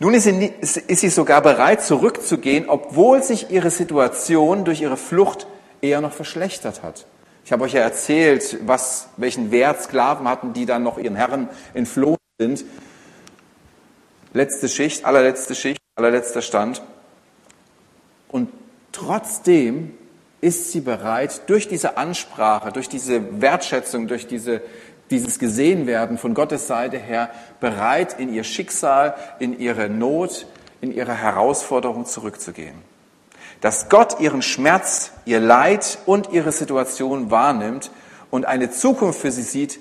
Nun 0.00 0.14
ist 0.14 0.24
sie, 0.24 0.52
ist 0.60 1.00
sie 1.00 1.08
sogar 1.08 1.42
bereit, 1.42 1.82
zurückzugehen, 1.82 2.68
obwohl 2.68 3.22
sich 3.22 3.50
ihre 3.50 3.70
Situation 3.70 4.64
durch 4.64 4.80
ihre 4.80 4.96
Flucht 4.96 5.46
eher 5.80 6.00
noch 6.00 6.12
verschlechtert 6.12 6.82
hat. 6.82 7.06
Ich 7.44 7.52
habe 7.52 7.64
euch 7.64 7.72
ja 7.72 7.80
erzählt, 7.80 8.58
was, 8.66 9.08
welchen 9.16 9.50
Wert 9.50 9.82
Sklaven 9.82 10.28
hatten, 10.28 10.52
die 10.52 10.66
dann 10.66 10.82
noch 10.82 10.98
ihren 10.98 11.16
Herren 11.16 11.48
entflohen 11.74 12.18
sind. 12.38 12.64
Letzte 14.34 14.68
Schicht, 14.68 15.04
allerletzte 15.04 15.54
Schicht, 15.54 15.80
allerletzter 15.96 16.42
Stand. 16.42 16.82
Und 18.28 18.50
trotzdem 18.92 19.94
ist 20.40 20.70
sie 20.70 20.80
bereit, 20.80 21.42
durch 21.48 21.66
diese 21.66 21.96
Ansprache, 21.96 22.70
durch 22.70 22.88
diese 22.88 23.40
Wertschätzung, 23.40 24.06
durch 24.06 24.26
diese 24.26 24.60
dieses 25.10 25.38
Gesehenwerden 25.38 26.18
von 26.18 26.34
Gottes 26.34 26.66
Seite 26.66 26.98
her 26.98 27.30
bereit, 27.60 28.18
in 28.18 28.32
ihr 28.32 28.44
Schicksal, 28.44 29.14
in 29.38 29.58
ihre 29.58 29.88
Not, 29.88 30.46
in 30.80 30.92
ihre 30.92 31.14
Herausforderung 31.14 32.06
zurückzugehen. 32.06 32.76
Dass 33.60 33.88
Gott 33.88 34.20
ihren 34.20 34.42
Schmerz, 34.42 35.12
ihr 35.24 35.40
Leid 35.40 35.98
und 36.06 36.32
ihre 36.32 36.52
Situation 36.52 37.30
wahrnimmt 37.30 37.90
und 38.30 38.46
eine 38.46 38.70
Zukunft 38.70 39.20
für 39.20 39.32
sie 39.32 39.42
sieht, 39.42 39.80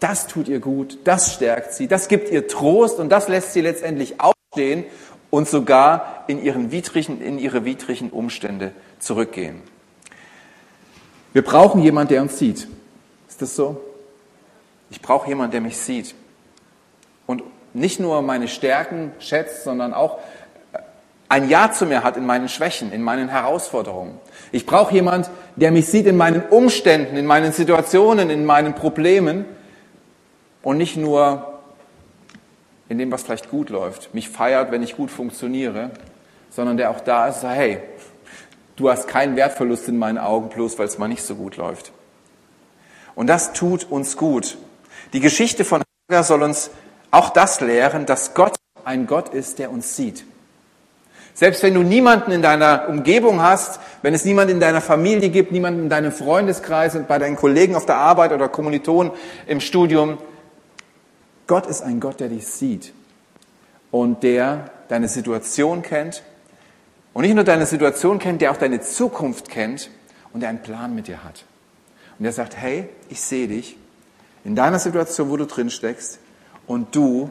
das 0.00 0.26
tut 0.26 0.48
ihr 0.48 0.60
gut, 0.60 0.98
das 1.04 1.34
stärkt 1.34 1.74
sie, 1.74 1.88
das 1.88 2.08
gibt 2.08 2.30
ihr 2.30 2.46
Trost 2.48 2.98
und 2.98 3.08
das 3.10 3.28
lässt 3.28 3.52
sie 3.52 3.60
letztendlich 3.60 4.16
aufstehen 4.20 4.84
und 5.30 5.48
sogar 5.48 6.24
in, 6.28 6.42
ihren 6.42 6.70
widrigen, 6.70 7.20
in 7.20 7.38
ihre 7.38 7.64
widrigen 7.64 8.10
Umstände 8.10 8.72
zurückgehen. 8.98 9.60
Wir 11.32 11.42
brauchen 11.42 11.82
jemanden, 11.82 12.14
der 12.14 12.22
uns 12.22 12.38
sieht. 12.38 12.68
Ist 13.28 13.42
das 13.42 13.54
so? 13.54 13.80
Ich 14.90 15.02
brauche 15.02 15.28
jemanden, 15.28 15.52
der 15.52 15.60
mich 15.60 15.76
sieht. 15.76 16.14
Und 17.26 17.42
nicht 17.74 18.00
nur 18.00 18.22
meine 18.22 18.48
Stärken 18.48 19.12
schätzt, 19.18 19.64
sondern 19.64 19.94
auch 19.94 20.18
ein 21.28 21.48
Ja 21.48 21.70
zu 21.72 21.84
mir 21.84 22.02
hat 22.02 22.16
in 22.16 22.24
meinen 22.24 22.48
Schwächen, 22.48 22.90
in 22.90 23.02
meinen 23.02 23.28
Herausforderungen. 23.28 24.18
Ich 24.50 24.64
brauche 24.64 24.94
jemanden, 24.94 25.28
der 25.56 25.70
mich 25.70 25.86
sieht 25.86 26.06
in 26.06 26.16
meinen 26.16 26.42
Umständen, 26.48 27.16
in 27.16 27.26
meinen 27.26 27.52
Situationen, 27.52 28.30
in 28.30 28.46
meinen 28.46 28.74
Problemen 28.74 29.44
und 30.62 30.78
nicht 30.78 30.96
nur 30.96 31.60
in 32.88 32.96
dem, 32.96 33.12
was 33.12 33.22
vielleicht 33.22 33.50
gut 33.50 33.68
läuft, 33.68 34.14
mich 34.14 34.30
feiert, 34.30 34.70
wenn 34.70 34.82
ich 34.82 34.96
gut 34.96 35.10
funktioniere, 35.10 35.90
sondern 36.48 36.78
der 36.78 36.90
auch 36.90 37.00
da 37.00 37.28
ist, 37.28 37.42
sagt, 37.42 37.56
hey, 37.56 37.82
du 38.76 38.88
hast 38.88 39.06
keinen 39.06 39.36
Wertverlust 39.36 39.88
in 39.88 39.98
meinen 39.98 40.16
Augen, 40.16 40.48
bloß 40.48 40.78
weil 40.78 40.86
es 40.86 40.96
mal 40.96 41.08
nicht 41.08 41.22
so 41.22 41.34
gut 41.34 41.58
läuft. 41.58 41.92
Und 43.14 43.26
das 43.26 43.52
tut 43.52 43.90
uns 43.90 44.16
gut. 44.16 44.56
Die 45.12 45.20
Geschichte 45.20 45.64
von 45.64 45.82
Hagar 46.08 46.24
soll 46.24 46.42
uns 46.42 46.70
auch 47.10 47.30
das 47.30 47.60
lehren, 47.60 48.06
dass 48.06 48.34
Gott 48.34 48.56
ein 48.84 49.06
Gott 49.06 49.30
ist, 49.30 49.58
der 49.58 49.70
uns 49.70 49.96
sieht. 49.96 50.24
Selbst 51.34 51.62
wenn 51.62 51.74
du 51.74 51.82
niemanden 51.82 52.32
in 52.32 52.42
deiner 52.42 52.88
Umgebung 52.88 53.40
hast, 53.40 53.78
wenn 54.02 54.12
es 54.12 54.24
niemanden 54.24 54.54
in 54.54 54.60
deiner 54.60 54.80
Familie 54.80 55.30
gibt, 55.30 55.52
niemanden 55.52 55.84
in 55.84 55.88
deinem 55.88 56.10
Freundeskreis 56.10 56.96
und 56.96 57.06
bei 57.06 57.18
deinen 57.18 57.36
Kollegen 57.36 57.76
auf 57.76 57.86
der 57.86 57.96
Arbeit 57.96 58.32
oder 58.32 58.48
Kommilitonen 58.48 59.12
im 59.46 59.60
Studium, 59.60 60.18
Gott 61.46 61.66
ist 61.66 61.82
ein 61.82 62.00
Gott, 62.00 62.20
der 62.20 62.28
dich 62.28 62.46
sieht 62.46 62.92
und 63.90 64.22
der 64.22 64.70
deine 64.88 65.08
Situation 65.08 65.82
kennt 65.82 66.22
und 67.14 67.22
nicht 67.22 67.34
nur 67.34 67.44
deine 67.44 67.66
Situation 67.66 68.18
kennt, 68.18 68.42
der 68.42 68.50
auch 68.50 68.56
deine 68.56 68.80
Zukunft 68.80 69.48
kennt 69.48 69.90
und 70.32 70.40
der 70.40 70.50
einen 70.50 70.62
Plan 70.62 70.94
mit 70.94 71.06
dir 71.06 71.24
hat. 71.24 71.44
Und 72.18 72.24
der 72.24 72.32
sagt, 72.32 72.56
hey, 72.56 72.88
ich 73.08 73.20
sehe 73.20 73.48
dich 73.48 73.77
in 74.48 74.56
deiner 74.56 74.78
Situation, 74.78 75.28
wo 75.28 75.36
du 75.36 75.44
drin 75.44 75.68
steckst, 75.68 76.20
und 76.66 76.96
du 76.96 77.28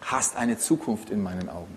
hast 0.00 0.36
eine 0.36 0.58
Zukunft 0.58 1.10
in 1.10 1.22
meinen 1.22 1.48
Augen. 1.48 1.76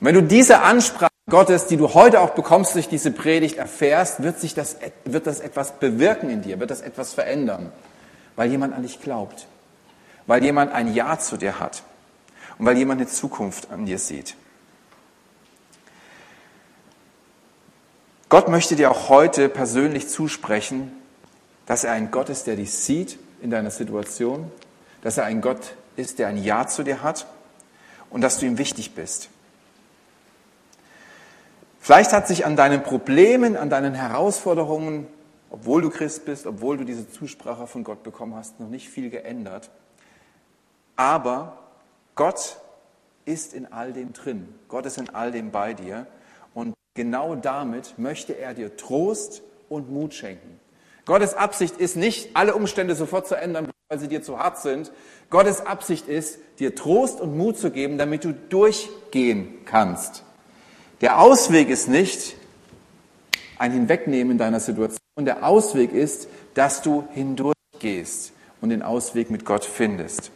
Und 0.00 0.06
wenn 0.06 0.16
du 0.16 0.22
diese 0.24 0.62
Ansprache 0.62 1.12
Gottes, 1.30 1.66
die 1.66 1.76
du 1.76 1.94
heute 1.94 2.20
auch 2.20 2.30
bekommst 2.30 2.74
durch 2.74 2.88
diese 2.88 3.12
Predigt, 3.12 3.58
erfährst, 3.58 4.24
wird 4.24 4.40
sich 4.40 4.54
das, 4.54 4.78
wird 5.04 5.28
das 5.28 5.38
etwas 5.38 5.78
bewirken 5.78 6.28
in 6.28 6.42
dir, 6.42 6.58
wird 6.58 6.72
das 6.72 6.80
etwas 6.80 7.12
verändern, 7.12 7.70
weil 8.34 8.50
jemand 8.50 8.74
an 8.74 8.82
dich 8.82 9.00
glaubt, 9.00 9.46
weil 10.26 10.42
jemand 10.42 10.72
ein 10.72 10.92
Ja 10.92 11.20
zu 11.20 11.36
dir 11.36 11.60
hat 11.60 11.84
und 12.58 12.66
weil 12.66 12.76
jemand 12.76 13.00
eine 13.00 13.08
Zukunft 13.08 13.70
an 13.70 13.86
dir 13.86 14.00
sieht. 14.00 14.34
Gott 18.28 18.48
möchte 18.48 18.74
dir 18.74 18.90
auch 18.90 19.08
heute 19.08 19.48
persönlich 19.48 20.08
zusprechen, 20.08 20.90
dass 21.66 21.84
er 21.84 21.92
ein 21.92 22.10
Gott 22.10 22.28
ist, 22.28 22.48
der 22.48 22.56
dich 22.56 22.74
sieht 22.74 23.18
in 23.42 23.50
deiner 23.50 23.70
Situation, 23.70 24.50
dass 25.02 25.18
er 25.18 25.24
ein 25.24 25.40
Gott 25.40 25.74
ist, 25.96 26.18
der 26.18 26.28
ein 26.28 26.42
Ja 26.42 26.66
zu 26.66 26.82
dir 26.82 27.02
hat 27.02 27.26
und 28.10 28.20
dass 28.20 28.38
du 28.38 28.46
ihm 28.46 28.58
wichtig 28.58 28.94
bist. 28.94 29.28
Vielleicht 31.80 32.12
hat 32.12 32.28
sich 32.28 32.46
an 32.46 32.56
deinen 32.56 32.82
Problemen, 32.82 33.56
an 33.56 33.68
deinen 33.68 33.94
Herausforderungen, 33.94 35.08
obwohl 35.50 35.82
du 35.82 35.90
Christ 35.90 36.24
bist, 36.24 36.46
obwohl 36.46 36.78
du 36.78 36.84
diese 36.84 37.10
Zusprache 37.10 37.66
von 37.66 37.82
Gott 37.82 38.04
bekommen 38.04 38.34
hast, 38.36 38.60
noch 38.60 38.68
nicht 38.68 38.88
viel 38.88 39.10
geändert. 39.10 39.68
Aber 40.94 41.58
Gott 42.14 42.58
ist 43.24 43.52
in 43.52 43.72
all 43.72 43.92
dem 43.92 44.12
drin. 44.12 44.48
Gott 44.68 44.86
ist 44.86 44.98
in 44.98 45.10
all 45.10 45.32
dem 45.32 45.50
bei 45.50 45.74
dir. 45.74 46.06
Und 46.54 46.74
genau 46.94 47.34
damit 47.34 47.98
möchte 47.98 48.38
er 48.38 48.54
dir 48.54 48.76
Trost 48.76 49.42
und 49.68 49.90
Mut 49.90 50.14
schenken. 50.14 50.60
Gottes 51.04 51.34
Absicht 51.34 51.78
ist 51.78 51.96
nicht, 51.96 52.30
alle 52.34 52.54
Umstände 52.54 52.94
sofort 52.94 53.26
zu 53.26 53.34
ändern, 53.34 53.68
weil 53.88 53.98
sie 53.98 54.08
dir 54.08 54.22
zu 54.22 54.38
hart 54.38 54.58
sind. 54.58 54.92
Gottes 55.30 55.66
Absicht 55.66 56.08
ist, 56.08 56.38
dir 56.58 56.74
Trost 56.74 57.20
und 57.20 57.36
Mut 57.36 57.58
zu 57.58 57.70
geben, 57.70 57.98
damit 57.98 58.24
du 58.24 58.32
durchgehen 58.32 59.64
kannst. 59.64 60.22
Der 61.00 61.20
Ausweg 61.20 61.68
ist 61.68 61.88
nicht 61.88 62.36
ein 63.58 63.72
Hinwegnehmen 63.72 64.38
deiner 64.38 64.60
Situation. 64.60 64.98
Der 65.18 65.44
Ausweg 65.44 65.92
ist, 65.92 66.28
dass 66.54 66.82
du 66.82 67.04
hindurchgehst 67.12 68.32
und 68.60 68.70
den 68.70 68.82
Ausweg 68.82 69.30
mit 69.30 69.44
Gott 69.44 69.64
findest. 69.64 70.30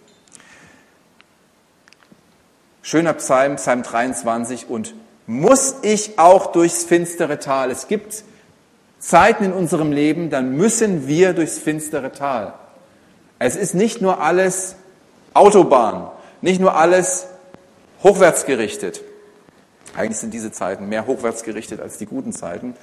Schöner 2.83 3.15
Psalm, 3.15 3.57
Psalm 3.57 3.83
23. 3.83 4.69
Und 4.69 4.95
muss 5.27 5.77
ich 5.83 6.19
auch 6.19 6.53
durchs 6.53 6.85
finstere 6.85 7.39
Tal? 7.39 7.71
Es 7.71 7.89
gibt 7.89 8.25
Zeiten 8.99 9.45
in 9.45 9.53
unserem 9.53 9.93
Leben, 9.93 10.31
dann 10.31 10.57
müssen 10.57 11.07
wir 11.07 11.33
durchs 11.33 11.59
finstere 11.59 12.13
Tal. 12.13 12.55
Es 13.39 13.57
ist 13.57 13.75
nicht 13.75 14.01
nur 14.01 14.21
alles 14.21 14.77
Autobahn, 15.35 16.11
nicht 16.41 16.61
nur 16.61 16.77
alles 16.77 17.27
hochwärts 18.03 18.47
gerichtet. 18.47 19.03
Eigentlich 19.95 20.19
sind 20.19 20.33
diese 20.33 20.53
Zeiten 20.53 20.89
mehr 20.89 21.07
hochwärts 21.07 21.43
gerichtet 21.43 21.81
als 21.81 21.99
die 21.99 22.07
guten 22.07 22.33
Zeiten. 22.33 22.75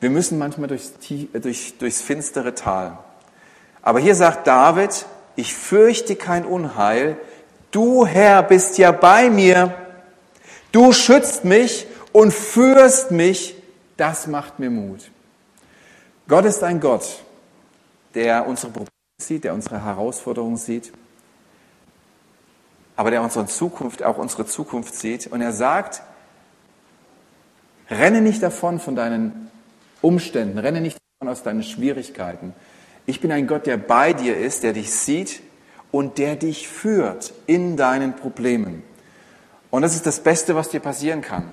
Wir 0.00 0.10
müssen 0.10 0.38
manchmal 0.38 0.68
durchs, 0.68 0.92
durch, 1.32 1.78
durchs 1.78 2.00
finstere 2.00 2.54
Tal. 2.54 2.98
Aber 3.82 4.00
hier 4.00 4.16
sagt 4.16 4.46
David, 4.46 5.06
ich 5.36 5.54
fürchte 5.54 6.16
kein 6.16 6.44
Unheil, 6.44 7.16
du 7.70 8.04
Herr 8.04 8.42
bist 8.42 8.78
ja 8.78 8.90
bei 8.90 9.30
mir, 9.30 9.74
du 10.72 10.92
schützt 10.92 11.44
mich 11.44 11.86
und 12.10 12.32
führst 12.34 13.12
mich, 13.12 13.54
das 13.96 14.26
macht 14.26 14.58
mir 14.58 14.70
Mut. 14.70 15.11
Gott 16.28 16.44
ist 16.44 16.62
ein 16.62 16.80
Gott, 16.80 17.22
der 18.14 18.46
unsere 18.46 18.72
Probleme 18.72 18.90
sieht, 19.20 19.44
der 19.44 19.54
unsere 19.54 19.84
Herausforderungen 19.84 20.56
sieht, 20.56 20.92
aber 22.96 23.10
der 23.10 23.22
unsere 23.22 23.46
Zukunft, 23.46 24.02
auch 24.02 24.18
unsere 24.18 24.46
Zukunft 24.46 24.94
sieht. 24.94 25.26
Und 25.26 25.40
er 25.40 25.52
sagt, 25.52 26.02
renne 27.90 28.20
nicht 28.20 28.42
davon 28.42 28.78
von 28.78 28.94
deinen 28.94 29.50
Umständen, 30.00 30.58
renne 30.58 30.80
nicht 30.80 30.98
davon 31.18 31.32
aus 31.32 31.42
deinen 31.42 31.62
Schwierigkeiten. 31.62 32.54
Ich 33.06 33.20
bin 33.20 33.32
ein 33.32 33.46
Gott, 33.46 33.66
der 33.66 33.76
bei 33.76 34.12
dir 34.12 34.36
ist, 34.36 34.62
der 34.62 34.72
dich 34.72 34.92
sieht 34.92 35.42
und 35.90 36.18
der 36.18 36.36
dich 36.36 36.68
führt 36.68 37.32
in 37.46 37.76
deinen 37.76 38.14
Problemen. 38.14 38.82
Und 39.70 39.82
das 39.82 39.94
ist 39.94 40.06
das 40.06 40.20
Beste, 40.20 40.54
was 40.54 40.68
dir 40.68 40.80
passieren 40.80 41.22
kann. 41.22 41.50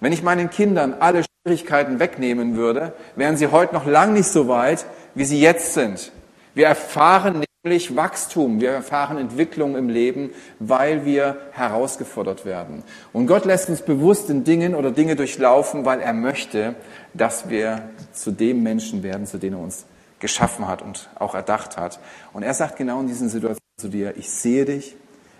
Wenn 0.00 0.12
ich 0.12 0.22
meinen 0.22 0.50
Kindern 0.50 0.94
alle 0.94 1.22
Schwierigkeiten 1.44 1.98
wegnehmen 1.98 2.54
würde, 2.54 2.92
wären 3.16 3.36
sie 3.36 3.48
heute 3.48 3.74
noch 3.74 3.84
lang 3.84 4.12
nicht 4.12 4.28
so 4.28 4.46
weit, 4.46 4.86
wie 5.16 5.24
sie 5.24 5.40
jetzt 5.40 5.74
sind. 5.74 6.12
Wir 6.54 6.68
erfahren 6.68 7.42
nämlich 7.64 7.96
Wachstum, 7.96 8.60
wir 8.60 8.70
erfahren 8.70 9.18
Entwicklung 9.18 9.74
im 9.74 9.88
Leben, 9.88 10.30
weil 10.60 11.04
wir 11.04 11.36
herausgefordert 11.50 12.44
werden. 12.44 12.84
Und 13.12 13.26
Gott 13.26 13.44
lässt 13.44 13.68
uns 13.68 13.82
bewusst 13.82 14.30
in 14.30 14.44
Dingen 14.44 14.76
oder 14.76 14.92
Dinge 14.92 15.16
durchlaufen, 15.16 15.84
weil 15.84 15.98
er 15.98 16.12
möchte, 16.12 16.76
dass 17.12 17.48
wir 17.48 17.90
zu 18.12 18.30
dem 18.30 18.62
Menschen 18.62 19.02
werden, 19.02 19.26
zu 19.26 19.38
dem 19.38 19.54
er 19.54 19.58
uns 19.58 19.84
geschaffen 20.20 20.68
hat 20.68 20.80
und 20.80 21.10
auch 21.16 21.34
erdacht 21.34 21.76
hat. 21.76 21.98
Und 22.32 22.44
er 22.44 22.54
sagt 22.54 22.76
genau 22.76 23.00
in 23.00 23.08
diesen 23.08 23.28
Situationen 23.28 23.58
zu 23.78 23.88
dir, 23.88 24.16
ich 24.16 24.30
sehe 24.30 24.64
dich, 24.64 24.94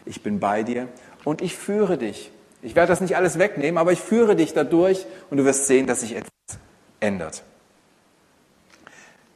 ich 0.04 0.24
bin 0.24 0.40
bei 0.40 0.64
dir 0.64 0.88
und 1.22 1.42
ich 1.42 1.54
führe 1.56 1.96
dich 1.96 2.32
ich 2.62 2.76
werde 2.76 2.90
das 2.90 3.00
nicht 3.00 3.16
alles 3.16 3.38
wegnehmen, 3.38 3.76
aber 3.76 3.92
ich 3.92 4.00
führe 4.00 4.36
dich 4.36 4.54
dadurch 4.54 5.06
und 5.30 5.36
du 5.36 5.44
wirst 5.44 5.66
sehen, 5.66 5.86
dass 5.86 6.00
sich 6.00 6.14
etwas 6.14 6.30
ändert. 7.00 7.42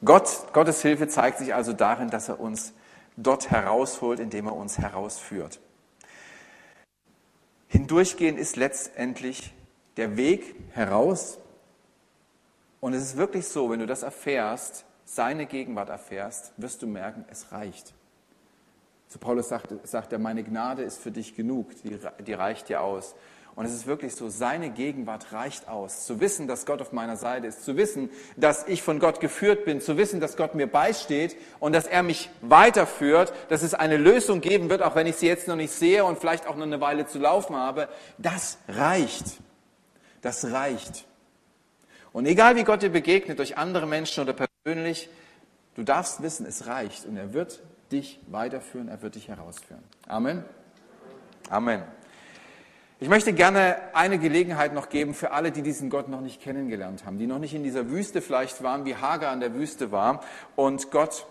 Gott, 0.05 0.53
Gottes 0.53 0.81
Hilfe 0.83 1.09
zeigt 1.09 1.39
sich 1.39 1.53
also 1.53 1.73
darin, 1.73 2.09
dass 2.09 2.29
er 2.29 2.39
uns 2.39 2.73
dort 3.17 3.51
herausholt, 3.51 4.21
indem 4.21 4.47
er 4.47 4.55
uns 4.55 4.79
herausführt. 4.79 5.59
Hindurchgehen 7.67 8.39
ist 8.39 8.57
letztendlich 8.57 9.53
der 9.97 10.17
Weg 10.17 10.55
heraus. 10.73 11.39
Und 12.81 12.95
es 12.95 13.03
ist 13.03 13.17
wirklich 13.17 13.49
so, 13.49 13.71
wenn 13.71 13.81
du 13.81 13.87
das 13.87 14.03
erfährst, 14.05 14.85
seine 15.05 15.47
Gegenwart 15.47 15.89
erfährst, 15.89 16.53
wirst 16.57 16.83
du 16.83 16.87
merken, 16.87 17.25
es 17.29 17.51
reicht. 17.51 17.95
Zu 19.17 19.21
Paulus 19.21 19.49
sagt, 19.49 19.73
sagt 19.85 20.13
er, 20.13 20.19
meine 20.19 20.45
Gnade 20.45 20.83
ist 20.83 21.01
für 21.01 21.11
dich 21.11 21.35
genug, 21.35 21.71
die, 21.83 21.99
die 22.27 22.35
reicht 22.35 22.69
dir 22.69 22.83
aus. 22.83 23.15
Und 23.55 23.65
es 23.65 23.73
ist 23.73 23.87
wirklich 23.87 24.15
so, 24.15 24.29
seine 24.29 24.69
Gegenwart 24.69 25.33
reicht 25.33 25.69
aus. 25.69 26.05
Zu 26.05 26.21
wissen, 26.21 26.47
dass 26.47 26.67
Gott 26.67 26.83
auf 26.83 26.93
meiner 26.93 27.17
Seite 27.17 27.47
ist, 27.47 27.65
zu 27.65 27.79
wissen, 27.79 28.11
dass 28.37 28.69
ich 28.69 28.83
von 28.83 28.99
Gott 28.99 29.21
geführt 29.21 29.65
bin, 29.65 29.81
zu 29.81 29.97
wissen, 29.97 30.21
dass 30.21 30.37
Gott 30.37 30.55
mir 30.55 30.67
beisteht 30.67 31.35
und 31.61 31.73
dass 31.73 31.87
er 31.87 32.03
mich 32.03 32.29
weiterführt, 32.43 33.33
dass 33.49 33.63
es 33.63 33.73
eine 33.73 33.97
Lösung 33.97 34.43
geben 34.43 34.69
wird, 34.69 34.83
auch 34.83 34.95
wenn 34.95 35.07
ich 35.07 35.17
sie 35.17 35.29
jetzt 35.29 35.49
noch 35.49 35.57
nicht 35.57 35.73
sehe 35.73 36.05
und 36.05 36.19
vielleicht 36.19 36.47
auch 36.47 36.57
noch 36.57 36.67
eine 36.67 36.83
Weile 36.83 37.07
zu 37.07 37.19
laufen 37.19 37.57
habe, 37.57 37.89
das 38.19 38.59
reicht. 38.69 39.39
Das 40.21 40.45
reicht. 40.53 41.07
Und 42.13 42.27
egal 42.27 42.55
wie 42.57 42.65
Gott 42.65 42.83
dir 42.83 42.91
begegnet, 42.91 43.39
durch 43.39 43.57
andere 43.57 43.87
Menschen 43.87 44.25
oder 44.25 44.35
persönlich, 44.35 45.09
du 45.75 45.85
darfst 45.85 46.23
wissen, 46.23 46.45
es 46.45 46.67
reicht 46.67 47.07
und 47.07 47.17
er 47.17 47.33
wird 47.33 47.63
dich 47.93 48.21
weiterführen, 48.27 48.89
er 48.89 49.03
wird 49.03 49.15
dich 49.15 49.29
herausführen. 49.29 49.83
Amen. 50.07 50.45
Amen. 51.51 51.83
Ich 52.99 53.09
möchte 53.09 53.35
gerne 53.35 53.77
eine 53.93 54.19
Gelegenheit 54.19 54.73
noch 54.73 54.89
geben 54.89 55.13
für 55.13 55.33
alle, 55.33 55.53
die 55.53 55.61
diesen 55.61 55.91
Gott 55.91 56.09
noch 56.09 56.23
nicht 56.23 56.41
kennengelernt 56.41 57.05
haben, 57.05 57.19
die 57.19 57.27
noch 57.27 57.39
nicht 57.39 57.53
in 57.53 57.63
dieser 57.63 57.91
Wüste 57.91 58.23
vielleicht 58.23 58.63
waren, 58.63 58.87
wie 58.87 58.97
Hagar 58.97 59.35
in 59.35 59.41
der 59.41 59.53
Wüste 59.53 59.93
war 59.93 60.25
und 60.57 60.91
Gott 60.91 61.27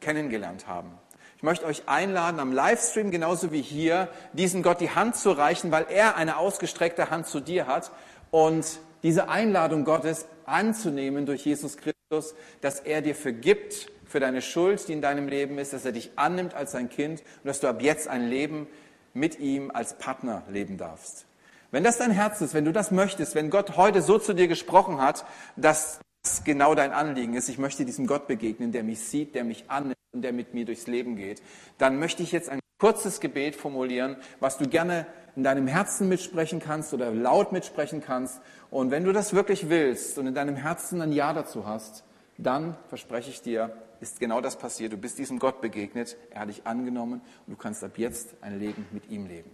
kennengelernt 0.00 0.66
haben. 0.66 0.90
Ich 1.38 1.42
möchte 1.42 1.64
euch 1.64 1.88
einladen, 1.88 2.38
am 2.38 2.52
Livestream 2.52 3.10
genauso 3.10 3.50
wie 3.50 3.62
hier, 3.62 4.08
diesen 4.34 4.62
Gott 4.62 4.80
die 4.80 4.90
Hand 4.90 5.16
zu 5.16 5.30
reichen, 5.30 5.70
weil 5.70 5.86
er 5.88 6.16
eine 6.16 6.36
ausgestreckte 6.36 7.10
Hand 7.10 7.26
zu 7.26 7.40
dir 7.40 7.66
hat 7.66 7.90
und 8.30 8.78
diese 9.02 9.28
Einladung 9.30 9.84
Gottes 9.84 10.26
anzunehmen 10.44 11.24
durch 11.24 11.46
Jesus 11.46 11.78
Christus, 11.78 12.34
dass 12.60 12.80
er 12.80 13.00
dir 13.00 13.14
vergibt 13.14 13.88
für 14.06 14.20
deine 14.20 14.42
Schuld, 14.42 14.86
die 14.88 14.92
in 14.92 15.02
deinem 15.02 15.28
Leben 15.28 15.58
ist, 15.58 15.72
dass 15.72 15.84
er 15.84 15.92
dich 15.92 16.12
annimmt 16.16 16.54
als 16.54 16.72
sein 16.72 16.88
Kind 16.88 17.20
und 17.20 17.46
dass 17.46 17.60
du 17.60 17.68
ab 17.68 17.82
jetzt 17.82 18.08
ein 18.08 18.28
Leben 18.28 18.66
mit 19.12 19.38
ihm 19.38 19.70
als 19.72 19.96
Partner 19.98 20.42
leben 20.50 20.76
darfst. 20.76 21.26
Wenn 21.70 21.84
das 21.84 21.98
dein 21.98 22.10
Herz 22.10 22.40
ist, 22.40 22.54
wenn 22.54 22.64
du 22.64 22.72
das 22.72 22.90
möchtest, 22.90 23.34
wenn 23.34 23.50
Gott 23.50 23.76
heute 23.76 24.02
so 24.02 24.18
zu 24.18 24.32
dir 24.32 24.48
gesprochen 24.48 25.00
hat, 25.00 25.24
dass 25.56 26.00
das 26.22 26.44
genau 26.44 26.74
dein 26.74 26.92
Anliegen 26.92 27.34
ist, 27.34 27.48
ich 27.48 27.58
möchte 27.58 27.84
diesem 27.84 28.06
Gott 28.06 28.26
begegnen, 28.26 28.72
der 28.72 28.82
mich 28.82 29.00
sieht, 29.00 29.34
der 29.34 29.44
mich 29.44 29.64
annimmt 29.68 29.96
und 30.12 30.22
der 30.22 30.32
mit 30.32 30.54
mir 30.54 30.64
durchs 30.64 30.86
Leben 30.86 31.16
geht, 31.16 31.42
dann 31.78 31.98
möchte 31.98 32.22
ich 32.22 32.32
jetzt 32.32 32.48
ein 32.48 32.60
kurzes 32.78 33.20
Gebet 33.20 33.56
formulieren, 33.56 34.16
was 34.40 34.58
du 34.58 34.68
gerne 34.68 35.06
in 35.36 35.42
deinem 35.42 35.66
Herzen 35.66 36.08
mitsprechen 36.08 36.60
kannst 36.60 36.94
oder 36.94 37.10
laut 37.10 37.52
mitsprechen 37.52 38.00
kannst. 38.00 38.40
Und 38.70 38.90
wenn 38.90 39.04
du 39.04 39.12
das 39.12 39.34
wirklich 39.34 39.68
willst 39.68 40.18
und 40.18 40.26
in 40.26 40.34
deinem 40.34 40.56
Herzen 40.56 41.00
ein 41.02 41.12
Ja 41.12 41.32
dazu 41.32 41.66
hast, 41.66 42.04
dann 42.38 42.76
verspreche 42.88 43.30
ich 43.30 43.42
dir, 43.42 43.76
ist 44.04 44.20
genau 44.20 44.40
das 44.40 44.58
passiert. 44.58 44.92
Du 44.92 44.96
bist 44.96 45.18
diesem 45.18 45.38
Gott 45.38 45.60
begegnet, 45.60 46.16
er 46.30 46.42
hat 46.42 46.48
dich 46.48 46.66
angenommen 46.66 47.20
und 47.46 47.52
du 47.52 47.56
kannst 47.56 47.82
ab 47.82 47.98
jetzt 47.98 48.34
ein 48.40 48.58
Leben 48.58 48.86
mit 48.92 49.10
ihm 49.10 49.26
leben. 49.26 49.50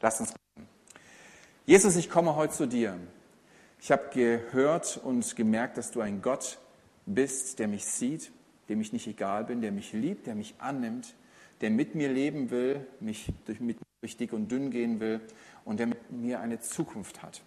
Lass 0.00 0.20
uns 0.20 0.32
beten. 0.32 0.68
Jesus, 1.66 1.96
ich 1.96 2.08
komme 2.08 2.34
heute 2.34 2.54
zu 2.54 2.66
dir. 2.66 2.98
Ich 3.80 3.92
habe 3.92 4.08
gehört 4.12 4.96
und 4.96 5.36
gemerkt, 5.36 5.76
dass 5.76 5.90
du 5.90 6.00
ein 6.00 6.22
Gott 6.22 6.58
bist, 7.06 7.58
der 7.58 7.68
mich 7.68 7.84
sieht, 7.84 8.32
dem 8.68 8.80
ich 8.80 8.92
nicht 8.92 9.06
egal 9.06 9.44
bin, 9.44 9.60
der 9.60 9.70
mich 9.70 9.92
liebt, 9.92 10.26
der 10.26 10.34
mich 10.34 10.54
annimmt, 10.58 11.14
der 11.60 11.70
mit 11.70 11.94
mir 11.94 12.08
leben 12.08 12.50
will, 12.50 12.86
mich 13.00 13.32
durch, 13.44 13.60
mit, 13.60 13.78
durch 14.00 14.16
dick 14.16 14.32
und 14.32 14.50
dünn 14.50 14.70
gehen 14.70 14.98
will 15.00 15.20
und 15.64 15.78
der 15.78 15.88
mit 15.88 16.10
mir 16.10 16.40
eine 16.40 16.60
Zukunft 16.60 17.22
hat. 17.22 17.42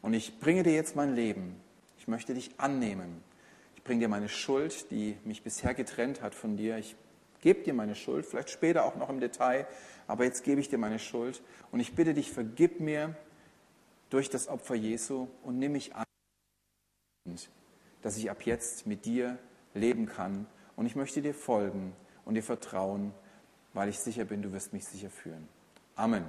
Und 0.00 0.14
ich 0.14 0.38
bringe 0.38 0.62
dir 0.62 0.74
jetzt 0.74 0.96
mein 0.96 1.14
Leben. 1.14 1.56
Ich 1.98 2.08
möchte 2.08 2.34
dich 2.34 2.50
annehmen 2.58 3.22
bringe 3.84 4.00
dir 4.00 4.08
meine 4.08 4.28
Schuld, 4.28 4.90
die 4.90 5.16
mich 5.24 5.42
bisher 5.42 5.74
getrennt 5.74 6.22
hat 6.22 6.34
von 6.34 6.56
dir. 6.56 6.78
Ich 6.78 6.96
gebe 7.42 7.62
dir 7.62 7.74
meine 7.74 7.94
Schuld, 7.94 8.26
vielleicht 8.26 8.50
später 8.50 8.84
auch 8.84 8.96
noch 8.96 9.10
im 9.10 9.20
Detail, 9.20 9.66
aber 10.06 10.24
jetzt 10.24 10.42
gebe 10.42 10.60
ich 10.60 10.70
dir 10.70 10.78
meine 10.78 10.98
Schuld. 10.98 11.42
Und 11.70 11.80
ich 11.80 11.94
bitte 11.94 12.14
dich, 12.14 12.32
vergib 12.32 12.80
mir 12.80 13.14
durch 14.08 14.30
das 14.30 14.48
Opfer 14.48 14.74
Jesu 14.74 15.28
und 15.42 15.58
nimm 15.58 15.72
mich 15.72 15.94
an, 15.94 16.04
dass 18.02 18.16
ich 18.16 18.30
ab 18.30 18.42
jetzt 18.44 18.86
mit 18.86 19.04
dir 19.04 19.38
leben 19.74 20.06
kann. 20.06 20.46
Und 20.76 20.86
ich 20.86 20.96
möchte 20.96 21.20
dir 21.20 21.34
folgen 21.34 21.94
und 22.24 22.34
dir 22.34 22.42
vertrauen, 22.42 23.12
weil 23.74 23.88
ich 23.88 23.98
sicher 23.98 24.24
bin, 24.24 24.42
du 24.42 24.52
wirst 24.52 24.72
mich 24.72 24.86
sicher 24.86 25.10
führen. 25.10 25.48
Amen. 25.96 26.24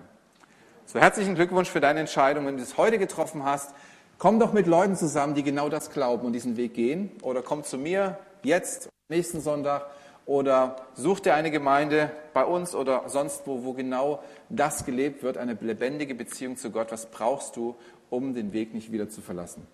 So 0.85 0.99
herzlichen 0.99 1.35
Glückwunsch 1.35 1.69
für 1.69 1.79
deine 1.79 2.01
Entscheidung, 2.01 2.45
wenn 2.45 2.57
du 2.57 2.63
es 2.63 2.77
heute 2.77 2.99
getroffen 2.99 3.43
hast. 3.43 3.73
Komm 4.17 4.39
doch 4.39 4.53
mit 4.53 4.65
Leuten 4.65 4.95
zusammen, 4.95 5.35
die 5.35 5.43
genau 5.43 5.67
das 5.67 5.91
glauben 5.91 6.25
und 6.25 6.33
diesen 6.33 6.55
Weg 6.55 6.73
gehen. 6.73 7.11
Oder 7.21 7.41
komm 7.41 7.63
zu 7.63 7.77
mir 7.77 8.17
jetzt, 8.43 8.89
nächsten 9.09 9.41
Sonntag. 9.41 9.87
Oder 10.25 10.77
such 10.95 11.19
dir 11.19 11.35
eine 11.35 11.51
Gemeinde 11.51 12.09
bei 12.33 12.45
uns 12.45 12.73
oder 12.73 13.03
sonst 13.07 13.43
wo, 13.45 13.63
wo 13.63 13.73
genau 13.73 14.23
das 14.49 14.85
gelebt 14.85 15.21
wird, 15.21 15.37
eine 15.37 15.57
lebendige 15.59 16.15
Beziehung 16.15 16.57
zu 16.57 16.71
Gott. 16.71 16.91
Was 16.91 17.07
brauchst 17.07 17.57
du, 17.57 17.75
um 18.09 18.33
den 18.33 18.53
Weg 18.53 18.73
nicht 18.73 18.91
wieder 18.91 19.09
zu 19.09 19.21
verlassen? 19.21 19.67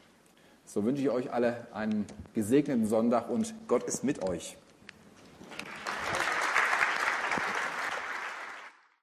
So 0.66 0.84
wünsche 0.84 1.04
ich 1.04 1.10
euch 1.10 1.32
alle 1.32 1.68
einen 1.74 2.06
gesegneten 2.34 2.88
Sonntag 2.88 3.30
und 3.30 3.54
Gott 3.68 3.84
ist 3.84 4.04
mit 4.04 4.28
euch. 4.28 4.58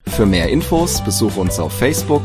Für 0.06 0.26
mehr 0.26 0.48
Infos 0.48 1.02
besuche 1.02 1.40
uns 1.40 1.60
auf 1.60 1.72
Facebook 1.72 2.24